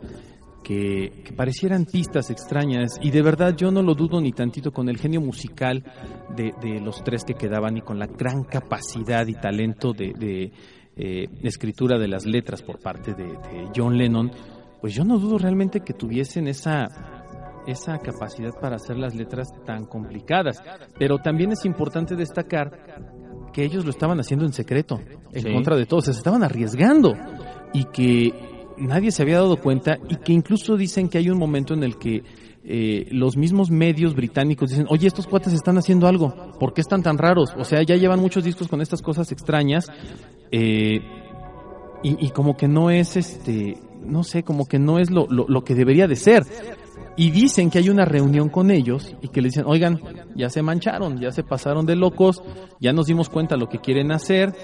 que, 0.62 1.22
que 1.24 1.32
parecieran 1.32 1.86
pistas 1.86 2.30
extrañas 2.30 2.98
y 3.00 3.10
de 3.10 3.22
verdad 3.22 3.54
yo 3.56 3.70
no 3.70 3.82
lo 3.82 3.94
dudo 3.94 4.20
ni 4.20 4.32
tantito 4.32 4.72
con 4.72 4.88
el 4.88 4.98
genio 4.98 5.20
musical 5.20 5.82
de, 6.36 6.52
de 6.60 6.80
los 6.80 7.02
tres 7.02 7.24
que 7.24 7.34
quedaban 7.34 7.76
y 7.76 7.80
con 7.82 7.98
la 7.98 8.06
gran 8.06 8.44
capacidad 8.44 9.26
y 9.26 9.34
talento 9.34 9.92
de, 9.92 10.12
de, 10.18 10.52
eh, 10.96 11.28
escritura 11.42 11.98
de 11.98 12.08
las 12.08 12.26
letras 12.26 12.62
por 12.62 12.78
parte 12.78 13.14
de, 13.14 13.24
de 13.24 13.68
John 13.74 13.96
Lennon, 13.96 14.30
pues 14.80 14.94
yo 14.94 15.04
no 15.04 15.18
dudo 15.18 15.38
realmente 15.38 15.80
que 15.80 15.94
tuviesen 15.94 16.46
esa 16.48 16.88
esa 17.66 17.98
capacidad 17.98 18.52
para 18.58 18.76
hacer 18.76 18.96
las 18.96 19.14
letras 19.14 19.48
tan 19.66 19.84
complicadas, 19.84 20.62
pero 20.98 21.18
también 21.18 21.52
es 21.52 21.64
importante 21.66 22.16
destacar 22.16 22.70
que 23.52 23.64
ellos 23.64 23.84
lo 23.84 23.90
estaban 23.90 24.18
haciendo 24.18 24.46
en 24.46 24.52
secreto, 24.52 24.98
en 25.32 25.42
Sí. 25.42 25.52
contra 25.52 25.76
de 25.76 25.84
todos, 25.84 26.06
se 26.06 26.12
estaban 26.12 26.42
arriesgando 26.42 27.12
y 27.74 27.84
que 27.84 28.32
nadie 28.80 29.12
se 29.12 29.22
había 29.22 29.36
dado 29.36 29.56
cuenta 29.56 29.98
y 30.08 30.16
que 30.16 30.32
incluso 30.32 30.76
dicen 30.76 31.08
que 31.08 31.18
hay 31.18 31.30
un 31.30 31.38
momento 31.38 31.74
en 31.74 31.84
el 31.84 31.96
que 31.96 32.22
eh, 32.62 33.06
los 33.10 33.36
mismos 33.36 33.70
medios 33.70 34.14
británicos 34.14 34.70
dicen, 34.70 34.86
oye, 34.88 35.06
estos 35.06 35.26
cuates 35.26 35.52
están 35.52 35.78
haciendo 35.78 36.06
algo, 36.06 36.52
¿por 36.58 36.74
qué 36.74 36.80
están 36.80 37.02
tan 37.02 37.16
raros? 37.18 37.54
O 37.56 37.64
sea, 37.64 37.82
ya 37.82 37.96
llevan 37.96 38.20
muchos 38.20 38.44
discos 38.44 38.68
con 38.68 38.80
estas 38.80 39.02
cosas 39.02 39.30
extrañas 39.32 39.86
eh, 40.50 41.00
y, 42.02 42.30
como 42.30 42.56
que 42.56 42.66
no 42.66 42.90
es 42.90 43.16
este, 43.16 43.76
no 44.02 44.24
sé, 44.24 44.42
como 44.42 44.66
que 44.66 44.78
no 44.78 44.98
es 44.98 45.10
lo, 45.10 45.26
lo, 45.28 45.46
lo 45.48 45.64
que 45.64 45.74
debería 45.74 46.08
de 46.08 46.16
ser. 46.16 46.44
Y 47.16 47.30
dicen 47.30 47.70
que 47.70 47.78
hay 47.78 47.90
una 47.90 48.06
reunión 48.06 48.48
con 48.48 48.70
ellos 48.70 49.14
y 49.20 49.28
que 49.28 49.42
le 49.42 49.48
dicen, 49.48 49.64
oigan, 49.66 50.00
ya 50.34 50.48
se 50.48 50.62
mancharon, 50.62 51.20
ya 51.20 51.30
se 51.32 51.42
pasaron 51.42 51.84
de 51.84 51.96
locos, 51.96 52.42
ya 52.80 52.94
nos 52.94 53.06
dimos 53.06 53.28
cuenta 53.28 53.58
lo 53.58 53.68
que 53.68 53.80
quieren 53.80 54.12
hacer 54.12 54.54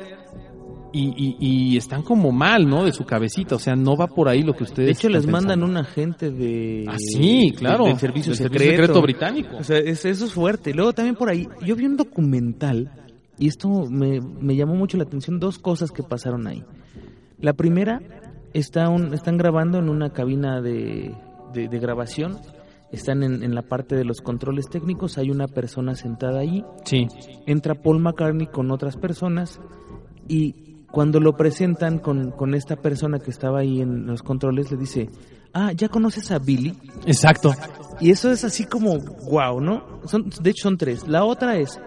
y, 0.98 1.36
y, 1.38 1.72
y 1.72 1.76
están 1.76 2.02
como 2.02 2.32
mal, 2.32 2.68
¿no? 2.68 2.84
De 2.84 2.92
su 2.92 3.04
cabecita, 3.04 3.56
o 3.56 3.58
sea, 3.58 3.74
no 3.76 3.96
va 3.96 4.06
por 4.06 4.28
ahí 4.28 4.42
lo 4.42 4.54
que 4.54 4.64
ustedes 4.64 4.86
De 4.86 4.92
hecho, 4.92 5.08
les 5.08 5.26
mandan 5.26 5.62
un 5.62 5.76
agente 5.76 6.30
de... 6.30 6.84
Ah, 6.88 6.96
sí, 6.98 7.52
claro. 7.56 7.84
de- 7.84 7.90
del 7.90 7.98
servicio 7.98 8.30
del 8.30 8.36
secreto. 8.38 8.58
Servicio 8.64 8.82
Secreto 8.82 9.02
británico. 9.02 9.56
O 9.58 9.64
sea, 9.64 9.78
es- 9.78 10.04
eso 10.04 10.24
es 10.24 10.32
fuerte. 10.32 10.72
Luego 10.74 10.92
también 10.92 11.14
por 11.16 11.28
ahí, 11.28 11.46
yo 11.64 11.76
vi 11.76 11.86
un 11.86 11.96
documental 11.96 12.90
y 13.38 13.48
esto 13.48 13.68
me, 13.90 14.20
me 14.20 14.56
llamó 14.56 14.74
mucho 14.74 14.96
la 14.96 15.04
atención, 15.04 15.38
dos 15.38 15.58
cosas 15.58 15.90
que 15.90 16.02
pasaron 16.02 16.46
ahí. 16.46 16.62
La 17.40 17.52
primera, 17.52 18.00
está 18.54 18.88
un, 18.88 19.12
están 19.12 19.36
grabando 19.36 19.78
en 19.78 19.88
una 19.90 20.10
cabina 20.10 20.60
de, 20.62 21.14
de- 21.52 21.68
de 21.68 21.78
grabación, 21.78 22.38
están 22.92 23.22
en, 23.22 23.42
en 23.42 23.54
la 23.54 23.62
parte 23.62 23.96
de 23.96 24.04
los 24.04 24.20
controles 24.22 24.68
técnicos, 24.70 25.18
hay 25.18 25.28
una 25.30 25.48
persona 25.48 25.94
sentada 25.96 26.40
ahí, 26.40 26.64
Sí, 26.84 27.06
entra 27.46 27.74
Paul 27.74 27.98
McCartney 27.98 28.46
con 28.46 28.70
otras 28.70 28.96
personas 28.96 29.60
y 30.28 30.54
cuando 30.96 31.20
lo 31.20 31.36
presentan 31.36 31.98
con, 31.98 32.30
con 32.30 32.54
esta 32.54 32.76
persona 32.76 33.18
que 33.18 33.30
estaba 33.30 33.58
ahí 33.58 33.82
en 33.82 34.06
los 34.06 34.22
controles, 34.22 34.70
le 34.70 34.78
dice, 34.78 35.10
ah, 35.52 35.72
¿ya 35.72 35.90
conoces 35.90 36.30
a 36.30 36.38
Billy? 36.38 36.74
exacto. 37.04 37.54
Y 38.00 38.10
eso 38.10 38.32
es 38.32 38.44
así 38.44 38.64
como, 38.64 38.96
wow, 39.30 39.60
¿no? 39.60 39.84
Son, 40.06 40.30
de 40.40 40.48
hecho 40.48 40.62
son 40.62 40.78
tres. 40.78 41.06
La 41.06 41.26
otra 41.26 41.58
es, 41.58 41.78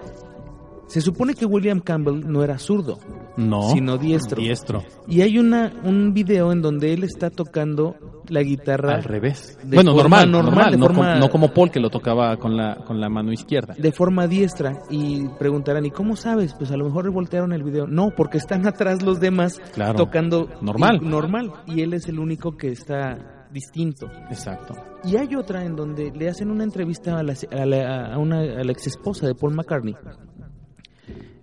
se 0.89 0.99
supone 1.01 1.33
que 1.35 1.45
William 1.45 1.79
Campbell 1.79 2.21
no 2.29 2.43
era 2.43 2.57
zurdo, 2.57 2.99
No. 3.37 3.69
sino 3.69 3.97
diestro. 3.97 4.41
Diestro. 4.41 4.83
Y 5.07 5.21
hay 5.21 5.39
una, 5.39 5.71
un 5.83 6.13
video 6.13 6.51
en 6.51 6.61
donde 6.61 6.91
él 6.93 7.03
está 7.03 7.29
tocando 7.29 7.95
la 8.27 8.41
guitarra 8.43 8.95
Al 8.95 9.03
revés. 9.03 9.57
de 9.63 9.75
bueno, 9.77 9.93
normal, 9.93 10.29
normal, 10.29 10.45
normal, 10.55 10.71
de 10.71 10.77
no, 10.77 10.85
forma- 10.87 11.07
como, 11.13 11.19
no 11.19 11.29
como 11.29 11.53
Paul 11.53 11.71
que 11.71 11.79
lo 11.79 11.89
tocaba 11.89 12.35
con 12.37 12.57
la, 12.57 12.75
con 12.85 12.99
la 12.99 13.07
mano 13.09 13.31
izquierda. 13.31 13.73
de 13.77 13.91
forma 13.91 14.27
diestra 14.27 14.81
y 14.89 15.27
preguntarán, 15.39 15.85
¿y 15.85 15.91
cómo 15.91 16.15
sabes? 16.15 16.53
Pues 16.57 16.69
a 16.71 16.77
lo 16.77 16.85
mejor 16.85 17.09
voltearon 17.11 17.53
el 17.53 17.63
video. 17.63 17.87
No, 17.87 18.09
porque 18.15 18.37
están 18.37 18.67
atrás 18.67 19.01
los 19.01 19.19
demás 19.19 19.59
Claro. 19.73 19.95
tocando 19.95 20.49
Normal. 20.61 20.99
y- 21.01 21.05
normal 21.07 21.53
y 21.65 21.81
él 21.81 21.93
es 21.93 22.07
el 22.07 22.19
único 22.19 22.57
que 22.57 22.71
está 22.71 23.45
distinto. 23.51 24.07
Exacto. 24.29 24.75
Y 25.03 25.17
hay 25.17 25.33
otra 25.35 25.63
en 25.65 25.75
donde 25.75 26.11
le 26.11 26.29
hacen 26.29 26.51
una 26.51 26.63
entrevista 26.63 27.17
a 27.17 27.23
la, 27.23 27.33
a 27.51 27.65
la, 27.65 28.13
a 28.13 28.17
una, 28.19 28.41
a 28.41 28.63
la 28.63 28.71
ex 28.71 28.85
esposa 28.87 29.25
de 29.25 29.33
Paul 29.33 29.55
McCartney, 29.55 29.95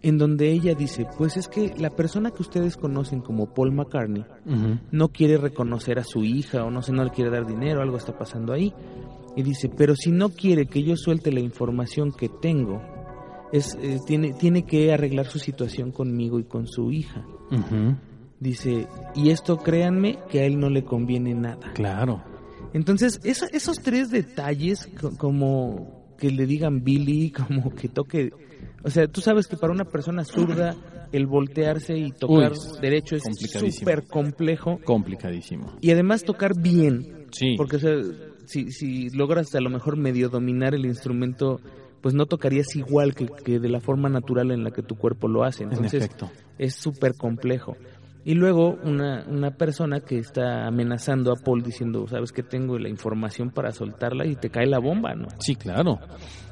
en 0.03 0.19
donde 0.19 0.51
ella 0.53 0.75
dice, 0.75 1.07
pues 1.19 1.37
es 1.37 1.49
que 1.49 1.75
la 1.79 1.91
persona 1.91 2.31
que 2.31 2.43
ustedes 2.43 2.77
conocen 2.77 3.21
como 3.21 3.47
Paul 3.55 3.73
McCartney 3.73 4.25
no 4.93 5.09
quiere 5.09 5.37
reconocer 5.39 5.99
a 5.99 6.05
su 6.05 6.23
hija 6.25 6.65
o 6.65 6.71
no 6.71 6.83
sé, 6.83 6.93
no 6.93 7.03
le 7.05 7.11
quiere 7.11 7.31
dar 7.31 7.47
dinero, 7.47 7.81
algo 7.83 7.97
está 7.97 8.17
pasando 8.17 8.53
ahí. 8.53 8.73
Y 9.37 9.43
dice, 9.43 9.69
pero 9.69 9.95
si 9.97 10.11
no 10.13 10.31
quiere 10.31 10.67
que 10.67 10.83
yo 10.83 10.97
suelte 10.97 11.31
la 11.33 11.41
información 11.41 12.13
que 12.13 12.29
tengo, 12.29 12.81
es, 13.53 13.77
eh, 13.83 13.99
tiene, 14.07 14.33
tiene 14.33 14.65
que 14.65 14.93
arreglar 14.93 15.27
su 15.27 15.39
situación 15.39 15.93
conmigo 15.93 16.39
y 16.39 16.45
con 16.45 16.67
su 16.67 16.91
hija. 16.93 17.25
Dice, 18.39 18.87
y 19.15 19.31
esto 19.31 19.57
créanme 19.59 20.19
que 20.29 20.41
a 20.41 20.45
él 20.45 20.59
no 20.61 20.69
le 20.69 20.85
conviene 20.85 21.35
nada. 21.35 21.73
Claro. 21.75 22.23
Entonces, 22.75 23.19
esa- 23.25 23.47
esos 23.47 23.79
tres 23.79 24.11
detalles, 24.11 24.89
co- 25.01 25.17
como 25.17 25.96
que 26.19 26.31
le 26.31 26.47
digan 26.47 26.83
Billy, 26.83 27.31
como 27.49 27.75
que 27.75 27.89
toque... 27.89 28.31
O 28.83 28.91
sea, 28.91 29.07
tú 29.09 29.21
sabes 29.21 29.47
que 29.47 29.57
para 29.57 29.73
una 29.73 29.85
persona 29.85 30.25
zurda, 30.25 30.77
el 31.13 31.27
voltearse 31.27 31.97
y 31.97 32.13
tocar 32.13 32.53
Uy, 32.53 32.81
derecho 32.81 33.17
es 33.17 33.25
súper 33.25 34.07
complejo. 34.07 34.79
Complicadísimo. 34.85 35.73
Y 35.81 35.91
además 35.91 36.23
tocar 36.23 36.59
bien. 36.59 37.27
Sí. 37.33 37.55
Porque 37.57 37.77
o 37.77 37.79
sea, 37.81 37.95
si, 38.47 38.71
si 38.71 39.11
logras 39.11 39.55
a 39.55 39.61
lo 39.61 39.71
mejor 39.71 39.97
medio 39.97 40.29
dominar 40.29 40.75
el 40.75 40.87
instrumento, 40.87 41.61
pues 42.01 42.15
no 42.15 42.27
tocarías 42.27 42.75
igual 42.77 43.15
que, 43.15 43.27
que 43.45 43.59
de 43.59 43.69
la 43.69 43.81
forma 43.81 44.09
natural 44.09 44.51
en 44.53 44.65
la 44.65 44.71
que 44.71 44.83
tu 44.83 44.97
cuerpo 44.97 45.29
lo 45.29 45.45
hace. 45.45 45.65
Entonces, 45.65 46.05
en 46.05 46.29
es 46.59 46.75
súper 46.75 47.15
complejo. 47.17 47.77
Y 48.27 48.35
luego 48.35 48.77
una, 48.83 49.25
una 49.29 49.53
persona 49.53 50.01
que 50.01 50.19
está 50.19 50.67
amenazando 50.67 51.31
a 51.31 51.37
Paul 51.37 51.63
diciendo, 51.63 52.09
sabes 52.09 52.33
que 52.33 52.43
tengo 52.43 52.77
la 52.77 52.89
información 52.89 53.51
para 53.51 53.71
soltarla 53.71 54.27
y 54.27 54.35
te 54.35 54.51
cae 54.51 54.67
la 54.67 54.81
bomba, 54.81 55.15
¿no? 55.15 55.29
Sí, 55.39 55.55
claro. 55.55 56.01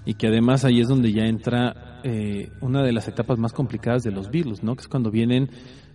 Y 0.05 0.15
que 0.15 0.29
además 0.29 0.65
ahí 0.65 0.79
es 0.79 0.87
donde 0.87 1.13
ya 1.13 1.25
entra 1.25 2.01
eh, 2.05 2.53
una 2.61 2.85
de 2.85 2.93
las 2.93 3.09
etapas 3.09 3.41
más 3.41 3.53
complicadas 3.53 4.05
de 4.05 4.13
los 4.13 4.31
Beatles, 4.31 4.63
¿no? 4.63 4.77
Que 4.77 4.83
es 4.83 4.89
cuando 4.89 5.11
vienen 5.11 5.51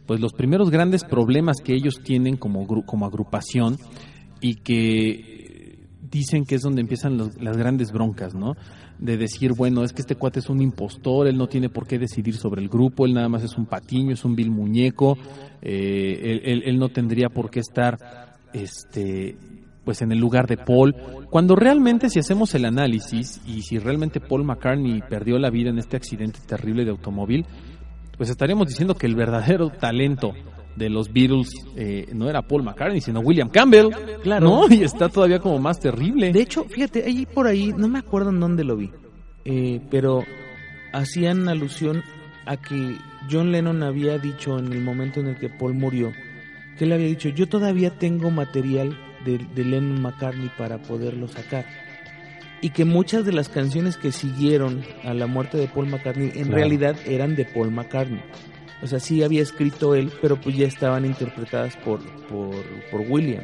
pues 0.06 0.20
los 0.20 0.34
primeros 0.34 0.70
grandes 0.70 1.06
problemas 1.06 1.62
que 1.64 1.76
ellos 1.76 2.02
tienen 2.04 2.36
como, 2.36 2.68
como 2.86 3.06
agrupación 3.06 3.78
y 4.42 4.56
que 4.56 5.88
dicen 6.12 6.44
que 6.44 6.56
es 6.56 6.62
donde 6.62 6.82
empiezan 6.82 7.18
los, 7.18 7.42
las 7.42 7.56
grandes 7.56 7.94
broncas, 7.94 8.36
¿no? 8.36 8.56
De 9.00 9.16
decir, 9.16 9.54
bueno, 9.54 9.84
es 9.84 9.94
que 9.94 10.02
este 10.02 10.16
cuate 10.16 10.40
es 10.40 10.50
un 10.50 10.62
impostor, 10.62 11.28
él 11.28 11.38
no 11.38 11.48
tiene 11.48 11.70
por 11.70 11.88
qué 11.88 11.98
decidir 11.98 12.36
sobre 12.36 12.62
el 12.62 12.68
grupo, 12.68 13.06
él 13.06 13.14
nada 13.14 13.30
más 13.30 13.44
es 13.44 13.58
un 13.58 13.66
patiño, 13.66 14.12
es 14.12 14.26
un 14.26 14.36
vil 14.36 14.52
muñeco, 14.52 15.18
eh, 15.62 16.20
él, 16.22 16.42
él, 16.44 16.64
él, 16.66 16.80
no 16.80 16.90
tendría 16.90 17.30
por 17.30 17.50
qué 17.50 17.62
estar, 17.62 17.98
este, 18.52 19.38
pues 19.86 20.02
en 20.02 20.12
el 20.12 20.20
lugar 20.20 20.48
de 20.48 20.58
Paul, 20.58 20.96
cuando 21.30 21.56
realmente 21.56 22.10
si 22.10 22.20
hacemos 22.20 22.54
el 22.56 22.66
análisis 22.66 23.42
y 23.48 23.62
si 23.62 23.80
realmente 23.80 24.20
Paul 24.20 24.44
McCartney 24.44 25.02
perdió 25.10 25.40
la 25.40 25.50
vida 25.50 25.70
en 25.70 25.80
este 25.80 25.98
accidente 25.98 26.40
terrible 26.46 26.84
de 26.84 26.92
automóvil, 26.92 27.46
pues 28.18 28.30
estaríamos 28.30 28.68
diciendo 28.68 28.96
que 28.96 29.08
el 29.08 29.16
verdadero 29.16 29.70
talento 29.70 30.34
de 30.80 30.90
los 30.90 31.14
Beatles 31.14 31.50
eh, 31.76 32.08
no 32.14 32.28
era 32.30 32.42
Paul 32.42 32.64
McCartney, 32.64 33.02
sino 33.02 33.20
William 33.20 33.50
Campbell. 33.50 33.90
Claro. 34.24 34.46
¿no? 34.68 34.74
Y 34.74 34.82
está 34.84 35.10
todavía 35.10 35.38
como 35.40 35.60
más 35.60 35.80
terrible. 35.80 36.32
De 36.32 36.42
hecho, 36.42 36.64
fíjate, 36.64 37.04
ahí 37.06 37.28
por 37.28 37.46
ahí, 37.46 37.72
no 37.78 37.88
me 37.88 38.00
acuerdo 38.00 38.32
en 38.32 38.40
dónde 38.40 38.64
lo 38.64 38.76
vi, 38.76 38.90
eh, 39.46 39.80
pero 39.92 40.24
hacían 40.94 41.48
alusión 41.48 42.02
a 42.46 42.58
que 42.58 42.96
John 43.30 43.52
Lennon 43.52 43.84
había 43.84 44.18
dicho 44.18 44.58
en 44.58 44.74
el 44.74 44.82
momento 44.82 45.20
en 45.20 45.28
el 45.28 45.36
que 45.38 45.50
Paul 45.50 45.76
murió, 45.76 46.12
que 46.78 46.86
él 46.86 46.94
había 46.94 47.08
dicho, 47.08 47.30
yo 47.30 47.48
todavía 47.48 47.92
tengo 48.00 48.32
material 48.32 48.98
de, 49.26 49.38
de 49.54 49.66
Lennon 49.66 50.02
McCartney 50.02 50.50
para 50.58 50.80
poderlo 50.82 51.28
sacar. 51.28 51.66
Y 52.62 52.72
que 52.72 52.84
muchas 52.84 53.24
de 53.26 53.32
las 53.32 53.48
canciones 53.48 53.96
que 53.96 54.12
siguieron 54.12 54.82
a 55.06 55.14
la 55.14 55.28
muerte 55.28 55.58
de 55.58 55.68
Paul 55.68 55.88
McCartney 55.88 56.28
en 56.36 56.48
Claro. 56.48 56.56
realidad 56.56 56.96
eran 57.06 57.36
de 57.38 57.46
Paul 57.46 57.72
McCartney. 57.72 58.22
O 58.82 58.88
sea, 58.88 59.00
sí 59.00 59.24
había 59.24 59.42
escrito 59.42 59.94
él, 59.96 60.12
pero 60.22 60.40
pues 60.40 60.56
ya 60.56 60.66
estaban 60.68 61.06
interpretadas 61.06 61.76
por, 61.78 62.00
por, 62.28 62.56
por 62.92 63.02
William. 63.02 63.44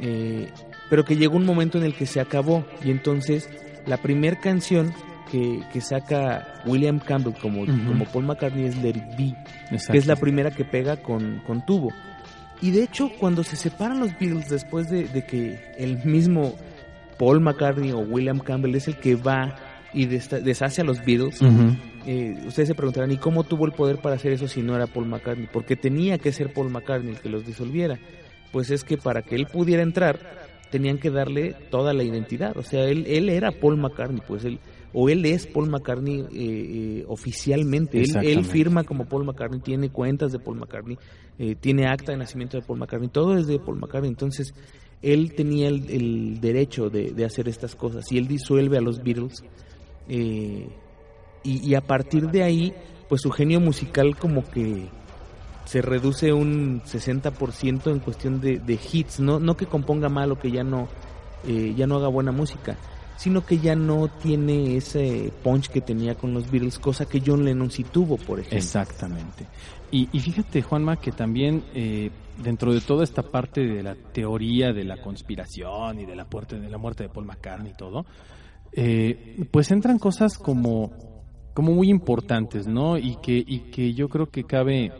Eh, 0.00 0.48
pero 0.90 1.04
que 1.04 1.16
llegó 1.16 1.36
un 1.36 1.44
momento 1.46 1.78
en 1.78 1.84
el 1.84 1.94
que 1.94 2.06
se 2.06 2.20
acabó 2.20 2.64
y 2.84 2.90
entonces 2.90 3.48
la 3.86 3.96
primera 3.98 4.38
canción 4.40 4.92
que, 5.30 5.60
que 5.72 5.80
saca 5.80 6.62
William 6.66 6.98
Campbell 7.00 7.34
como, 7.40 7.64
como 7.66 8.04
Paul 8.06 8.24
McCartney 8.26 8.66
es 8.66 8.76
Let 8.82 8.90
It 8.90 9.16
Be, 9.18 9.34
Exacto. 9.72 9.92
que 9.92 9.98
es 9.98 10.06
la 10.06 10.16
primera 10.16 10.50
que 10.50 10.64
pega 10.64 10.96
con, 10.98 11.42
con 11.46 11.64
tubo. 11.66 11.92
Y 12.62 12.70
de 12.70 12.82
hecho, 12.84 13.10
cuando 13.18 13.42
se 13.44 13.56
separan 13.56 14.00
los 14.00 14.12
Beatles 14.18 14.48
después 14.48 14.88
de, 14.88 15.04
de 15.08 15.24
que 15.26 15.58
el 15.76 16.02
mismo 16.04 16.54
Paul 17.18 17.40
McCartney 17.40 17.92
o 17.92 17.98
William 17.98 18.38
Campbell 18.38 18.74
es 18.76 18.88
el 18.88 18.96
que 18.96 19.14
va 19.16 19.56
y 19.92 20.06
desta- 20.06 20.40
deshace 20.40 20.82
a 20.82 20.84
los 20.84 21.04
Beatles, 21.04 21.40
Ujú. 21.42 21.76
Eh, 22.06 22.44
ustedes 22.46 22.68
se 22.68 22.74
preguntarán, 22.74 23.10
¿y 23.10 23.16
cómo 23.16 23.44
tuvo 23.44 23.66
el 23.66 23.72
poder 23.72 23.98
para 23.98 24.14
hacer 24.14 24.32
eso 24.32 24.48
si 24.48 24.62
no 24.62 24.76
era 24.76 24.86
Paul 24.86 25.06
McCartney? 25.06 25.48
Porque 25.52 25.76
tenía 25.76 26.18
que 26.18 26.32
ser 26.32 26.52
Paul 26.52 26.70
McCartney 26.70 27.12
el 27.14 27.20
que 27.20 27.28
los 27.28 27.44
disolviera. 27.44 27.98
Pues 28.52 28.70
es 28.70 28.84
que 28.84 28.96
para 28.96 29.22
que 29.22 29.34
él 29.34 29.46
pudiera 29.46 29.82
entrar, 29.82 30.18
tenían 30.70 30.98
que 30.98 31.10
darle 31.10 31.54
toda 31.70 31.92
la 31.92 32.04
identidad. 32.04 32.56
O 32.56 32.62
sea, 32.62 32.84
él, 32.84 33.04
él 33.06 33.28
era 33.28 33.50
Paul 33.52 33.76
McCartney, 33.76 34.22
pues 34.26 34.44
él, 34.44 34.58
o 34.92 35.08
él 35.08 35.24
es 35.24 35.46
Paul 35.46 35.68
McCartney 35.68 36.20
eh, 36.20 36.26
eh, 36.32 37.04
oficialmente. 37.08 38.00
Él, 38.00 38.16
él 38.22 38.44
firma 38.44 38.84
como 38.84 39.06
Paul 39.06 39.24
McCartney, 39.24 39.60
tiene 39.60 39.90
cuentas 39.90 40.32
de 40.32 40.38
Paul 40.38 40.58
McCartney, 40.58 40.96
eh, 41.38 41.54
tiene 41.58 41.86
acta 41.86 42.12
de 42.12 42.18
nacimiento 42.18 42.56
de 42.56 42.62
Paul 42.62 42.78
McCartney, 42.78 43.08
todo 43.08 43.36
es 43.36 43.46
de 43.46 43.58
Paul 43.58 43.78
McCartney. 43.78 44.08
Entonces, 44.08 44.54
él 45.02 45.34
tenía 45.34 45.68
el, 45.68 45.90
el 45.90 46.40
derecho 46.40 46.88
de, 46.88 47.10
de 47.10 47.24
hacer 47.24 47.48
estas 47.48 47.74
cosas 47.74 48.10
y 48.10 48.18
él 48.18 48.26
disuelve 48.26 48.78
a 48.78 48.80
los 48.80 49.02
Beatles. 49.02 49.44
Y, 51.46 51.74
a 51.74 51.80
partir 51.80 52.30
de 52.30 52.42
ahí, 52.42 52.74
pues 53.08 53.22
su 53.22 53.30
genio 53.30 53.60
musical 53.60 54.16
como 54.16 54.44
que 54.48 54.88
se 55.64 55.82
reduce 55.82 56.32
un 56.32 56.82
60% 56.82 57.90
en 57.90 57.98
cuestión 58.00 58.40
de, 58.40 58.78
hits, 58.92 59.20
no, 59.20 59.38
no 59.40 59.56
que 59.56 59.66
componga 59.66 60.08
mal 60.08 60.32
o 60.32 60.38
que 60.38 60.50
ya 60.50 60.64
no, 60.64 60.88
eh, 61.46 61.74
ya 61.76 61.86
no 61.86 61.96
haga 61.96 62.08
buena 62.08 62.32
música, 62.32 62.76
sino 63.16 63.44
que 63.44 63.58
ya 63.58 63.74
no 63.74 64.08
tiene 64.08 64.76
ese 64.76 65.32
punch 65.42 65.68
que 65.68 65.80
tenía 65.80 66.14
con 66.14 66.34
los 66.34 66.50
Beatles, 66.50 66.78
cosa 66.78 67.06
que 67.06 67.22
John 67.24 67.44
Lennon 67.44 67.70
sí 67.70 67.84
tuvo, 67.84 68.16
por 68.16 68.38
ejemplo. 68.40 68.58
Exactamente. 68.58 69.46
Y, 69.90 70.08
y 70.12 70.20
fíjate, 70.20 70.62
Juanma, 70.62 70.96
que 70.96 71.12
también 71.12 71.64
eh, 71.74 72.10
dentro 72.42 72.72
de 72.72 72.80
toda 72.80 73.04
esta 73.04 73.22
parte 73.22 73.62
de 73.66 73.82
la 73.82 73.94
teoría 73.94 74.72
de 74.72 74.84
la 74.84 75.00
conspiración 75.00 76.00
y 76.00 76.06
de 76.06 76.16
la, 76.16 76.26
muerte, 76.30 76.58
de 76.58 76.68
la 76.68 76.78
muerte 76.78 77.04
de 77.04 77.08
Paul 77.08 77.26
McCartney 77.26 77.72
y 77.72 77.76
todo, 77.76 78.04
eh, 78.72 79.46
pues 79.50 79.70
entran 79.70 79.98
cosas 79.98 80.38
como, 80.38 80.92
como 81.56 81.72
muy 81.72 81.88
importantes, 81.88 82.68
¿no? 82.68 82.98
Y 82.98 83.16
que, 83.22 83.42
y 83.44 83.60
que 83.72 83.94
yo 83.94 84.10
creo 84.10 84.26
que 84.26 84.44
cabe 84.44 84.92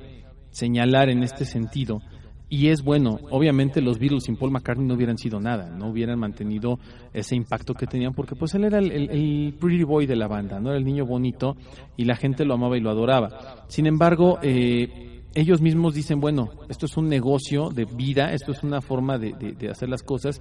señalar 0.50 1.10
en 1.10 1.22
este 1.22 1.44
sentido. 1.44 2.00
Y 2.48 2.68
es 2.68 2.82
bueno, 2.82 3.18
obviamente 3.30 3.82
los 3.82 3.98
Beatles 3.98 4.24
sin 4.24 4.36
Paul 4.36 4.52
McCartney 4.52 4.86
no 4.86 4.94
hubieran 4.94 5.18
sido 5.18 5.38
nada, 5.38 5.68
no 5.68 5.90
hubieran 5.90 6.18
mantenido 6.18 6.78
ese 7.12 7.36
impacto 7.36 7.74
que 7.74 7.86
tenían, 7.86 8.14
porque 8.14 8.36
pues 8.36 8.54
él 8.54 8.64
era 8.64 8.78
el, 8.78 9.54
pretty 9.60 9.82
boy 9.84 10.06
de 10.06 10.16
la 10.16 10.28
banda, 10.28 10.58
no 10.60 10.70
era 10.70 10.78
el 10.78 10.84
niño 10.84 11.04
bonito 11.04 11.56
y 11.96 12.04
la 12.04 12.16
gente 12.16 12.46
lo 12.46 12.54
amaba 12.54 12.78
y 12.78 12.80
lo 12.80 12.88
adoraba. 12.90 13.64
Sin 13.68 13.86
embargo, 13.86 14.38
eh, 14.42 15.22
ellos 15.34 15.60
mismos 15.60 15.92
dicen, 15.92 16.20
bueno, 16.20 16.48
esto 16.70 16.86
es 16.86 16.96
un 16.96 17.08
negocio 17.08 17.68
de 17.68 17.84
vida, 17.84 18.32
esto 18.32 18.52
es 18.52 18.62
una 18.62 18.80
forma 18.80 19.18
de- 19.18 19.32
de 19.58 19.68
hacer 19.68 19.90
las 19.90 20.02
cosas 20.02 20.40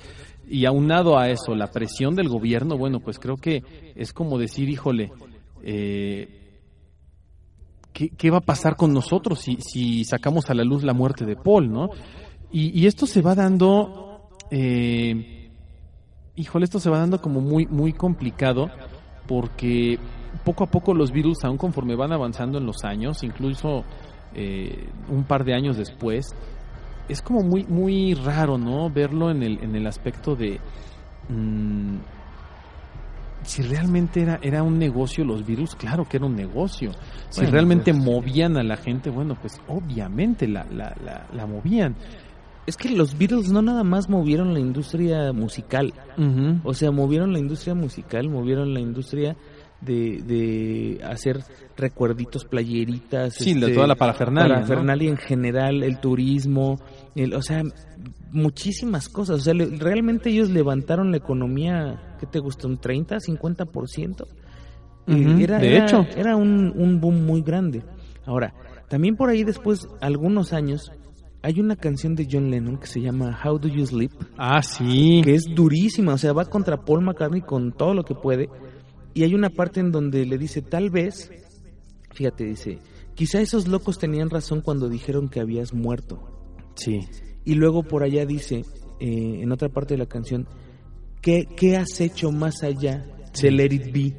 y 0.49 0.63
aunado 0.65 1.17
a 1.17 1.29
eso, 1.29 1.55
la 1.55 1.71
presión 1.71 2.15
del 2.15 2.29
gobierno, 2.29 2.77
bueno, 2.77 2.99
pues 3.01 3.19
creo 3.19 3.35
que 3.35 3.63
es 3.95 4.13
como 4.13 4.37
decir, 4.37 4.69
híjole, 4.69 5.11
eh, 5.63 6.45
¿qué, 7.93 8.29
va 8.31 8.39
a 8.39 8.41
pasar 8.41 8.75
con 8.75 8.93
nosotros 8.93 9.39
si, 9.39 10.03
sacamos 10.03 10.49
a 10.49 10.53
la 10.53 10.63
luz 10.63 10.83
la 10.83 10.93
muerte 10.93 11.25
de 11.25 11.35
Paul, 11.35 11.71
no? 11.71 11.89
Y, 12.51 12.85
esto 12.85 13.05
se 13.05 13.21
va 13.21 13.35
dando, 13.35 14.29
eh, 14.49 15.49
híjole, 16.35 16.65
esto 16.65 16.79
se 16.79 16.89
va 16.89 16.99
dando 16.99 17.21
como 17.21 17.41
muy, 17.41 17.65
muy 17.65 17.91
complicado 17.91 18.69
porque 19.27 19.99
poco 20.43 20.63
a 20.63 20.67
poco 20.67 20.93
los 20.93 21.11
Beatles, 21.11 21.43
aún 21.43 21.57
conforme 21.57 21.95
van 21.95 22.13
avanzando 22.13 22.57
en 22.57 22.65
los 22.65 22.83
años, 22.83 23.23
incluso 23.23 23.83
eh, 24.33 24.87
un 25.09 25.23
par 25.25 25.43
de 25.43 25.53
años 25.53 25.75
después, 25.75 26.33
es 27.09 27.21
como 27.21 27.41
muy, 27.41 27.65
muy 27.65 28.13
raro, 28.13 28.57
¿no? 28.57 28.89
Verlo 28.89 29.31
en 29.31 29.43
el, 29.43 29.63
en 29.63 29.75
el 29.75 29.87
aspecto 29.87 30.35
de... 30.35 30.59
mm, 31.29 31.97
si 33.45 33.61
realmente 33.61 34.21
era, 34.21 34.39
era 34.41 34.63
un 34.63 34.77
negocio 34.79 35.23
los 35.23 35.45
virus, 35.45 35.75
claro 35.75 36.07
que 36.07 36.17
era 36.17 36.25
un 36.25 36.35
negocio. 36.35 36.91
Si 37.29 37.41
Bueno, 37.41 37.53
realmente 37.53 37.93
pues- 37.93 38.03
movían 38.03 38.57
a 38.57 38.63
la 38.63 38.77
gente, 38.77 39.09
bueno, 39.09 39.37
pues 39.39 39.61
obviamente 39.67 40.47
la, 40.47 40.65
la, 40.65 40.95
la, 41.03 41.27
la 41.33 41.45
movían. 41.45 41.95
Es 42.67 42.77
que 42.77 42.89
los 42.89 43.15
Beatles 43.17 43.51
no 43.51 43.61
nada 43.61 43.83
más 43.83 44.09
movieron 44.09 44.53
la 44.53 44.59
industria 44.59 45.31
musical, 45.33 45.93
Ujú. 46.17 46.59
O 46.63 46.73
sea, 46.73 46.89
movieron 46.91 47.31
la 47.31 47.37
industria 47.39 47.75
musical, 47.75 48.27
movieron 48.29 48.73
la 48.73 48.79
industria 48.79 49.35
de, 49.81 50.21
de 50.23 51.03
hacer 51.03 51.43
recuerditos, 51.77 52.45
playeritas. 52.45 53.33
Sí, 53.35 53.53
de 53.53 53.71
toda 53.73 53.87
la 53.87 53.95
parafernalia, 53.95 54.47
¿no? 54.47 54.61
Parafernalia 54.65 55.09
en 55.09 55.17
general, 55.17 55.83
el 55.83 55.99
turismo, 55.99 56.79
el, 57.15 57.33
o 57.33 57.41
sea, 57.41 57.61
muchísimas 58.31 59.09
cosas. 59.09 59.37
O 59.37 59.41
sea, 59.41 59.53
le- 59.53 59.65
realmente 59.77 60.29
ellos 60.29 60.49
levantaron 60.49 61.11
la 61.11 61.17
economía, 61.17 62.15
¿qué 62.19 62.25
te 62.25 62.39
gusta? 62.39 62.67
¿Un 62.67 62.77
30, 62.77 63.17
50%? 63.17 64.25
Eh, 65.07 65.13
Ujú, 65.13 65.39
era, 65.39 65.59
de 65.59 65.75
era- 65.75 65.85
hecho. 65.85 66.05
Era 66.15 66.35
un, 66.35 66.73
un 66.75 66.99
boom 66.99 67.25
muy 67.25 67.41
grande. 67.41 67.83
Ahora, 68.25 68.53
también 68.89 69.15
por 69.15 69.29
ahí 69.29 69.43
después, 69.43 69.87
algunos 70.01 70.51
años, 70.53 70.91
hay 71.43 71.59
una 71.59 71.75
canción 71.75 72.15
de 72.15 72.27
John 72.31 72.49
Lennon 72.49 72.77
que 72.77 72.87
se 72.87 73.01
llama 73.01 73.37
How 73.43 73.59
Do 73.59 73.67
You 73.67 73.85
Sleep? 73.85 74.11
Ah, 74.37 74.63
sí. 74.63 75.21
que 75.23 75.35
es 75.35 75.45
durísima, 75.53 76.13
o 76.13 76.17
sea, 76.17 76.33
va 76.33 76.45
contra 76.45 76.77
Paul 76.83 77.03
McCartney 77.03 77.41
con 77.41 77.71
todo 77.71 77.93
lo 77.93 78.03
que 78.03 78.15
puede. 78.15 78.49
Y 79.15 79.23
hay 79.23 79.33
una 79.33 79.49
parte 79.49 79.79
en 79.79 79.93
donde 79.93 80.25
le 80.25 80.37
dice, 80.37 80.61
tal 80.61 80.89
vez, 80.89 81.31
fíjate, 82.13 82.43
dice, 82.43 82.79
quizá 83.15 83.39
esos 83.39 83.65
locos 83.65 83.97
tenían 83.97 84.29
razón 84.29 84.59
cuando 84.59 84.89
dijeron 84.89 85.29
que 85.29 85.39
habías 85.39 85.73
muerto. 85.73 86.19
Sí. 86.75 86.99
Y 87.45 87.55
luego 87.55 87.83
por 87.83 88.03
allá 88.03 88.25
dice, 88.25 88.65
eh, 88.99 89.39
en 89.41 89.53
otra 89.53 89.69
parte 89.69 89.93
de 89.93 89.99
la 89.99 90.05
canción, 90.05 90.49
¿qué, 91.21 91.47
qué 91.55 91.77
has 91.77 92.01
hecho 92.01 92.33
más 92.33 92.61
allá 92.61 93.05
de 93.41 93.51
Let 93.51 93.73
It 93.73 93.93
Be? 93.93 94.17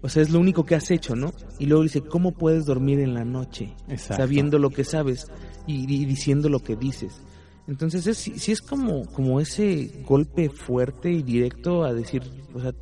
O 0.00 0.08
sea, 0.08 0.22
es 0.22 0.30
lo 0.30 0.38
único 0.38 0.64
que 0.64 0.76
has 0.76 0.92
hecho, 0.92 1.16
¿no? 1.16 1.32
Y 1.58 1.66
luego 1.66 1.82
dice, 1.82 2.02
¿cómo 2.02 2.30
puedes 2.30 2.66
dormir 2.66 3.00
en 3.00 3.14
la 3.14 3.24
noche? 3.24 3.74
Exacto. 3.88 4.22
Sabiendo 4.22 4.60
lo 4.60 4.70
que 4.70 4.84
sabes 4.84 5.26
y, 5.66 5.92
y 5.92 6.04
diciendo 6.04 6.48
lo 6.48 6.60
que 6.60 6.76
dices. 6.76 7.20
Entonces 7.66 8.06
es, 8.06 8.16
sí, 8.16 8.38
sí 8.38 8.52
es 8.52 8.62
como, 8.62 9.06
como 9.06 9.40
ese 9.40 10.04
golpe 10.06 10.50
fuerte 10.50 11.10
y 11.10 11.24
directo 11.24 11.82
a 11.82 11.92
decir, 11.92 12.22
o 12.54 12.60
sea, 12.60 12.72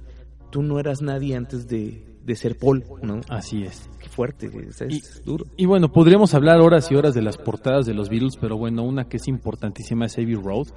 tú 0.55 0.63
no 0.63 0.79
eras 0.79 1.03
nadie 1.03 1.35
antes 1.35 1.67
de, 1.67 2.05
de 2.25 2.37
ser 2.37 2.57
Paul, 2.57 2.85
¿no? 3.03 3.21
Así 3.29 3.65
es. 3.65 3.91
Qué 3.99 4.09
fuerte, 4.09 4.49
es, 4.69 4.81
es 4.83 5.25
duro. 5.25 5.47
Y 5.57 5.67
bueno, 5.67 5.91
podríamos 5.91 6.33
hablar 6.33 6.61
horas 6.61 6.93
y 6.93 6.95
horas 6.95 7.13
de 7.13 7.23
las 7.23 7.37
portadas 7.39 7.87
de 7.87 7.95
los 7.95 8.09
Beatles, 8.09 8.37
pero 8.41 8.57
bueno, 8.57 8.85
una 8.85 9.09
que 9.09 9.17
es 9.17 9.27
importantísima 9.27 10.07
es 10.07 10.17
Abbey 10.17 10.37
Road, 10.37 10.69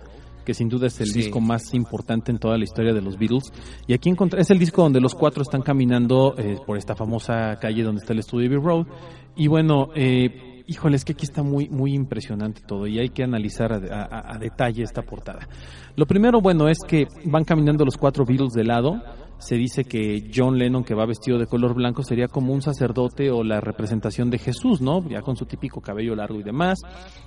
que 0.44 0.56
sin 0.56 0.68
duda 0.68 0.88
es 0.88 1.00
el 1.00 1.08
Sí. 1.10 1.20
disco 1.20 1.40
más 1.42 1.76
importante 1.76 2.32
en 2.32 2.40
toda 2.40 2.58
la 2.58 2.64
historia 2.64 2.92
de 2.92 3.02
los 3.04 3.20
Beatles. 3.20 3.52
Y 3.86 3.94
aquí 3.94 4.10
encontré, 4.10 4.42
es 4.42 4.50
el 4.50 4.58
disco 4.58 4.82
donde 4.82 5.00
los 5.00 5.14
cuatro 5.14 5.44
están 5.44 5.62
caminando 5.62 6.34
eh, 6.40 6.58
por 6.66 6.76
esta 6.78 6.96
famosa 6.96 7.56
calle 7.62 7.84
donde 7.84 8.02
está 8.02 8.14
el 8.14 8.20
estudio 8.20 8.48
Abbey 8.48 8.60
Road. 8.66 8.88
Y 9.36 9.46
bueno, 9.48 9.90
eh, 9.94 10.64
híjole, 10.66 10.96
es 10.96 11.06
que 11.06 11.14
aquí 11.14 11.26
está 11.26 11.44
muy, 11.44 11.70
muy 11.70 11.94
impresionante 11.94 12.62
todo 12.68 12.88
y 12.88 12.98
hay 12.98 13.10
que 13.10 13.24
analizar 13.24 13.72
a, 13.74 13.78
a- 14.06 14.34
a 14.34 14.38
detalle 14.40 14.82
esta 14.84 15.04
portada. 15.04 15.48
Lo 15.96 16.06
primero, 16.08 16.42
bueno, 16.42 16.68
es 16.68 16.80
que 16.88 17.08
van 17.26 17.44
caminando 17.44 17.86
los 17.86 17.96
cuatro 17.98 18.26
Beatles 18.26 18.54
de 18.54 18.64
lado. 18.64 19.02
Se 19.40 19.56
dice 19.56 19.84
que 19.84 20.32
John 20.34 20.58
Lennon, 20.58 20.84
que 20.84 20.96
va 20.96 21.06
vestido 21.06 21.38
de 21.38 21.46
color 21.46 21.76
blanco, 21.76 22.04
sería 22.04 22.28
como 22.28 22.54
un 22.54 22.62
sacerdote 22.62 23.30
o 23.30 23.44
la 23.44 23.62
representación 23.62 24.30
de 24.30 24.40
Jesús, 24.40 24.82
¿no? 24.82 25.08
Ya 25.08 25.22
con 25.22 25.36
su 25.36 25.46
típico 25.46 25.80
cabello 25.80 26.16
largo 26.16 26.40
y 26.40 26.44
demás. 26.44 26.80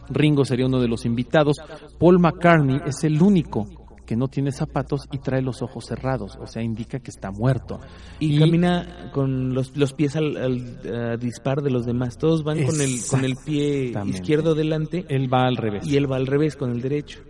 Ringo 0.09 0.45
sería 0.45 0.67
uno 0.67 0.81
de 0.81 0.89
los 0.89 1.07
invitados. 1.07 1.57
Paul 1.99 2.19
McCartney 2.19 2.81
es 2.87 3.05
el 3.05 3.23
único 3.23 3.67
que 4.11 4.17
no 4.17 4.27
tiene 4.27 4.51
zapatos 4.51 5.03
y 5.13 5.19
trae 5.19 5.41
los 5.41 5.63
ojos 5.63 5.87
cerrados, 5.87 6.37
o 6.41 6.45
sea, 6.45 6.65
indica 6.65 6.99
que 6.99 7.13
está 7.13 7.31
muerto. 7.31 7.79
Y, 8.19 8.41
camina 8.41 9.13
con 9.13 9.55
los, 9.55 9.77
los 9.77 9.93
pies 9.93 10.17
al, 10.17 10.37
al, 10.37 11.13
a 11.13 11.17
dispar 11.17 11.63
de 11.63 11.71
los 11.71 11.87
demás. 11.87 12.19
Todos 12.19 12.43
van 12.43 12.61
con 12.65 12.81
el, 12.81 12.99
con 13.09 13.25
el 13.25 13.37
pie 13.37 13.93
izquierdo 14.07 14.57
delante 14.57 15.05
Él 15.09 15.33
va 15.33 15.47
al 15.47 15.57
revés. 15.57 15.87
y 15.87 15.97
él 15.97 16.11
va 16.11 16.17
al 16.17 16.27
revés 16.27 16.57
con 16.57 16.73
el 16.73 16.81
derecho. 16.81 17.21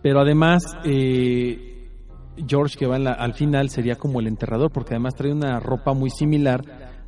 Pero 0.00 0.20
además, 0.20 0.62
eh, 0.84 1.69
George, 2.46 2.76
que 2.78 2.86
va 2.86 2.96
en 2.96 3.04
la- 3.04 3.12
al 3.12 3.34
final, 3.34 3.68
sería 3.70 3.96
como 3.96 4.20
el 4.20 4.26
enterrador, 4.26 4.70
porque 4.70 4.94
además 4.94 5.14
trae 5.14 5.32
una 5.32 5.60
ropa 5.60 5.92
muy 5.94 6.10
similar 6.10 6.62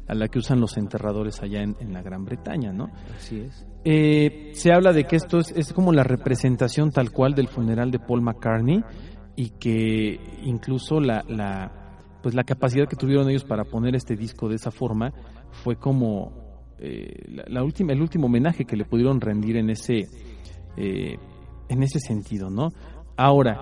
a 0.09 0.15
la 0.15 0.29
que 0.29 0.39
usan 0.39 0.61
los 0.61 0.77
enterradores 0.77 1.41
allá 1.43 1.63
en, 1.63 1.77
en 1.81 1.93
la 1.93 2.03
Gran 2.03 2.25
Bretaña, 2.25 2.73
¿no? 2.73 2.91
Así 3.17 3.41
es. 3.41 3.67
Eh, 3.85 4.51
se 4.55 4.73
habla 4.73 4.93
de 4.93 5.05
que 5.05 5.17
esto 5.17 5.39
es, 5.39 5.51
es 5.57 5.73
como 5.73 5.93
la 5.93 6.03
representación 6.05 6.91
tal 6.91 7.11
cual 7.13 7.35
del 7.35 7.49
funeral 7.49 7.91
de 7.91 7.99
Paul 7.99 8.21
McCartney 8.23 8.83
y 9.37 9.51
que 9.51 10.21
incluso 10.45 11.01
la, 11.01 11.25
la 11.29 11.73
pues 12.23 12.35
la 12.37 12.45
capacidad 12.45 12.87
que 12.87 12.95
tuvieron 12.97 13.29
ellos 13.29 13.43
para 13.45 13.65
poner 13.65 13.97
este 13.97 14.15
disco 14.15 14.49
de 14.49 14.55
esa 14.57 14.71
forma 14.71 15.13
fue 15.51 15.77
como 15.77 16.33
eh, 16.79 17.25
la, 17.29 17.45
la 17.49 17.65
última 17.65 17.93
el 17.93 18.01
último 18.03 18.27
homenaje 18.27 18.65
que 18.65 18.77
le 18.77 18.85
pudieron 18.85 19.21
rendir 19.21 19.57
en 19.57 19.71
ese 19.71 20.07
eh, 20.77 21.17
en 21.69 21.83
ese 21.83 21.99
sentido, 21.99 22.51
¿no? 22.51 22.69
Ahora, 23.17 23.59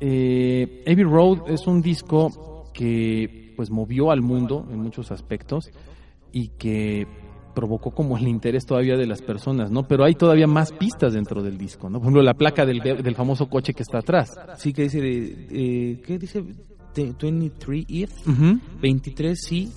eh, 0.00 0.82
Abbey 0.86 1.04
Road 1.04 1.48
es 1.50 1.66
un 1.66 1.82
disco 1.82 2.64
que 2.72 3.52
pues 3.56 3.70
movió 3.70 4.10
al 4.10 4.22
mundo 4.22 4.66
en 4.70 4.78
muchos 4.80 5.10
aspectos 5.10 5.70
y 6.32 6.48
que 6.48 7.06
provocó 7.54 7.90
como 7.90 8.16
el 8.16 8.26
interés 8.28 8.64
todavía 8.64 8.96
de 8.96 9.06
las 9.06 9.20
personas, 9.22 9.70
¿no? 9.70 9.86
Pero 9.86 10.04
hay 10.04 10.14
todavía 10.14 10.46
más 10.46 10.72
pistas 10.72 11.12
dentro 11.12 11.42
del 11.42 11.58
disco, 11.58 11.90
¿no? 11.90 11.98
Por 11.98 12.06
ejemplo, 12.06 12.22
la 12.22 12.34
placa 12.34 12.64
del, 12.64 12.80
del 12.80 13.14
famoso 13.14 13.48
coche 13.50 13.74
que 13.74 13.82
está 13.82 13.98
atrás. 13.98 14.38
Sí, 14.56 14.72
que 14.72 14.82
dice, 14.84 15.00
eh, 15.02 16.00
¿qué 16.06 16.18
dice? 16.18 16.44
Te- 16.94 17.12
23 17.20 17.84
if, 17.88 18.10
Ujú. 18.26 18.58
23 18.80 19.38
sí, 19.40 19.70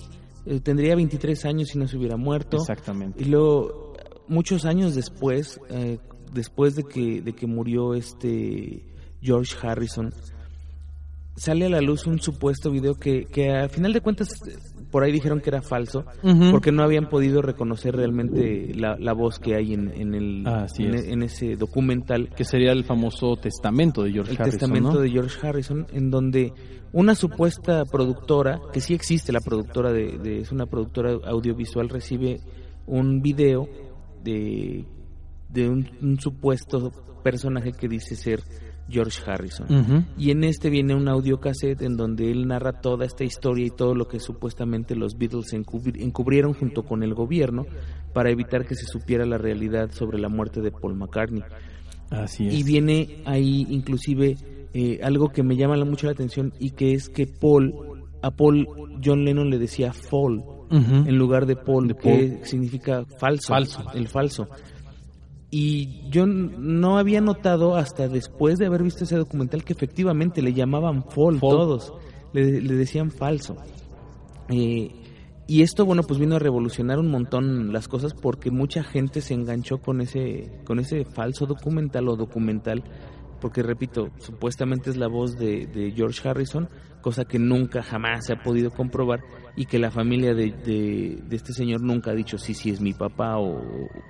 eh, 0.45 0.59
tendría 0.61 0.95
23 0.95 1.45
años 1.45 1.69
si 1.69 1.77
no 1.79 1.87
se 1.87 1.97
hubiera 1.97 2.15
muerto. 2.15 2.57
Exactamente. 2.57 3.21
Y 3.21 3.25
luego, 3.25 3.93
muchos 4.27 4.65
años 4.65 4.95
después, 4.95 5.59
eh, 5.69 5.97
después 6.31 6.75
de 6.75 6.83
que, 6.83 7.21
de 7.21 7.33
que 7.33 7.47
murió 7.47 7.95
este 7.95 8.83
George 9.23 9.55
Harrison, 9.65 10.13
sale 11.35 11.65
a 11.65 11.69
la 11.69 11.81
luz 11.81 12.05
un 12.05 12.19
supuesto 12.19 12.69
video 12.69 12.93
que, 12.95 13.25
que 13.25 13.49
a 13.51 13.67
final 13.69 13.93
de 13.93 14.01
cuentas 14.01 14.29
por 14.91 15.03
ahí 15.03 15.11
dijeron 15.11 15.39
que 15.41 15.49
era 15.49 15.63
falso, 15.63 16.05
porque 16.51 16.71
no 16.71 16.83
habían 16.83 17.09
podido 17.09 17.41
reconocer 17.41 17.95
realmente 17.95 18.73
la, 18.75 18.95
la 18.99 19.13
voz 19.13 19.39
que 19.39 19.55
hay 19.55 19.73
en, 19.73 19.89
en 19.89 20.13
el, 20.13 20.43
en, 20.85 20.93
es. 20.93 21.07
en 21.07 21.23
ese 21.23 21.55
documental 21.55 22.29
Que 22.35 22.43
sería 22.45 22.71
el 22.71 22.83
famoso 22.83 23.35
testamento 23.37 24.03
de 24.03 24.11
George 24.11 24.33
el 24.33 24.37
Harrison, 24.41 24.59
testamento 24.59 24.93
¿no? 24.93 24.99
de 24.99 25.09
George 25.09 25.47
Harrison, 25.47 25.87
en 25.91 26.11
donde 26.11 26.53
una 26.91 27.15
supuesta 27.15 27.85
productora, 27.85 28.59
que 28.71 28.81
sí 28.81 28.93
existe 28.93 29.31
la 29.31 29.39
productora 29.41 29.91
de, 29.91 30.19
de- 30.19 30.41
es 30.41 30.51
una 30.51 30.67
productora 30.67 31.13
audiovisual, 31.25 31.89
recibe 31.89 32.39
un 32.85 33.23
video 33.23 33.67
de, 34.23 34.85
de 35.49 35.69
un, 35.69 35.89
un 36.03 36.19
supuesto 36.19 36.91
personaje 37.23 37.71
que 37.71 37.87
dice 37.87 38.15
ser 38.15 38.43
George 38.89 39.19
Harrison. 39.25 40.05
Y 40.17 40.31
en 40.31 40.43
este 40.43 40.69
viene 40.69 40.93
un 40.95 41.07
audiocassette 41.07 41.81
en 41.83 41.95
donde 41.97 42.29
él 42.31 42.47
narra 42.47 42.81
toda 42.81 43.05
esta 43.05 43.23
historia 43.23 43.65
y 43.65 43.69
todo 43.69 43.95
lo 43.95 44.07
que 44.07 44.19
supuestamente 44.19 44.95
los 44.95 45.17
Beatles 45.17 45.53
encubri- 45.53 46.01
encubrieron 46.01 46.53
junto 46.53 46.83
con 46.83 47.01
el 47.03 47.13
gobierno 47.13 47.65
para 48.13 48.29
evitar 48.29 48.65
que 48.65 48.75
se 48.75 48.85
supiera 48.85 49.25
la 49.25 49.37
realidad 49.37 49.91
sobre 49.91 50.19
la 50.19 50.29
muerte 50.29 50.61
de 50.61 50.71
Paul 50.71 50.95
McCartney. 50.95 51.43
Así 52.09 52.47
es. 52.47 52.53
Y 52.53 52.63
viene 52.63 53.21
ahí 53.25 53.65
inclusive 53.69 54.35
eh, 54.73 54.99
algo 55.03 55.29
que 55.29 55.43
me 55.43 55.55
llama 55.55 55.77
la- 55.77 55.85
mucho 55.85 56.05
la 56.07 56.11
atención 56.13 56.53
y 56.59 56.71
que 56.71 56.93
es 56.93 57.09
que 57.09 57.25
Paul, 57.27 57.73
a 58.21 58.31
Paul 58.31 58.67
John 59.03 59.23
Lennon 59.23 59.49
le 59.49 59.57
decía 59.59 59.93
fall 59.93 60.43
en 60.71 61.17
lugar 61.19 61.45
de 61.45 61.55
Paul, 61.55 61.87
De 61.89 61.93
que 61.95 62.01
Paul. 62.09 62.39
significa 62.45 63.05
falso, 63.19 63.47
Falso. 63.53 63.83
el 63.93 64.07
falso. 64.07 64.47
Y 65.55 66.09
yo 66.09 66.25
no 66.25 66.97
había 66.97 67.21
notado 67.21 67.75
hasta 67.75 68.07
después 68.07 68.57
de 68.57 68.65
haber 68.65 68.81
visto 68.81 69.03
ese 69.03 69.17
documental 69.17 69.63
que 69.63 69.73
efectivamente 69.73 70.41
le 70.41 70.51
llamaban 70.53 71.03
fall, 71.03 71.37
Fall. 71.37 71.39
todos, 71.39 71.93
le, 72.33 72.59
le 72.59 72.73
decían 72.73 73.11
falso. 73.11 73.55
Eh, 74.49 74.89
y 75.45 75.61
esto, 75.61 75.85
bueno, 75.85 76.01
pues 76.01 76.19
vino 76.19 76.37
a 76.37 76.39
revolucionar 76.39 76.97
un 76.97 77.11
montón 77.11 77.71
las 77.71 77.87
cosas 77.87 78.15
porque 78.15 78.49
mucha 78.49 78.83
gente 78.83 79.21
se 79.21 79.35
enganchó 79.35 79.77
con 79.77 80.01
ese, 80.01 80.49
con 80.65 80.79
ese 80.79 81.05
falso 81.05 81.45
documental 81.45 82.07
o 82.09 82.15
documental, 82.15 82.83
porque 83.39 83.61
repito, 83.61 84.09
supuestamente 84.17 84.89
es 84.89 84.97
la 84.97 85.07
voz 85.07 85.37
de, 85.37 85.67
de 85.67 85.91
George 85.91 86.27
Harrison, 86.27 86.67
cosa 87.01 87.25
que 87.25 87.37
nunca 87.37 87.83
jamás 87.83 88.25
se 88.25 88.33
ha 88.33 88.41
podido 88.41 88.71
comprobar 88.71 89.19
y 89.55 89.65
que 89.65 89.77
la 89.77 89.91
familia 89.91 90.33
de, 90.33 90.51
de- 90.65 91.21
de 91.27 91.35
este 91.35 91.53
señor 91.53 91.81
nunca 91.81 92.09
ha 92.09 92.15
dicho 92.15 92.39
sí, 92.39 92.55
sí 92.55 92.71
es 92.71 92.81
mi 92.81 92.93
papá 92.93 93.37
o 93.37 93.61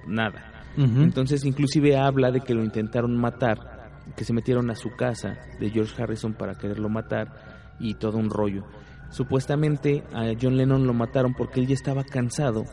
nada. 0.08 0.52
Entonces, 0.78 1.46
inclusive 1.46 1.98
habla 1.98 2.32
de 2.32 2.42
que 2.42 2.54
lo 2.54 2.64
intentaron 2.64 3.16
matar, 3.16 3.92
que 4.16 4.24
se 4.24 4.34
metieron 4.34 4.70
a 4.72 4.76
su 4.76 4.90
casa 4.96 5.38
de 5.60 5.70
George 5.70 6.02
Harrison 6.02 6.34
para 6.34 6.56
quererlo 6.56 6.90
matar 6.90 7.76
y 7.80 7.94
todo 7.96 8.18
un 8.18 8.30
rollo. 8.30 8.64
Supuestamente 9.10 10.04
a 10.14 10.32
John 10.42 10.58
Lennon 10.58 10.88
lo 10.88 10.94
mataron 10.94 11.34
porque 11.36 11.60
él 11.60 11.68
ya 11.68 11.76
estaba 11.76 12.04
cansado 12.04 12.66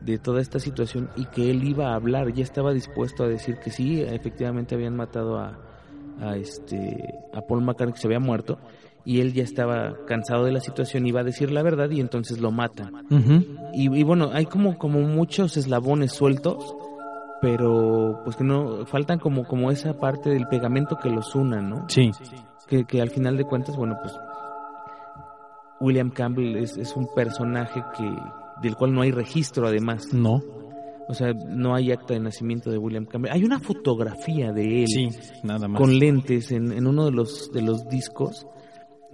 de 0.00 0.18
toda 0.18 0.40
esta 0.40 0.58
situación 0.58 1.10
y 1.16 1.26
que 1.26 1.50
él 1.50 1.64
iba 1.64 1.92
a 1.92 1.94
hablar, 1.94 2.32
ya 2.32 2.42
estaba 2.42 2.72
dispuesto 2.72 3.24
a 3.24 3.28
decir 3.28 3.58
que 3.58 3.70
sí, 3.70 4.02
efectivamente 4.02 4.74
habían 4.74 4.96
matado 4.96 5.38
a, 5.38 5.58
a 6.20 6.36
este 6.36 7.14
a 7.32 7.40
Paul 7.42 7.62
McCartney 7.62 7.94
que 7.94 8.00
se 8.00 8.06
había 8.06 8.20
muerto 8.20 8.58
y 9.04 9.20
él 9.20 9.32
ya 9.32 9.44
estaba 9.44 9.94
cansado 10.06 10.44
de 10.44 10.52
la 10.52 10.60
situación, 10.60 11.06
iba 11.06 11.20
a 11.20 11.24
decir 11.24 11.52
la 11.52 11.62
verdad 11.62 11.88
y 11.90 12.00
entonces 12.00 12.40
lo 12.40 12.50
matan. 12.50 13.06
Y, 13.72 13.96
y 13.96 14.02
bueno, 14.02 14.30
hay 14.32 14.46
como, 14.46 14.78
como 14.78 15.00
muchos 15.00 15.56
eslabones 15.56 16.12
sueltos, 16.12 16.74
pero 17.46 18.22
pues 18.24 18.34
que 18.34 18.42
no, 18.42 18.84
faltan 18.86 19.20
como, 19.20 19.44
como 19.44 19.70
esa 19.70 19.94
parte 20.00 20.30
del 20.30 20.48
pegamento 20.48 20.96
que 21.00 21.08
los 21.08 21.32
una, 21.36 21.60
¿no? 21.62 21.84
Sí. 21.88 22.10
Que, 22.66 22.84
que 22.84 23.00
al 23.00 23.10
final 23.10 23.36
de 23.36 23.44
cuentas, 23.44 23.76
bueno, 23.76 23.94
pues 24.02 24.12
William 25.78 26.10
Campbell 26.10 26.56
es, 26.56 26.76
es 26.76 26.96
un 26.96 27.06
personaje 27.14 27.84
que 27.96 28.12
del 28.62 28.74
cual 28.74 28.92
no 28.92 29.02
hay 29.02 29.12
registro 29.12 29.68
además. 29.68 30.12
No. 30.12 30.42
O 31.08 31.14
sea, 31.14 31.32
no 31.34 31.76
hay 31.76 31.92
acta 31.92 32.14
de 32.14 32.20
nacimiento 32.20 32.68
de 32.68 32.78
William 32.78 33.06
Campbell. 33.06 33.30
Hay 33.30 33.44
una 33.44 33.60
fotografía 33.60 34.50
de 34.50 34.80
él 34.82 34.88
Sí, 34.88 35.08
nada 35.44 35.68
más. 35.68 35.80
con 35.80 35.96
lentes 35.96 36.50
en, 36.50 36.72
en 36.72 36.84
uno 36.84 37.04
de 37.04 37.12
los 37.12 37.52
de 37.52 37.62
los 37.62 37.88
discos 37.88 38.44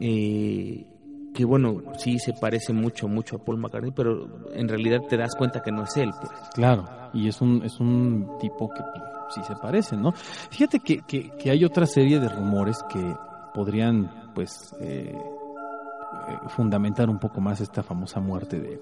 eh, 0.01 0.87
que 1.35 1.45
bueno 1.45 1.83
sí 1.99 2.19
se 2.19 2.33
parece 2.35 2.73
mucho 2.73 3.09
mucho 3.09 3.37
a 3.37 3.39
Paul 3.45 3.59
McCartney 3.59 3.93
pero 3.93 4.51
en 4.55 4.69
realidad 4.69 5.01
te 5.09 5.17
das 5.17 5.35
cuenta 5.35 5.63
que 5.63 5.73
no 5.73 5.85
es 5.85 5.97
él 5.97 6.11
pues 6.21 6.33
Claro, 6.55 6.87
y 7.15 7.29
es 7.29 7.41
un, 7.41 7.63
es 7.65 7.79
un 7.81 8.37
tipo 8.41 8.69
que 8.69 8.81
pues, 8.83 9.05
sí 9.35 9.41
se 9.45 9.55
parece, 9.57 9.97
¿no? 9.97 10.13
Fíjate 10.13 10.81
que, 10.81 11.01
que, 11.07 11.51
hay 11.51 11.65
otra 11.65 11.87
serie 11.87 12.21
de 12.21 12.29
rumores 12.29 12.79
que 12.93 13.15
podrían, 13.55 14.11
pues, 14.35 14.75
eh, 14.81 15.15
eh, 15.15 16.37
fundamentar 16.49 17.09
un 17.09 17.19
poco 17.19 17.41
más 17.41 17.61
esta 17.63 17.83
famosa 17.83 18.21
muerte 18.21 18.61
de, 18.61 18.79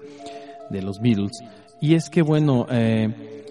de 0.69 0.81
los 0.81 0.99
Beatles. 0.99 1.31
Y 1.79 1.95
es 1.95 2.09
que, 2.09 2.21
bueno, 2.21 2.65
eh, 2.69 3.43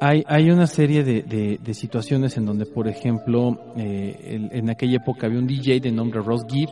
hay, 0.00 0.24
hay 0.26 0.50
una 0.50 0.66
serie 0.66 1.04
de, 1.04 1.22
de- 1.62 1.74
situaciones 1.74 2.36
en 2.36 2.44
donde, 2.46 2.66
por 2.66 2.88
ejemplo, 2.88 3.72
eh, 3.76 4.48
en 4.50 4.68
aquella 4.70 4.96
época 4.96 5.26
había 5.26 5.38
un 5.38 5.46
DJ 5.46 5.80
de 5.80 5.92
nombre 5.92 6.20
Ross 6.20 6.44
Gibb 6.48 6.70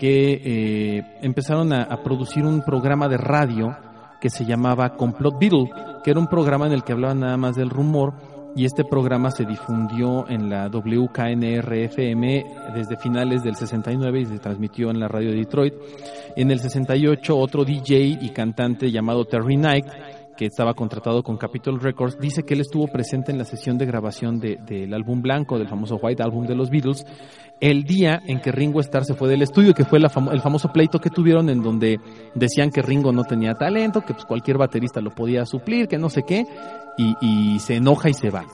que 0.00 0.40
eh, 0.42 1.02
empezaron 1.20 1.74
a, 1.74 2.02
producir 2.02 2.42
un 2.46 2.62
programa 2.62 3.06
de 3.06 3.18
radio 3.18 3.76
que 4.18 4.30
se 4.30 4.46
llamaba 4.46 4.96
Complot 4.96 5.38
Beatle, 5.38 5.70
que 6.02 6.10
era 6.10 6.18
un 6.18 6.26
programa 6.26 6.66
en 6.66 6.72
el 6.72 6.82
que 6.82 6.92
hablaban 6.92 7.20
nada 7.20 7.36
más 7.36 7.54
del 7.54 7.68
rumor 7.68 8.14
y 8.56 8.64
este 8.64 8.82
programa 8.82 9.30
se 9.30 9.44
difundió 9.44 10.26
en 10.26 10.48
la 10.48 10.70
WKNR-FM 10.70 12.46
desde 12.74 12.96
finales 12.96 13.42
del 13.42 13.56
69 13.56 14.20
y 14.20 14.24
se 14.24 14.38
transmitió 14.38 14.90
en 14.90 15.00
la 15.00 15.06
radio 15.06 15.32
de 15.32 15.36
Detroit. 15.36 15.74
En 16.34 16.50
el 16.50 16.60
68 16.60 17.36
otro 17.36 17.66
DJ 17.66 17.98
y 18.22 18.30
cantante 18.30 18.90
llamado 18.90 19.26
Terry 19.26 19.56
Knight 19.56 19.84
que 20.40 20.46
estaba 20.46 20.72
contratado 20.72 21.22
con 21.22 21.36
Capitol 21.36 21.78
Records, 21.78 22.18
dice 22.18 22.44
que 22.44 22.54
él 22.54 22.62
estuvo 22.62 22.86
presente 22.86 23.30
en 23.30 23.36
la 23.36 23.44
sesión 23.44 23.76
de 23.76 23.84
grabación 23.84 24.40
del 24.40 24.94
álbum 24.94 25.20
blanco, 25.20 25.58
del 25.58 25.68
famoso 25.68 25.96
White 25.96 26.22
Album 26.22 26.46
de 26.46 26.54
los 26.54 26.70
Beatles, 26.70 27.04
el 27.60 27.84
día 27.84 28.22
en 28.26 28.40
que 28.40 28.50
Ringo 28.50 28.80
Starr 28.80 29.04
se 29.04 29.12
fue 29.12 29.28
del 29.28 29.42
estudio, 29.42 29.74
que 29.74 29.84
fue 29.84 29.98
el 29.98 30.40
famoso 30.40 30.72
pleito 30.72 30.98
que 30.98 31.10
tuvieron 31.10 31.50
en 31.50 31.62
donde 31.62 32.00
decían 32.34 32.70
que 32.70 32.80
Ringo 32.80 33.12
no 33.12 33.24
tenía 33.24 33.52
talento, 33.52 34.00
que 34.00 34.14
pues 34.14 34.24
cualquier 34.24 34.56
baterista 34.56 35.02
lo 35.02 35.10
podía 35.10 35.44
suplir, 35.44 35.88
que 35.88 35.98
no 35.98 36.08
sé 36.08 36.22
qué, 36.22 36.46
y, 36.96 37.58
se 37.58 37.76
enoja 37.76 38.08
y 38.08 38.14
se 38.14 38.30
va. 38.30 38.46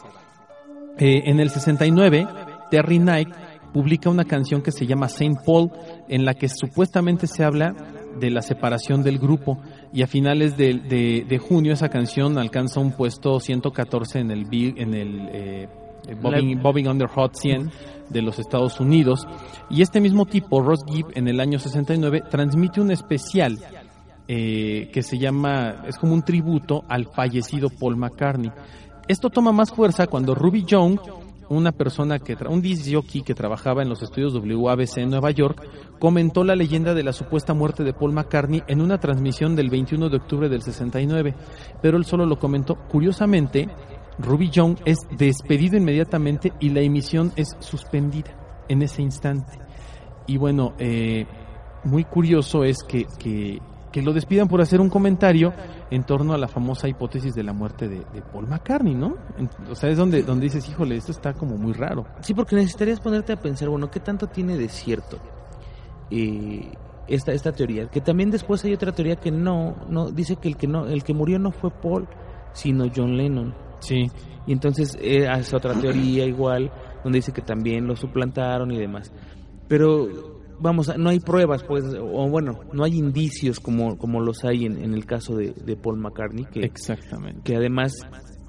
Eh, 0.98 1.22
en 1.26 1.38
el 1.38 1.50
69, 1.50 2.26
Terry 2.68 2.98
Knight 2.98 3.28
publica 3.72 4.10
una 4.10 4.24
canción 4.24 4.60
que 4.60 4.72
se 4.72 4.86
llama 4.86 5.08
Saint 5.08 5.38
Paul, 5.44 5.70
en 6.08 6.24
la 6.24 6.34
que 6.34 6.48
supuestamente 6.48 7.28
se 7.28 7.44
habla 7.44 7.76
de 8.18 8.30
la 8.30 8.42
separación 8.42 9.02
del 9.02 9.18
grupo. 9.18 9.58
Y 9.92 10.02
a 10.02 10.06
finales 10.06 10.56
de, 10.56 11.40
junio 11.40 11.72
esa 11.72 11.88
canción 11.88 12.38
alcanza 12.38 12.80
un 12.80 12.92
puesto 12.92 13.40
114 13.40 14.20
en 14.20 14.30
el, 14.30 14.46
en 14.52 14.94
el 14.94 15.28
eh, 15.32 15.68
Bobbing, 16.20 16.88
Under 16.88 17.08
Hot 17.08 17.34
100 17.34 17.70
de 18.10 18.22
los 18.22 18.38
Estados 18.38 18.80
Unidos. 18.80 19.26
Y 19.70 19.82
este 19.82 20.00
mismo 20.00 20.26
tipo, 20.26 20.60
Ross 20.60 20.84
Gibb, 20.86 21.06
en 21.14 21.28
el 21.28 21.40
año 21.40 21.58
69 21.58 22.22
transmite 22.30 22.80
un 22.80 22.90
especial 22.90 23.58
eh, 24.28 24.90
que 24.92 25.02
se 25.02 25.18
llama, 25.18 25.84
es 25.86 25.96
como 25.96 26.14
un 26.14 26.22
tributo 26.22 26.84
al 26.88 27.06
fallecido 27.06 27.68
Paul 27.70 27.96
McCartney. 27.96 28.50
Esto 29.08 29.30
toma 29.30 29.52
más 29.52 29.70
fuerza 29.72 30.06
cuando 30.08 30.34
Ruby 30.34 30.64
Young 30.64 30.98
una 31.48 31.72
persona 31.72 32.18
que, 32.18 32.36
un 32.48 32.62
disc 32.62 32.84
que 33.24 33.34
trabajaba 33.34 33.82
en 33.82 33.88
los 33.88 34.02
estudios 34.02 34.34
WABC 34.34 34.98
en 34.98 35.10
Nueva 35.10 35.30
York, 35.30 35.62
comentó 35.98 36.44
la 36.44 36.56
leyenda 36.56 36.94
de 36.94 37.02
la 37.02 37.12
supuesta 37.12 37.54
muerte 37.54 37.84
de 37.84 37.92
Paul 37.92 38.12
McCartney 38.12 38.62
en 38.66 38.80
una 38.80 38.98
transmisión 38.98 39.56
del 39.56 39.70
21 39.70 40.08
de 40.08 40.16
octubre 40.16 40.48
del 40.48 40.62
69, 40.62 41.34
pero 41.82 41.96
él 41.96 42.04
solo 42.04 42.26
lo 42.26 42.38
comentó. 42.38 42.76
Curiosamente, 42.88 43.68
Ruby 44.18 44.50
Young 44.50 44.78
es 44.84 44.98
despedido 45.16 45.76
inmediatamente 45.76 46.52
y 46.60 46.70
la 46.70 46.80
emisión 46.80 47.32
es 47.36 47.56
suspendida 47.60 48.64
en 48.68 48.82
ese 48.82 49.02
instante. 49.02 49.58
Y 50.26 50.38
bueno, 50.38 50.74
eh, 50.78 51.26
muy 51.84 52.04
curioso 52.04 52.64
es 52.64 52.82
que, 52.82 53.06
que 53.18 53.60
que 53.96 54.02
lo 54.02 54.12
despidan 54.12 54.46
por 54.46 54.60
hacer 54.60 54.78
un 54.78 54.90
comentario 54.90 55.54
en 55.90 56.04
torno 56.04 56.34
a 56.34 56.36
la 56.36 56.48
famosa 56.48 56.86
hipótesis 56.86 57.34
de 57.34 57.42
la 57.42 57.54
muerte 57.54 57.88
de, 57.88 58.02
Paul 58.30 58.46
McCartney, 58.46 58.94
¿no? 58.94 59.16
O 59.70 59.74
sea, 59.74 59.88
es 59.88 59.96
donde, 59.96 60.22
donde 60.22 60.44
dices, 60.44 60.68
híjole, 60.68 60.96
esto 60.96 61.12
está 61.12 61.32
como 61.32 61.56
muy 61.56 61.72
raro. 61.72 62.04
Sí, 62.20 62.34
porque 62.34 62.56
necesitarías 62.56 63.00
ponerte 63.00 63.32
a 63.32 63.36
pensar, 63.36 63.70
bueno, 63.70 63.90
¿qué 63.90 64.00
tanto 64.00 64.26
tiene 64.26 64.58
de 64.58 64.68
cierto 64.68 65.16
eh, 66.10 66.70
esta, 67.08 67.32
esta 67.32 67.52
teoría? 67.52 67.86
Que 67.86 68.02
también 68.02 68.30
después 68.30 68.62
hay 68.66 68.74
otra 68.74 68.92
teoría 68.92 69.16
que 69.16 69.30
no, 69.30 69.76
no 69.88 70.10
dice 70.10 70.36
que 70.36 70.48
el 70.48 70.58
que 70.58 70.66
no, 70.66 70.84
el 70.84 71.02
que 71.02 71.14
murió 71.14 71.38
no 71.38 71.50
fue 71.50 71.70
Paul, 71.70 72.06
sino 72.52 72.84
John 72.94 73.16
Lennon. 73.16 73.54
Sí. 73.78 74.10
Y 74.46 74.52
entonces 74.52 74.94
eh, 75.00 75.26
hace 75.26 75.56
otra 75.56 75.72
teoría 75.72 76.26
igual, 76.26 76.70
donde 77.02 77.16
dice 77.16 77.32
que 77.32 77.40
también 77.40 77.86
lo 77.86 77.96
suplantaron 77.96 78.70
y 78.72 78.78
demás. 78.78 79.10
Pero 79.68 80.35
vamos, 80.60 80.96
no 80.96 81.10
hay 81.10 81.20
pruebas, 81.20 81.62
pues, 81.62 81.84
o 81.94 82.28
bueno, 82.28 82.60
no 82.72 82.84
hay 82.84 82.96
indicios 82.96 83.60
como, 83.60 83.98
como 83.98 84.20
los 84.20 84.44
hay 84.44 84.66
en, 84.66 84.94
el 84.94 85.04
caso 85.06 85.34
de, 85.36 85.76
Paul 85.76 85.98
McCartney, 85.98 86.46
que, 86.46 86.64
Exactamente. 86.64 87.42
que 87.44 87.56
además 87.56 87.92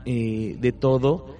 eh, 0.06 0.56
de 0.60 0.72
todo, 0.72 1.36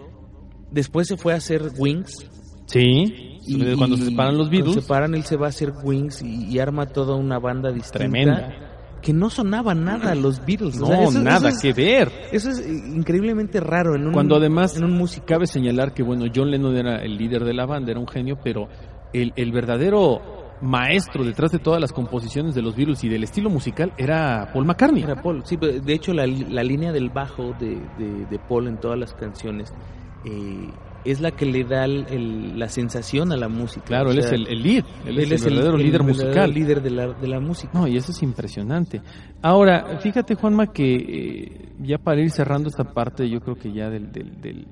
después 0.72 1.08
se 1.08 1.18
fue 1.18 1.34
a 1.34 1.38
hacer 1.38 1.72
Wings. 1.78 2.30
Sí, 2.66 3.40
y, 3.46 3.76
cuando 3.76 3.96
se 3.96 4.06
separan 4.06 4.38
los 4.38 4.50
Beatles. 4.50 4.76
se 4.76 4.82
separan, 4.82 5.16
él 5.16 5.24
se 5.24 5.38
va 5.38 5.46
a 5.46 5.50
hacer 5.50 5.72
Wings 5.84 6.22
y, 6.22 6.60
arma 6.60 6.88
toda 6.88 7.16
una 7.16 7.40
banda 7.40 7.72
distinta. 7.72 8.00
Tremenda. 8.00 8.64
Que 9.02 9.14
no 9.14 9.30
sonaba 9.30 9.74
nada 9.74 10.16
los 10.16 10.44
Beatles. 10.46 10.78
No, 10.78 11.12
nada 11.12 11.52
que 11.62 11.72
ver. 11.72 12.12
Eso 12.34 12.50
es 12.50 12.68
increíblemente 12.68 13.62
raro 13.62 13.96
en 13.96 14.08
un 14.08 14.12
Cuando 14.12 14.36
además 14.36 14.76
en 14.76 14.84
un 14.84 14.98
músico 14.98 15.26
cabe 15.28 15.48
señalar 15.48 15.94
que 15.94 16.04
bueno, 16.04 16.26
John 16.34 16.52
Lennon 16.52 16.76
era 16.76 16.98
el 16.98 17.16
líder 17.16 17.46
de 17.46 17.54
la 17.54 17.66
banda, 17.66 17.92
era 17.92 18.00
un 18.02 18.08
genio, 18.08 18.38
pero 18.44 18.68
el, 19.14 19.32
el 19.38 19.52
verdadero 19.54 20.37
maestro 20.62 21.24
detrás 21.24 21.52
de 21.52 21.60
todas 21.60 21.80
las 21.80 21.92
composiciones 21.92 22.56
de 22.56 22.62
los 22.62 22.76
Beatles 22.76 23.04
y 23.04 23.10
del 23.10 23.24
estilo 23.24 23.50
musical 23.50 23.94
era 23.98 24.50
Paul 24.54 24.66
McCartney. 24.66 25.04
Era 25.04 25.22
Paul, 25.22 25.44
sí, 25.46 25.58
de 25.58 25.94
hecho 25.94 26.14
la, 26.14 26.26
línea 26.26 26.92
del 26.92 27.10
bajo 27.10 27.54
de, 27.60 27.78
de, 27.98 28.40
Paul 28.48 28.68
en 28.68 28.78
todas 28.78 28.98
las 28.98 29.14
canciones 29.14 29.74
eh, 30.26 30.70
es 31.06 31.22
la 31.22 31.32
que 31.32 31.46
le 31.46 31.64
da 31.64 31.88
la 31.88 32.68
sensación 32.70 33.32
a 33.32 33.38
la 33.38 33.48
música. 33.48 33.86
Claro, 33.86 34.12
él 34.12 34.20
es 34.20 34.32
el, 34.32 34.44
lead, 34.44 34.84
él, 35.06 35.20
es, 35.20 35.46
el 35.46 35.54
verdadero 35.54 35.78
líder 35.78 36.04
musical. 36.04 36.54
líder 36.54 36.82
de 36.82 36.90
la, 36.90 37.08
de 37.08 37.28
la 37.28 37.40
música. 37.40 37.72
No, 37.74 37.88
y 37.88 37.96
eso 37.96 38.12
es 38.12 38.22
impresionante. 38.24 39.02
Ahora, 39.42 40.00
fíjate 40.00 40.36
Juanma 40.36 40.68
que 40.74 40.96
eh, 40.96 41.70
ya 41.80 41.98
para 41.98 42.22
ir 42.22 42.32
cerrando 42.32 42.68
esta 42.68 42.84
parte, 42.84 43.30
yo 43.30 43.40
creo 43.40 43.56
que 43.56 43.72
ya 43.72 43.90
del, 43.90 44.12
del, 44.12 44.68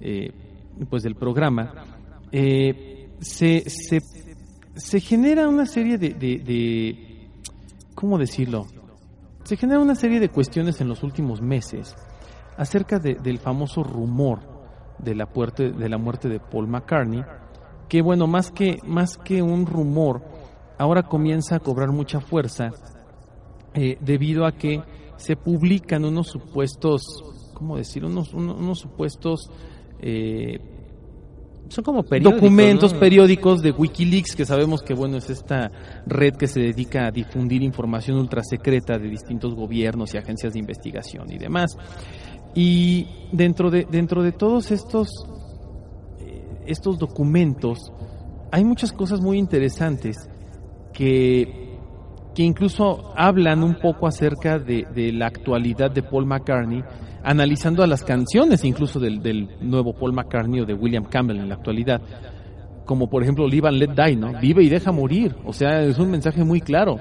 eh, 0.00 0.32
pues 0.88 1.02
del 1.02 1.14
programa, 1.14 1.72
se, 2.30 3.64
se 3.66 4.00
se 4.76 5.00
genera 5.00 5.48
una 5.48 5.66
serie 5.66 5.98
de, 5.98 6.10
de, 6.14 7.28
¿cómo 7.94 8.18
decirlo? 8.18 8.66
Se 9.44 9.56
genera 9.56 9.80
una 9.80 9.94
serie 9.94 10.20
de 10.20 10.28
cuestiones 10.28 10.80
en 10.80 10.88
los 10.88 11.02
últimos 11.02 11.40
meses 11.40 11.96
acerca 12.56 12.98
del 12.98 13.38
famoso 13.38 13.82
rumor 13.82 14.40
de 14.98 15.14
la, 15.14 15.26
muerte, 15.26 15.72
de 15.72 15.88
la 15.88 15.98
muerte 15.98 16.28
de 16.28 16.40
Paul 16.40 16.68
McCartney, 16.68 17.24
que 17.88 18.02
bueno, 18.02 18.26
más 18.26 18.50
que, 18.50 18.78
más 18.84 19.16
que 19.16 19.42
un 19.42 19.66
rumor, 19.66 20.22
ahora 20.78 21.02
comienza 21.02 21.56
a 21.56 21.60
cobrar 21.60 21.90
mucha 21.90 22.20
fuerza 22.20 22.70
eh, 23.74 23.96
debido 24.00 24.46
a 24.46 24.52
que 24.52 24.82
se 25.16 25.36
publican 25.36 26.04
unos 26.04 26.28
supuestos, 26.28 27.02
¿cómo 27.54 27.76
decir? 27.76 28.04
Unos, 28.04 28.32
unos, 28.34 28.78
supuestos 28.78 29.50
eh, 30.00 30.79
son 31.70 31.84
como 31.84 32.02
documentos 32.02 32.92
periódicos 32.94 33.62
de 33.62 33.70
Wikileaks, 33.70 34.34
que 34.34 34.44
sabemos 34.44 34.82
que 34.82 34.92
bueno 34.92 35.18
es 35.18 35.30
esta 35.30 35.70
red 36.04 36.34
que 36.34 36.48
se 36.48 36.58
dedica 36.58 37.06
a 37.06 37.10
difundir 37.12 37.62
información 37.62 38.18
ultra 38.18 38.42
secreta 38.42 38.98
de 38.98 39.08
distintos 39.08 39.54
gobiernos 39.54 40.12
y 40.12 40.18
agencias 40.18 40.52
de 40.52 40.58
investigación 40.58 41.30
y 41.30 41.38
demás. 41.38 41.76
Y 42.56 43.06
dentro 43.30 43.70
de, 43.70 43.86
dentro 43.88 44.24
de 44.24 44.32
todos 44.32 44.72
estos, 44.72 45.08
eh, 46.18 46.42
estos 46.66 46.98
documentos 46.98 47.92
hay 48.50 48.64
muchas 48.64 48.92
cosas 48.92 49.20
muy 49.20 49.38
interesantes 49.38 50.28
que, 50.92 51.78
que 52.34 52.42
incluso 52.42 53.12
hablan 53.16 53.62
un 53.62 53.76
poco 53.76 54.08
acerca 54.08 54.58
de, 54.58 54.88
de 54.92 55.12
la 55.12 55.26
actualidad 55.26 55.92
de 55.92 56.02
Paul 56.02 56.26
McCartney 56.26 56.82
analizando 57.22 57.82
a 57.82 57.86
las 57.86 58.04
canciones 58.04 58.64
incluso 58.64 58.98
del, 58.98 59.22
del, 59.22 59.48
nuevo 59.60 59.92
Paul 59.92 60.12
McCartney 60.12 60.60
o 60.60 60.66
de 60.66 60.74
William 60.74 61.04
Campbell 61.04 61.38
en 61.38 61.48
la 61.48 61.56
actualidad, 61.56 62.00
como 62.84 63.08
por 63.08 63.22
ejemplo 63.22 63.46
Live 63.46 63.68
and 63.68 63.78
Let 63.78 63.94
Die, 63.94 64.16
¿no? 64.16 64.32
Vive 64.40 64.64
y 64.64 64.68
deja 64.68 64.92
morir, 64.92 65.36
o 65.44 65.52
sea, 65.52 65.82
es 65.82 65.98
un 65.98 66.10
mensaje 66.10 66.44
muy 66.44 66.60
claro. 66.60 66.96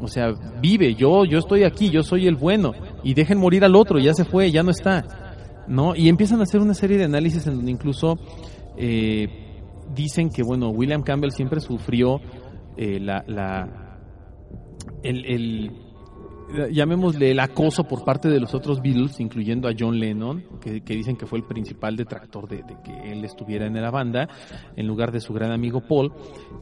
O 0.00 0.06
sea, 0.06 0.28
vive, 0.60 0.94
yo 0.94 1.24
yo 1.24 1.38
estoy 1.38 1.64
aquí, 1.64 1.90
yo 1.90 2.02
soy 2.02 2.28
el 2.28 2.36
bueno 2.36 2.72
y 3.02 3.14
dejen 3.14 3.38
morir 3.38 3.64
al 3.64 3.74
otro, 3.74 3.98
ya 3.98 4.14
se 4.14 4.24
fue, 4.24 4.50
ya 4.52 4.62
no 4.62 4.70
está. 4.70 5.04
¿No? 5.66 5.94
Y 5.94 6.08
empiezan 6.08 6.40
a 6.40 6.44
hacer 6.44 6.60
una 6.60 6.72
serie 6.72 6.96
de 6.96 7.04
análisis 7.04 7.46
en 7.46 7.56
donde 7.56 7.70
incluso 7.70 8.18
eh, 8.76 9.26
dicen 9.94 10.30
que 10.30 10.42
bueno, 10.42 10.70
William 10.70 11.02
Campbell 11.02 11.30
siempre 11.30 11.60
sufrió 11.60 12.20
eh, 12.76 13.00
la, 13.00 13.22
la 13.26 13.98
el 15.02 15.87
llamémosle 16.70 17.30
el 17.30 17.40
acoso 17.40 17.84
por 17.84 18.04
parte 18.04 18.28
de 18.28 18.40
los 18.40 18.54
otros 18.54 18.80
Beatles, 18.80 19.20
incluyendo 19.20 19.68
a 19.68 19.72
John 19.78 19.98
Lennon, 19.98 20.44
que, 20.60 20.80
dicen 20.80 21.16
que 21.16 21.26
fue 21.26 21.38
el 21.38 21.44
principal 21.44 21.96
detractor 21.96 22.48
de, 22.48 22.64
que 22.84 23.12
él 23.12 23.24
estuviera 23.24 23.66
en 23.66 23.74
la 23.74 23.90
banda, 23.90 24.28
en 24.76 24.86
lugar 24.86 25.12
de 25.12 25.20
su 25.20 25.32
gran 25.32 25.52
amigo 25.52 25.80
Paul. 25.80 26.12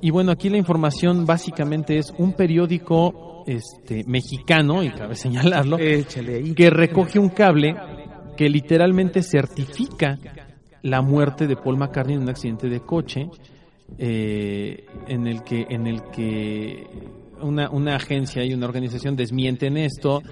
Y 0.00 0.10
bueno, 0.10 0.32
aquí 0.32 0.48
la 0.48 0.58
información 0.58 1.24
básicamente 1.24 1.98
es 1.98 2.12
un 2.18 2.32
periódico 2.32 3.44
este, 3.46 4.04
mexicano, 4.04 4.82
y 4.82 4.90
cabe 4.90 5.14
señalarlo, 5.14 5.76
que 5.76 6.70
recoge 6.70 7.18
un 7.18 7.28
cable 7.28 7.76
que 8.36 8.48
literalmente 8.48 9.22
certifica 9.22 10.18
la 10.82 11.00
muerte 11.02 11.46
de 11.46 11.56
Paul 11.56 11.78
McCartney 11.78 12.16
en 12.16 12.22
un 12.22 12.28
accidente 12.28 12.68
de 12.68 12.80
coche, 12.80 13.28
eh, 13.98 14.84
en 15.06 15.26
el 15.26 15.42
que 15.42 15.66
en 15.70 15.86
el 15.86 16.02
que 16.10 16.86
una, 17.40 17.70
una 17.70 17.96
agencia 17.96 18.44
y 18.44 18.54
una 18.54 18.66
organización 18.66 19.16
desmienten 19.16 19.76
esto. 19.76 20.22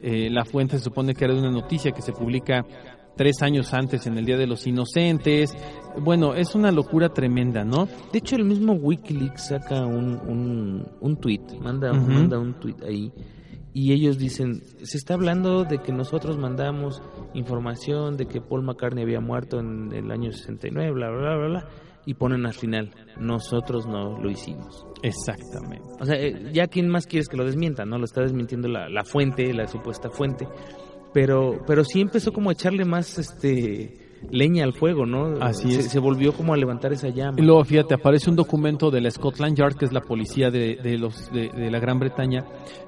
Eh, 0.00 0.28
la 0.30 0.44
fuente 0.44 0.78
se 0.78 0.84
supone 0.84 1.14
que 1.14 1.24
era 1.24 1.34
de 1.34 1.40
una 1.40 1.50
noticia 1.50 1.92
que 1.92 2.02
se 2.02 2.12
publica 2.12 2.64
tres 3.16 3.42
años 3.42 3.72
antes 3.72 4.06
en 4.06 4.18
el 4.18 4.24
Día 4.24 4.36
de 4.36 4.46
los 4.46 4.66
Inocentes. 4.66 5.54
Bueno, 6.00 6.34
es 6.34 6.54
una 6.54 6.72
locura 6.72 7.08
tremenda, 7.10 7.64
¿no? 7.64 7.86
De 8.12 8.18
hecho, 8.18 8.36
el 8.36 8.44
mismo 8.44 8.72
Wikileaks 8.74 9.48
saca 9.48 9.86
un, 9.86 10.20
un, 10.26 10.86
un 11.00 11.16
tweet, 11.16 11.58
manda, 11.60 11.92
manda 11.92 12.38
un 12.38 12.54
tweet 12.54 12.76
ahí 12.86 13.12
y 13.74 13.92
ellos 13.92 14.18
dicen, 14.18 14.62
se 14.84 14.96
está 14.96 15.14
hablando 15.14 15.64
de 15.64 15.78
que 15.78 15.92
nosotros 15.92 16.38
mandamos 16.38 17.02
información 17.34 18.16
de 18.16 18.26
que 18.26 18.40
Paul 18.40 18.62
McCartney 18.62 19.02
había 19.02 19.20
muerto 19.20 19.58
en 19.58 19.92
el 19.92 20.12
año 20.12 20.30
69, 20.30 20.92
bla, 20.92 21.10
bla, 21.10 21.18
bla, 21.18 21.36
bla, 21.36 21.46
bla, 21.48 21.68
y 22.06 22.14
ponen 22.14 22.46
al 22.46 22.54
final, 22.54 22.90
nosotros 23.18 23.86
no 23.86 24.18
lo 24.18 24.30
hicimos. 24.30 24.86
Exactamente. 25.02 25.88
O 26.00 26.04
sea, 26.04 26.16
eh, 26.16 26.50
ya 26.52 26.66
quién 26.66 26.88
más 26.88 27.06
quieres 27.06 27.28
que 27.28 27.36
lo 27.36 27.44
desmienta, 27.44 27.84
¿no? 27.84 27.98
Lo 27.98 28.04
está 28.04 28.22
desmintiendo 28.22 28.68
la, 28.68 28.88
la 28.88 29.04
fuente, 29.04 29.52
la 29.52 29.66
supuesta 29.66 30.10
fuente. 30.10 30.46
Pero, 31.12 31.62
pero 31.66 31.84
sí 31.84 32.00
empezó 32.00 32.32
como 32.32 32.50
a 32.50 32.54
echarle 32.54 32.84
más, 32.84 33.18
este, 33.18 34.03
leña 34.30 34.64
al 34.64 34.72
fuego, 34.72 35.06
¿no? 35.06 35.34
Así 35.40 35.72
se, 35.72 35.80
es. 35.80 35.90
se 35.90 35.98
volvió 35.98 36.32
como 36.32 36.54
a 36.54 36.56
levantar 36.56 36.92
esa 36.92 37.08
llama. 37.08 37.36
Y 37.38 37.42
luego, 37.42 37.64
fíjate, 37.64 37.94
aparece 37.94 38.30
un 38.30 38.36
documento 38.36 38.90
de 38.90 39.00
la 39.00 39.10
Scotland 39.10 39.56
Yard, 39.56 39.76
que 39.76 39.84
es 39.84 39.92
la 39.92 40.00
policía 40.00 40.50
de, 40.50 40.76
de 40.82 40.98
los, 40.98 41.30
de, 41.32 41.48
de 41.48 41.70
la 41.70 41.78
Gran 41.78 41.98
Bretaña, 41.98 42.44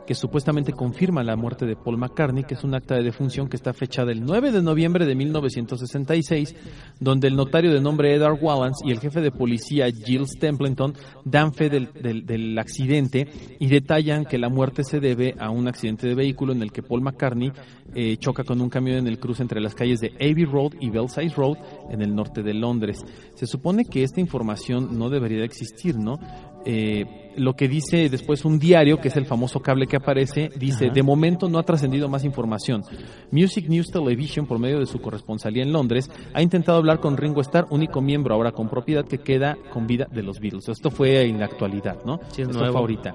que 0.07 0.15
supuestamente 0.15 0.73
confirma 0.73 1.25
la 1.25 1.37
muerte 1.37 1.67
de 1.67 1.75
Paul 1.77 1.99
McCartney, 1.99 2.45
que 2.45 2.55
es 2.55 2.63
un 2.65 2.75
acta 2.75 2.95
de 2.95 3.03
defunción 3.03 3.49
que 3.49 3.57
está 3.57 3.73
fechada 3.73 4.13
el 4.13 4.23
9 4.25 4.53
de 4.53 4.63
noviembre 4.63 5.05
de 5.05 5.15
1966, 5.17 6.55
donde 7.01 7.29
el 7.29 7.37
notario 7.37 7.73
de 7.73 7.81
nombre 7.81 8.15
Edward 8.15 8.39
Wallance 8.41 8.87
y 8.87 8.93
el 8.93 9.01
jefe 9.01 9.21
de 9.21 9.31
policía 9.31 9.87
Giles 9.91 10.33
Templeton 10.39 10.95
dan 11.25 11.53
fe 11.53 11.69
del, 11.69 11.89
del- 11.93 12.25
del 12.25 12.59
accidente 12.59 13.27
y 13.59 13.67
detallan 13.67 14.25
que 14.25 14.39
la 14.39 14.49
muerte 14.49 14.85
se 14.85 15.01
debe 15.01 15.35
a 15.39 15.51
un 15.51 15.69
accidente 15.69 16.07
de 16.07 16.15
vehículo 16.15 16.53
en 16.53 16.63
el 16.63 16.73
que 16.73 16.83
Paul 16.83 17.03
McCartney 17.03 17.53
eh, 17.95 18.17
choca 18.19 18.45
con 18.45 18.61
un 18.61 18.69
camión 18.69 18.99
en 18.99 19.07
el 19.09 19.19
cruce 19.19 19.43
entre 19.43 19.61
las 19.61 19.75
calles 19.75 20.01
de 20.01 20.13
Abbey 20.21 20.45
Road 20.45 20.73
y 20.81 20.91
Road 21.35 21.57
en 21.91 22.03
el 22.03 22.15
norte 22.15 22.43
de 22.43 22.55
Londres. 22.55 22.99
Se 23.35 23.47
supone 23.47 23.85
que 23.85 24.03
esta 24.03 24.21
información 24.21 24.99
no 24.99 25.09
debería 25.11 25.39
de 25.39 25.45
existir, 25.45 25.97
¿no? 25.97 26.19
Eh, 26.65 27.05
lo 27.37 27.55
que 27.55 27.69
dice 27.69 28.09
después 28.09 28.45
un 28.45 28.59
diario, 28.59 28.99
que 28.99 29.09
es 29.09 29.17
el 29.17 29.27
famoso 29.27 29.61
cable 29.61 29.87
que 29.87 29.97
aparece, 29.97 30.49
dice, 30.59 30.87
Ajá. 30.87 30.95
de 30.95 31.03
momento 31.03 31.49
no 31.49 31.59
ha 31.59 31.63
trascendido 31.63 32.09
más 32.09 32.25
información. 32.25 32.83
Music 33.31 33.69
News 33.69 33.89
Television, 33.89 34.47
por 34.47 34.59
medio 34.59 34.81
de 34.81 34.87
su 34.87 34.99
corresponsalía 35.01 35.63
en 35.63 35.73
Londres, 35.73 36.11
ha 36.35 36.43
intentado 36.43 36.79
hablar 36.79 36.99
con 36.99 37.17
Ringo 37.17 37.41
Starr, 37.43 37.67
único 37.71 38.01
miembro 38.01 38.35
ahora 38.35 38.53
con 38.53 38.69
propiedad 38.69 39.05
que 39.07 39.19
queda 39.19 39.57
con 39.73 39.87
vida 39.87 40.07
de 40.11 40.23
los 40.23 40.41
Beatles. 40.41 40.69
Esto 40.69 40.91
fue 40.91 41.23
en 41.29 41.39
la 41.39 41.45
actualidad, 41.45 41.99
¿no? 42.05 42.19
Sí, 42.31 42.43
es 42.43 42.49
Esto 42.49 42.59
nuevo. 42.59 42.73
fue 42.73 42.81
ahorita. 42.81 43.15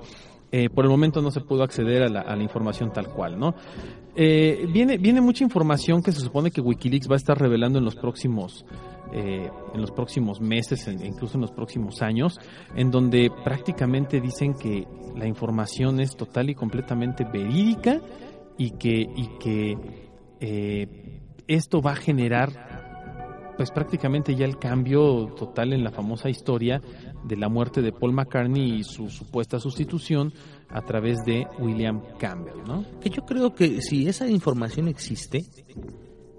Eh, 0.52 0.70
por 0.70 0.84
el 0.84 0.92
momento 0.92 1.22
no 1.22 1.32
se 1.32 1.40
pudo 1.40 1.64
acceder 1.64 2.04
a 2.04 2.10
la, 2.10 2.44
información 2.44 2.92
tal 2.92 3.08
cual, 3.08 3.40
¿no? 3.40 3.56
Eh, 4.16 4.68
viene, 4.70 5.22
mucha 5.22 5.46
información 5.46 6.04
que 6.04 6.12
se 6.12 6.20
supone 6.20 6.52
que 6.52 6.60
Wikileaks 6.60 7.10
va 7.10 7.14
a 7.14 7.18
estar 7.18 7.40
revelando 7.40 7.80
en 7.80 7.86
los 7.86 7.96
próximos, 7.96 8.66
eh, 9.14 9.50
en 9.74 9.80
los 9.82 9.92
próximos 9.92 10.42
meses, 10.42 10.86
en- 10.88 11.06
incluso 11.06 11.38
en 11.38 11.42
los 11.42 11.52
próximos 11.52 12.02
años, 12.02 12.38
en 12.76 12.92
donde 12.92 13.32
prácticamente 13.46 14.20
dicen 14.20 14.54
que 14.54 14.86
la 15.16 15.26
información 15.26 16.02
es 16.02 16.18
total 16.18 16.50
y 16.50 16.56
completamente 16.56 17.24
verídica 17.24 18.02
y 18.58 18.72
que, 18.72 19.08
y 19.16 19.28
que 19.40 19.78
esto 21.48 21.82
va 21.82 21.92
a 21.92 21.96
generar 21.96 22.82
pues 23.58 23.70
prácticamente 23.70 24.36
ya 24.36 24.46
el 24.46 24.58
cambio 24.58 25.28
total 25.38 25.74
en 25.74 25.84
la 25.84 25.92
famosa 25.92 26.30
historia 26.30 26.82
de 27.24 27.36
la 27.38 27.50
muerte 27.50 27.82
de 27.82 27.92
Paul 27.92 28.14
McCartney 28.14 28.80
y 28.80 28.84
su 28.84 29.10
supuesta 29.10 29.60
sustitución 29.60 30.34
a 30.70 30.82
través 30.82 31.18
de 31.26 31.46
William 31.60 32.02
Campbell, 32.20 32.64
¿no? 32.68 32.84
Que 33.00 33.10
yo 33.10 33.24
creo 33.26 33.54
que 33.54 33.82
si 33.82 34.08
esa 34.08 34.28
información 34.28 34.88
existe, 34.88 35.44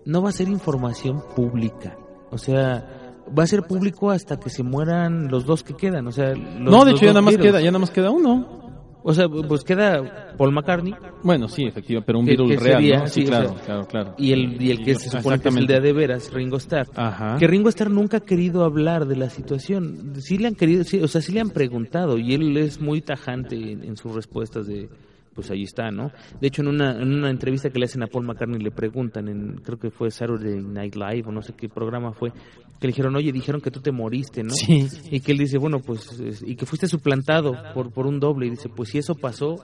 no 0.05 0.22
va 0.22 0.30
a 0.30 0.33
ser 0.33 0.49
información 0.49 1.22
pública. 1.37 1.97
O 2.30 2.39
sea, 2.39 3.14
va 3.39 3.45
a 3.45 3.47
ser 3.47 3.62
público 3.62 4.11
hasta 4.11 4.39
que 4.39 4.51
se 4.51 4.62
mueran 4.62 5.28
los 5.28 5.45
dos 5.47 5.62
que 5.62 5.74
quedan. 5.74 6.07
O 6.07 6.12
sea, 6.12 6.30
los- 6.35 6.39
no, 6.61 6.85
de 6.85 6.93
los 6.93 7.01
hecho 7.01 7.07
ya 7.07 7.12
nada 7.12 7.22
más 7.22 7.35
queda, 7.37 7.61
ya 7.61 7.66
nada 7.70 7.78
más 7.78 7.91
queda 7.91 8.11
uno. 8.11 8.61
O 9.05 9.12
sea, 9.14 9.28
pues 9.28 9.64
queda 9.64 10.32
Paul 10.38 10.53
McCartney 10.53 10.94
Bueno, 11.22 11.48
sí, 11.48 11.64
efectivamente, 11.64 12.07
pero 12.07 12.18
un 12.20 12.26
Que- 12.26 12.36
Beatle 12.36 12.55
que 12.57 12.61
real, 12.62 12.76
sería, 12.82 12.98
¿no? 13.00 13.07
sí, 13.09 13.12
Sí, 13.12 13.22
o 13.22 13.28
claro, 13.28 13.48
sea, 13.48 13.64
claro, 13.64 13.86
claro. 13.88 14.14
y 14.18 14.32
el, 14.32 14.62
y 14.62 14.70
el 14.70 14.84
que 14.84 14.94
se 14.94 15.11
supone 15.11 15.40
que 15.40 15.48
es 15.48 15.57
el 15.57 15.66
de 15.66 15.76
a 15.76 15.80
de 15.80 15.92
veras, 15.92 16.32
Ringo 16.32 16.57
Starr. 16.59 16.88
Ajá. 16.94 17.36
Que 17.38 17.46
Ringo 17.46 17.68
Starr 17.68 17.90
nunca 17.90 18.18
ha 18.18 18.20
querido 18.20 18.64
hablar 18.64 19.07
de 19.07 19.16
la 19.16 19.28
situación. 19.28 20.14
Sí 20.20 20.38
le 20.38 20.46
han 20.48 20.55
querido, 20.55 20.84
sí, 20.84 21.00
o 21.03 21.09
sea, 21.09 21.20
sí 21.20 21.32
le 21.32 21.40
han 21.40 21.50
preguntado 21.50 22.16
y 22.18 22.34
él 22.34 22.57
es 22.57 22.80
muy 22.80 23.00
tajante 23.00 23.57
en, 23.57 23.84
en 23.84 23.96
sus 23.96 24.14
respuestas 24.14 24.66
de, 24.66 24.88
pues 25.35 25.51
ahí 25.51 25.62
está, 25.62 25.91
¿no? 25.91 26.11
De 26.41 26.49
hecho, 26.49 26.62
en 26.62 26.68
una, 26.68 26.93
en 27.01 27.12
una 27.12 27.30
entrevista 27.30 27.70
que 27.70 27.78
le 27.78 27.87
hacen 27.87 28.03
a 28.03 28.07
Paul 28.07 28.24
McCartney 28.26 28.61
le 28.61 28.70
preguntan, 28.70 29.28
en, 29.28 29.57
creo 29.64 29.78
que 29.78 29.91
fue 29.91 30.11
Saturday 30.11 30.61
Night 30.62 30.95
Live 30.95 31.24
o 31.26 31.33
no 31.33 31.43
sé 31.43 31.55
qué 31.55 31.68
programa 31.68 32.12
fue, 32.12 32.30
que 32.33 32.87
le 32.87 32.89
dijeron, 32.89 33.14
oye, 33.16 33.33
dijeron 33.33 33.61
que 33.61 33.70
tú 33.70 33.80
te 33.80 33.93
moriste, 33.93 34.43
¿no? 34.43 34.51
Sí. 34.55 34.87
Y 35.11 35.20
que 35.20 35.33
él 35.33 35.39
dice, 35.39 35.59
bueno, 35.59 35.80
pues, 35.80 36.20
es- 36.20 36.43
y 36.47 36.57
que 36.57 36.66
fuiste 36.66 36.87
suplantado 36.89 37.55
por, 37.74 37.93
por 37.93 38.07
un 38.07 38.18
doble. 38.20 38.47
Y 38.47 38.51
dice, 38.51 38.68
pues 38.68 38.91
si 38.91 38.99
eso 38.99 39.14
pasó, 39.14 39.57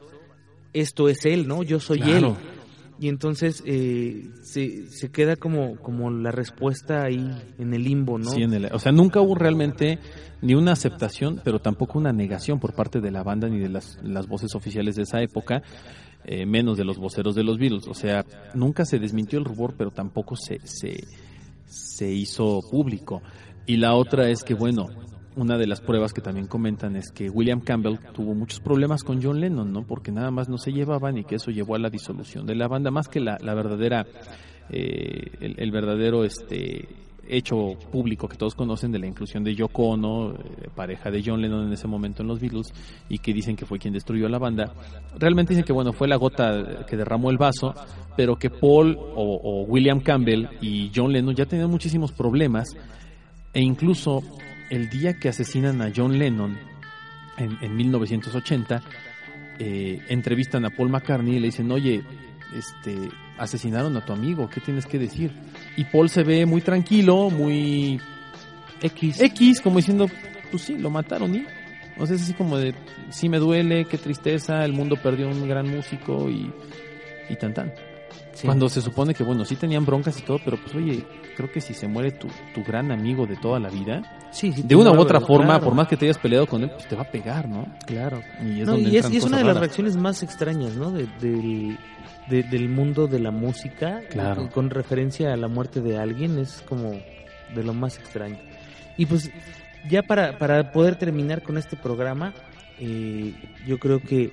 esto 0.72 1.08
es 1.08 1.24
él, 1.24 1.46
¿no? 1.48 1.62
Yo 1.62 1.80
soy 1.80 1.98
Claro. 2.00 2.28
él. 2.40 2.57
Y 3.00 3.08
entonces 3.08 3.62
eh, 3.64 4.28
se, 4.42 4.88
se 4.88 5.10
queda 5.10 5.36
como, 5.36 5.76
como 5.76 6.10
la 6.10 6.32
respuesta 6.32 7.04
ahí 7.04 7.30
en 7.58 7.72
el 7.72 7.84
limbo, 7.84 8.18
¿no? 8.18 8.28
Sí, 8.30 8.42
en 8.42 8.52
el- 8.54 8.66
o 8.72 8.78
sea, 8.80 8.90
nunca 8.90 9.20
hubo 9.20 9.36
realmente 9.36 9.98
ni 10.42 10.54
una 10.54 10.72
aceptación, 10.72 11.40
pero 11.44 11.60
tampoco 11.60 11.98
una 11.98 12.12
negación 12.12 12.58
por 12.58 12.74
parte 12.74 13.00
de 13.00 13.10
la 13.12 13.22
banda 13.22 13.48
ni 13.48 13.58
de 13.58 13.68
las, 13.68 13.98
las 14.02 14.26
voces 14.26 14.54
oficiales 14.56 14.96
de 14.96 15.02
esa 15.02 15.22
época, 15.22 15.62
eh, 16.24 16.44
menos 16.44 16.76
de 16.76 16.84
los 16.84 16.98
voceros 16.98 17.36
de 17.36 17.44
los 17.44 17.56
Beatles. 17.58 17.86
O 17.86 17.94
sea, 17.94 18.24
nunca 18.54 18.84
se 18.84 18.98
desmintió 18.98 19.38
el 19.38 19.44
rubor, 19.44 19.74
pero 19.78 19.92
tampoco 19.92 20.34
se, 20.34 20.58
se, 20.64 21.04
se 21.66 22.10
hizo 22.12 22.60
público. 22.68 23.22
Y 23.66 23.76
la 23.76 23.94
otra 23.94 24.28
es 24.28 24.42
que, 24.42 24.54
bueno, 24.54 24.86
una 25.38 25.56
de 25.56 25.68
las 25.68 25.80
pruebas 25.80 26.12
que 26.12 26.20
también 26.20 26.48
comentan 26.48 26.96
es 26.96 27.12
que 27.12 27.30
William 27.30 27.60
Campbell 27.60 27.98
tuvo 28.12 28.34
muchos 28.34 28.58
problemas 28.58 29.04
con 29.04 29.22
John 29.22 29.40
Lennon, 29.40 29.72
¿no? 29.72 29.84
Porque 29.84 30.10
nada 30.10 30.32
más 30.32 30.48
no 30.48 30.58
se 30.58 30.72
llevaban 30.72 31.16
y 31.16 31.24
que 31.24 31.36
eso 31.36 31.52
llevó 31.52 31.76
a 31.76 31.78
la 31.78 31.90
disolución 31.90 32.44
de 32.44 32.56
la 32.56 32.66
banda, 32.66 32.90
más 32.90 33.06
que 33.08 33.20
la, 33.20 33.38
la 33.40 33.54
verdadera, 33.54 34.04
eh, 34.68 35.54
el, 35.56 35.70
verdadero 35.70 36.24
este 36.24 36.88
hecho 37.28 37.76
público 37.92 38.26
que 38.26 38.36
todos 38.36 38.56
conocen 38.56 38.90
de 38.90 38.98
la 38.98 39.06
inclusión 39.06 39.44
de 39.44 39.54
Yoko 39.54 39.90
Ono, 39.90 40.32
eh, 40.32 40.68
pareja 40.74 41.08
de 41.08 41.22
John 41.24 41.40
Lennon 41.40 41.68
en 41.68 41.72
ese 41.72 41.86
momento 41.86 42.22
en 42.22 42.28
los 42.28 42.40
Beatles, 42.40 42.72
y 43.08 43.18
que 43.18 43.32
dicen 43.32 43.54
que 43.54 43.64
fue 43.64 43.78
quien 43.78 43.94
destruyó 43.94 44.28
la 44.28 44.38
banda. 44.38 44.74
Realmente 45.16 45.52
dicen 45.52 45.64
que 45.64 45.72
bueno 45.72 45.92
fue 45.92 46.08
la 46.08 46.16
gota 46.16 46.84
que 46.84 46.96
derramó 46.96 47.30
el 47.30 47.38
vaso, 47.38 47.74
pero 48.16 48.34
que 48.36 48.50
Paul 48.50 48.98
o 48.98 49.64
William 49.68 50.00
Campbell 50.00 50.48
y 50.60 50.90
John 50.92 51.12
Lennon 51.12 51.36
ya 51.36 51.46
tenían 51.46 51.70
muchísimos 51.70 52.10
problemas, 52.10 52.70
e 53.52 53.62
incluso 53.62 54.22
el 54.70 54.88
día 54.88 55.14
que 55.14 55.28
asesinan 55.28 55.82
a 55.82 55.92
John 55.94 56.18
Lennon 56.18 56.58
en, 57.36 57.58
en 57.60 57.76
1980, 57.76 58.82
eh, 59.58 60.00
entrevistan 60.08 60.64
a 60.64 60.70
Paul 60.70 60.90
McCartney 60.90 61.36
y 61.36 61.40
le 61.40 61.46
dicen, 61.46 61.70
oye, 61.70 62.02
este, 62.54 63.10
asesinaron 63.36 63.96
a 63.96 64.04
tu 64.04 64.12
amigo, 64.12 64.48
¿qué 64.48 64.60
tienes 64.60 64.86
que 64.86 64.98
decir? 64.98 65.32
Y 65.76 65.84
Paul 65.84 66.08
se 66.08 66.22
ve 66.22 66.46
muy 66.46 66.60
tranquilo, 66.60 67.30
muy 67.30 68.00
X. 68.80 69.20
X, 69.20 69.60
como 69.60 69.78
diciendo, 69.78 70.06
pues 70.50 70.62
sí, 70.62 70.78
lo 70.78 70.90
mataron 70.90 71.34
y... 71.34 71.46
O 72.00 72.06
sea, 72.06 72.14
es 72.14 72.22
así 72.22 72.32
como 72.32 72.56
de, 72.58 72.74
sí 73.10 73.28
me 73.28 73.38
duele, 73.38 73.84
qué 73.86 73.98
tristeza, 73.98 74.64
el 74.64 74.72
mundo 74.72 74.94
perdió 75.02 75.28
un 75.28 75.48
gran 75.48 75.68
músico 75.68 76.30
y, 76.30 76.48
y 77.28 77.34
tan 77.34 77.52
tan. 77.52 77.72
Sí. 78.38 78.46
Cuando 78.46 78.68
se 78.68 78.80
supone 78.80 79.14
que, 79.14 79.24
bueno, 79.24 79.44
sí 79.44 79.56
tenían 79.56 79.84
broncas 79.84 80.16
y 80.20 80.22
todo, 80.22 80.38
pero 80.44 80.56
pues 80.62 80.72
oye, 80.76 81.04
creo 81.36 81.50
que 81.50 81.60
si 81.60 81.74
se 81.74 81.88
muere 81.88 82.12
tu, 82.12 82.28
tu 82.54 82.62
gran 82.62 82.92
amigo 82.92 83.26
de 83.26 83.34
toda 83.36 83.58
la 83.58 83.68
vida, 83.68 84.00
Sí, 84.30 84.52
sí, 84.52 84.62
de 84.62 84.76
una 84.76 84.92
u 84.92 84.98
otra 85.00 85.20
forma, 85.20 85.46
claro, 85.54 85.64
por 85.64 85.74
más 85.74 85.88
que 85.88 85.96
te 85.96 86.04
hayas 86.04 86.18
peleado 86.18 86.46
con 86.46 86.62
él, 86.62 86.70
pues 86.70 86.86
te 86.86 86.94
va 86.94 87.02
a 87.02 87.10
pegar, 87.10 87.48
¿no? 87.48 87.66
Claro. 87.84 88.20
Y 88.40 88.60
es, 88.60 88.66
No, 88.66 88.74
donde 88.74 88.90
y 88.90 88.96
es, 88.96 89.10
y 89.10 89.16
es 89.16 89.24
una 89.24 89.38
de 89.38 89.42
las 89.44 89.54
raras. 89.54 89.60
reacciones 89.62 89.96
más 89.96 90.22
extrañas, 90.22 90.76
¿no? 90.76 90.92
De- 90.92 91.08
del, 91.20 91.76
de- 92.28 92.42
del 92.44 92.68
mundo 92.68 93.08
de 93.08 93.18
la 93.18 93.32
música. 93.32 94.02
Claro. 94.10 94.42
eh, 94.44 94.48
Con 94.54 94.70
referencia 94.70 95.32
a 95.32 95.36
la 95.36 95.48
muerte 95.48 95.80
de 95.80 95.98
alguien, 95.98 96.38
es 96.38 96.62
como 96.68 96.90
de 96.92 97.64
lo 97.64 97.74
más 97.74 97.98
extraño. 97.98 98.36
Y 98.96 99.06
pues, 99.06 99.30
ya 99.88 100.02
para, 100.02 100.38
para 100.38 100.70
poder 100.70 100.94
terminar 100.96 101.42
con 101.42 101.58
este 101.58 101.76
programa, 101.76 102.34
eh, 102.80 103.34
yo 103.66 103.78
creo 103.78 104.00
que 104.00 104.32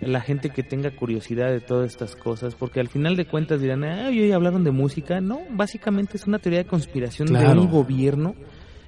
la 0.00 0.20
gente 0.20 0.50
que 0.50 0.62
tenga 0.62 0.90
curiosidad 0.90 1.50
de 1.50 1.60
todas 1.60 1.90
estas 1.90 2.16
cosas, 2.16 2.54
porque 2.54 2.80
al 2.80 2.88
final 2.88 3.16
de 3.16 3.26
cuentas 3.26 3.60
dirán, 3.60 3.84
ah, 3.84 4.08
hoy 4.08 4.32
hablaron 4.32 4.64
de 4.64 4.70
música. 4.70 5.20
No, 5.20 5.40
básicamente 5.50 6.16
es 6.16 6.26
una 6.26 6.38
teoría 6.38 6.60
de 6.60 6.66
conspiración 6.66 7.28
de 7.28 7.46
un 7.46 7.70
gobierno 7.70 8.34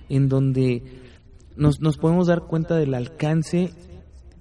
en 0.09 0.28
donde 0.28 0.82
nos, 1.57 1.80
nos 1.80 1.98
podemos 1.98 2.26
dar 2.28 2.42
cuenta 2.42 2.76
del 2.76 2.94
alcance 2.94 3.70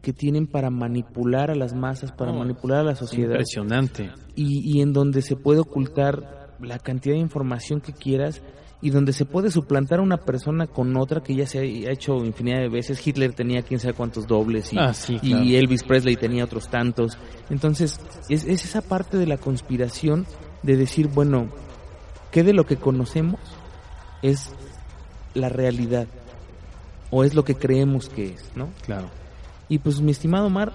que 0.01 0.13
tienen 0.13 0.47
para 0.47 0.69
manipular 0.69 1.51
a 1.51 1.55
las 1.55 1.73
masas, 1.73 2.11
para 2.11 2.33
manipular 2.33 2.79
a 2.79 2.83
la 2.83 2.95
sociedad 2.95 3.31
Impresionante. 3.31 4.09
y, 4.35 4.61
y 4.63 4.81
en 4.81 4.93
donde 4.93 5.21
se 5.21 5.35
puede 5.35 5.59
ocultar 5.59 6.55
la 6.59 6.79
cantidad 6.79 7.15
de 7.15 7.21
información 7.21 7.81
que 7.81 7.93
quieras 7.93 8.41
y 8.81 8.89
donde 8.89 9.13
se 9.13 9.25
puede 9.25 9.51
suplantar 9.51 9.99
a 9.99 10.01
una 10.01 10.17
persona 10.17 10.65
con 10.67 10.95
otra 10.97 11.21
que 11.21 11.35
ya 11.35 11.45
se 11.45 11.59
ha 11.59 11.63
hecho 11.63 12.15
infinidad 12.25 12.59
de 12.61 12.69
veces. 12.69 13.05
Hitler 13.05 13.33
tenía 13.33 13.61
quién 13.61 13.79
sabe 13.79 13.93
cuántos 13.93 14.25
dobles 14.27 14.73
y, 14.73 14.77
Ah, 14.79 14.93
sí, 14.93 15.19
claro. 15.19 15.43
y 15.43 15.55
Elvis 15.55 15.83
Presley 15.83 16.15
tenía 16.15 16.45
otros 16.45 16.69
tantos. 16.69 17.17
Entonces, 17.49 17.99
es, 18.29 18.45
es 18.45 18.65
esa 18.65 18.81
parte 18.81 19.17
de 19.17 19.27
la 19.27 19.37
conspiración 19.37 20.25
de 20.63 20.77
decir, 20.77 21.07
bueno, 21.07 21.49
¿qué 22.31 22.43
de 22.43 22.53
lo 22.53 22.65
que 22.65 22.77
conocemos 22.77 23.39
es 24.23 24.51
la 25.35 25.49
realidad? 25.49 26.07
O 27.11 27.23
es 27.23 27.35
lo 27.35 27.43
que 27.43 27.55
creemos 27.55 28.09
que 28.09 28.27
es, 28.33 28.51
¿no? 28.55 28.69
Claro. 28.85 29.09
Y 29.69 29.77
pues 29.79 30.01
mi 30.01 30.11
estimado 30.11 30.49
Mar, 30.49 30.73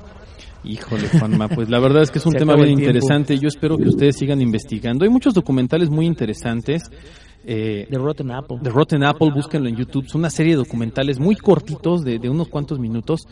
Híjole, 0.65 1.09
Juanma, 1.09 1.49
pues 1.49 1.69
la 1.69 1.79
verdad 1.79 2.03
es 2.03 2.11
que 2.11 2.19
es 2.19 2.27
un 2.27 2.33
Se 2.33 2.39
tema 2.39 2.57
bien 2.57 2.71
interesante. 2.71 3.39
Yo 3.39 3.47
espero 3.47 3.77
que 3.79 3.89
ustedes 3.89 4.17
sigan 4.17 4.41
investigando. 4.41 5.05
Hay 5.05 5.11
muchos 5.11 5.33
documentales 5.33 5.89
muy 5.91 6.07
interesantes. 6.07 6.91
Eh, 7.49 7.87
de 7.89 7.97
Rotten 7.99 8.33
Apple. 8.33 8.59
The 8.61 8.71
Rotten 8.71 9.05
Apple, 9.05 9.31
búsquenlo 9.33 9.69
en 9.69 9.77
YouTube. 9.77 10.09
Son 10.09 10.21
una 10.21 10.31
serie 10.31 10.53
de 10.53 10.59
documentales 10.59 11.21
muy 11.21 11.37
cortitos, 11.37 12.03
de, 12.03 12.19
de 12.19 12.29
unos 12.29 12.49
cuantos 12.49 12.81
minutos, 12.81 13.29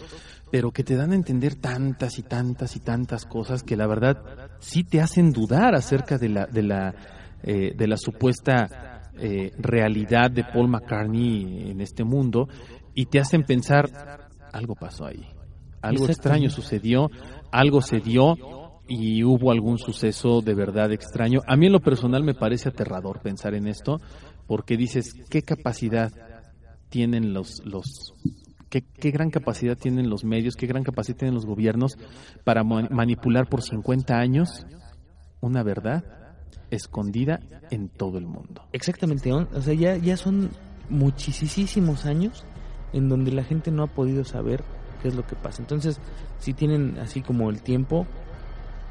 pero 0.53 0.71
que 0.71 0.85
te 0.85 0.95
dan 0.95 1.11
a 1.11 1.17
entender 1.17 1.57
tantas 1.57 2.17
y 2.21 2.23
tantas 2.23 2.77
y 2.77 2.81
tantas 2.81 3.25
cosas 3.27 3.65
que 3.65 3.77
la 3.77 3.89
verdad 3.89 4.23
sí 4.61 4.85
te 4.85 5.01
hacen 5.01 5.33
dudar 5.33 5.75
acerca 5.75 6.17
de 6.17 6.29
la, 6.29 6.47
de 6.47 6.63
la, 6.63 6.95
eh, 7.43 7.75
de 7.77 7.89
la 7.89 7.97
supuesta 7.97 9.11
eh, 9.19 9.51
realidad 9.59 10.31
de 10.31 10.45
Paul 10.45 10.69
McCartney 10.69 11.71
en 11.71 11.81
este 11.81 12.05
mundo 12.05 12.49
y 12.95 13.07
te 13.07 13.19
hacen 13.19 13.43
pensar, 13.43 14.29
algo 14.53 14.77
pasó 14.77 15.07
ahí, 15.07 15.27
algo 15.83 16.07
extraño 16.07 16.51
sucedió, 16.51 17.11
algo 17.51 17.81
se 17.81 17.99
dio 17.99 18.37
y 18.89 19.23
hubo 19.25 19.51
algún 19.51 19.79
suceso 19.79 20.41
de 20.43 20.55
verdad 20.55 20.93
extraño. 20.93 21.41
A 21.47 21.57
mí 21.57 21.67
en 21.67 21.73
lo 21.73 21.81
personal 21.81 22.23
me 22.23 22.35
parece 22.35 22.69
aterrador 22.69 23.21
pensar 23.21 23.55
en 23.55 23.67
esto, 23.67 24.01
porque 24.47 24.77
dices, 24.77 25.15
¿qué 25.31 25.43
capacidad 25.43 26.13
tienen 26.91 27.33
los, 27.33 27.63
los 27.65 28.13
qué, 28.69 28.83
qué 28.83 29.11
gran 29.11 29.31
capacidad 29.31 29.77
tienen 29.77 30.11
los 30.11 30.25
medios, 30.25 30.55
qué 30.57 30.67
gran 30.67 30.85
capacidad 30.85 31.17
tienen 31.17 31.35
los 31.35 31.47
gobiernos 31.47 31.97
para 32.45 32.63
ma- 32.63 32.89
manipular 32.91 33.49
por 33.49 33.63
50 33.63 34.19
años 34.19 34.67
una 35.41 35.63
verdad 35.63 36.05
escondida 36.71 37.41
en 37.71 37.89
todo 37.89 38.19
el 38.19 38.27
mundo? 38.27 38.63
Exactamente, 38.73 39.33
o 39.33 39.63
sea, 39.63 39.75
ya, 39.75 39.97
ya 39.97 40.17
son 40.17 40.51
muchísimos 40.91 42.05
años 42.05 42.45
en 42.93 43.09
donde 43.09 43.33
la 43.33 43.45
gente 43.45 43.71
no 43.71 43.83
ha 43.85 43.87
podido 43.87 44.25
saber 44.25 44.63
qué 45.03 45.09
es 45.09 45.15
lo 45.15 45.27
que 45.27 45.37
pasa. 45.37 45.63
Entonces, 45.63 46.01
si 46.39 46.53
tienen 46.55 46.99
así 46.99 47.23
como 47.23 47.51
el 47.51 47.63
tiempo, 47.63 48.07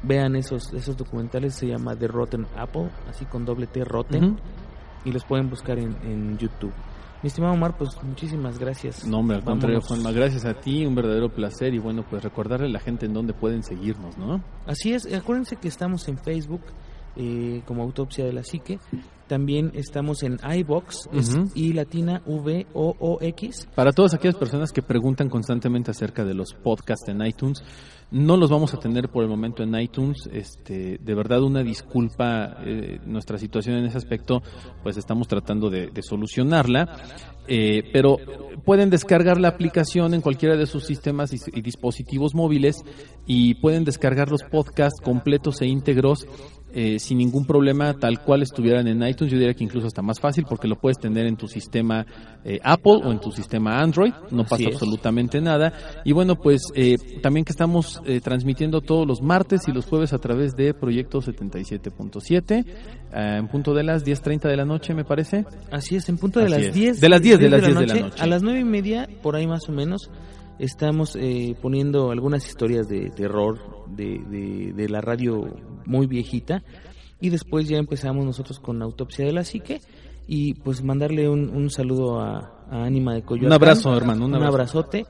vean 0.04 0.36
esos, 0.36 0.72
esos 0.72 0.96
documentales, 0.96 1.54
se 1.54 1.66
llama 1.66 1.96
The 1.96 2.08
Rotten 2.08 2.46
Apple, 2.56 2.90
así 3.08 3.24
con 3.24 3.44
doble 3.44 3.66
T, 3.66 3.84
Rotten, 3.84 4.38
y 5.04 5.12
los 5.12 5.24
pueden 5.24 5.50
buscar 5.50 5.78
en, 5.78 5.96
en 6.02 6.38
YouTube. 6.38 6.72
Mi 7.22 7.28
estimado 7.28 7.54
Omar, 7.54 7.74
pues 7.78 7.90
muchísimas 8.02 8.58
gracias. 8.58 9.06
No, 9.06 9.20
hombre, 9.20 9.38
al 9.38 9.44
contrario, 9.44 9.80
Vámonos. 9.80 10.02
Juanma, 10.02 10.12
gracias 10.12 10.44
a 10.44 10.60
ti, 10.60 10.84
un 10.84 10.94
verdadero 10.94 11.30
placer 11.30 11.72
y 11.72 11.78
bueno, 11.78 12.04
pues 12.08 12.22
recordarle 12.22 12.66
a 12.66 12.70
la 12.70 12.80
gente 12.80 13.06
en 13.06 13.14
dónde 13.14 13.32
pueden 13.32 13.62
seguirnos, 13.62 14.18
¿no? 14.18 14.44
Así 14.66 14.92
es, 14.92 15.10
acuérdense 15.10 15.56
que 15.56 15.68
estamos 15.68 16.06
en 16.08 16.18
Facebook 16.18 16.60
eh, 17.16 17.62
como 17.66 17.82
Autopsia 17.82 18.24
de 18.24 18.32
la 18.32 18.42
Psique. 18.42 18.78
También 19.26 19.70
estamos 19.74 20.22
en 20.22 20.38
iBox 20.58 21.08
es 21.14 21.34
Ujú. 21.34 21.48
y 21.54 21.72
latina 21.72 22.20
V 22.26 22.66
O 22.74 22.94
O 23.00 23.18
X. 23.22 23.66
Para 23.74 23.92
todas 23.92 24.12
aquellas 24.12 24.36
personas 24.36 24.70
que 24.70 24.82
preguntan 24.82 25.30
constantemente 25.30 25.90
acerca 25.90 26.26
de 26.26 26.34
los 26.34 26.52
podcasts 26.52 27.08
en 27.08 27.24
iTunes, 27.24 27.62
no 28.10 28.36
los 28.36 28.50
vamos 28.50 28.74
a 28.74 28.78
tener 28.78 29.08
por 29.08 29.24
el 29.24 29.30
momento 29.30 29.62
en 29.62 29.74
iTunes. 29.80 30.28
Este, 30.30 30.98
de 31.02 31.14
verdad, 31.14 31.42
una 31.42 31.62
disculpa. 31.62 32.58
eh, 32.66 33.00
nuestra 33.06 33.38
situación 33.38 33.76
en 33.76 33.86
ese 33.86 33.96
aspecto, 33.96 34.42
pues 34.82 34.98
estamos 34.98 35.26
tratando 35.26 35.70
de, 35.70 35.86
de 35.86 36.02
solucionarla. 36.02 36.94
Eh, 37.48 37.82
pero 37.92 38.18
pueden 38.64 38.90
descargar 38.90 39.40
la 39.40 39.48
aplicación 39.48 40.12
en 40.14 40.20
cualquiera 40.20 40.56
de 40.56 40.66
sus 40.66 40.84
sistemas 40.84 41.32
y, 41.32 41.38
y 41.52 41.62
dispositivos 41.62 42.34
móviles 42.34 42.76
y 43.26 43.54
pueden 43.54 43.84
descargar 43.84 44.30
los 44.30 44.42
podcasts 44.42 45.00
completos 45.02 45.60
e 45.62 45.66
íntegros 45.66 46.26
eh, 46.74 46.98
sin 46.98 47.18
ningún 47.18 47.46
problema, 47.46 47.94
tal 47.94 48.20
cual 48.20 48.42
estuvieran 48.42 48.88
en 48.88 49.02
iTunes. 49.06 49.32
Yo 49.32 49.38
diría 49.38 49.54
que 49.54 49.64
incluso 49.64 49.86
está 49.86 50.02
más 50.02 50.20
fácil 50.20 50.44
porque 50.48 50.68
lo 50.68 50.76
puedes 50.76 50.98
tener 50.98 51.26
en 51.26 51.36
tu 51.36 51.46
sistema 51.46 52.04
eh, 52.44 52.58
Apple 52.62 53.00
o 53.04 53.12
en 53.12 53.20
tu 53.20 53.30
sistema 53.30 53.80
Android. 53.80 54.12
No 54.30 54.44
pasa 54.44 54.64
absolutamente 54.66 55.40
nada. 55.40 55.72
Y 56.04 56.12
bueno, 56.12 56.36
pues 56.36 56.62
eh, 56.74 56.96
también 57.22 57.44
que 57.44 57.52
estamos 57.52 58.00
eh, 58.04 58.20
transmitiendo 58.20 58.80
todos 58.80 59.06
los 59.06 59.22
martes 59.22 59.68
y 59.68 59.72
los 59.72 59.86
jueves 59.86 60.12
a 60.12 60.18
través 60.18 60.54
de 60.56 60.74
Proyecto 60.74 61.20
77.7 61.20 62.64
eh, 63.14 63.36
en 63.38 63.48
punto 63.48 63.74
de 63.74 63.84
las 63.84 64.04
10.30 64.04 64.48
de 64.48 64.56
la 64.56 64.64
noche, 64.64 64.94
me 64.94 65.04
parece. 65.04 65.44
Así 65.70 65.96
es, 65.96 66.08
en 66.08 66.18
punto 66.18 66.40
de 66.40 66.46
Así 66.46 66.54
las 66.54 66.62
es. 66.64 66.74
10. 66.74 67.00
De 67.00 67.08
las 67.08 67.22
10, 67.22 67.38
de 67.38 67.50
las 67.50 67.60
10 67.60 67.74
de 67.78 67.86
la 67.86 67.94
noche. 67.94 68.22
A 68.22 68.26
las 68.26 68.42
9 68.42 68.60
y 68.60 68.64
media, 68.64 69.08
por 69.22 69.36
ahí 69.36 69.46
más 69.46 69.68
o 69.68 69.72
menos, 69.72 70.10
estamos 70.58 71.16
eh, 71.16 71.56
poniendo 71.60 72.10
algunas 72.10 72.46
historias 72.46 72.88
de 72.88 73.10
terror 73.10 73.58
de, 73.88 74.20
de, 74.30 74.72
de 74.74 74.88
la 74.88 75.00
radio 75.00 75.54
muy 75.86 76.06
viejita. 76.06 76.62
Y 77.20 77.30
después 77.30 77.68
ya 77.68 77.78
empezamos 77.78 78.24
nosotros 78.24 78.60
con 78.60 78.82
Autopsia 78.82 79.24
de 79.24 79.32
la 79.32 79.44
Psique. 79.44 79.80
Y 80.26 80.54
pues 80.54 80.82
mandarle 80.82 81.28
un, 81.28 81.50
un 81.50 81.68
saludo 81.70 82.20
a, 82.20 82.64
a 82.70 82.84
Ánima 82.84 83.14
de 83.14 83.22
Coyoacán. 83.22 83.48
Un 83.48 83.52
abrazo, 83.52 83.96
hermano, 83.96 84.24
un 84.24 84.30
Un, 84.30 84.36
abrazo. 84.42 84.54
abrazote. 84.80 85.06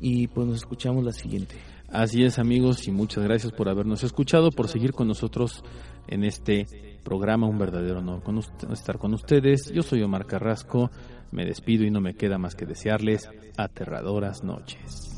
Y 0.00 0.28
pues 0.28 0.46
nos 0.46 0.56
escuchamos 0.56 1.04
la 1.04 1.12
siguiente. 1.12 1.56
Así 1.90 2.22
es, 2.22 2.38
amigos, 2.38 2.86
y 2.86 2.90
muchas 2.90 3.24
gracias 3.24 3.50
por 3.52 3.68
habernos 3.70 4.04
escuchado, 4.04 4.50
por 4.50 4.68
seguir 4.68 4.92
con 4.92 5.08
nosotros 5.08 5.64
en 6.06 6.22
este 6.22 6.66
programa. 7.02 7.46
Un 7.46 7.58
verdadero 7.58 8.00
honor 8.00 8.22
con 8.22 8.36
ust- 8.36 8.70
estar 8.70 8.98
con 8.98 9.14
ustedes. 9.14 9.72
Yo 9.72 9.82
soy 9.82 10.02
Omar 10.02 10.26
Carrasco, 10.26 10.90
me 11.30 11.44
despido 11.44 11.84
y 11.84 11.90
no 11.90 12.00
me 12.00 12.14
queda 12.14 12.38
más 12.38 12.54
que 12.54 12.66
desearles 12.66 13.28
aterradoras 13.56 14.44
noches. 14.44 15.14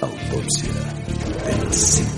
Autopsia 0.00 0.72
de 1.44 2.17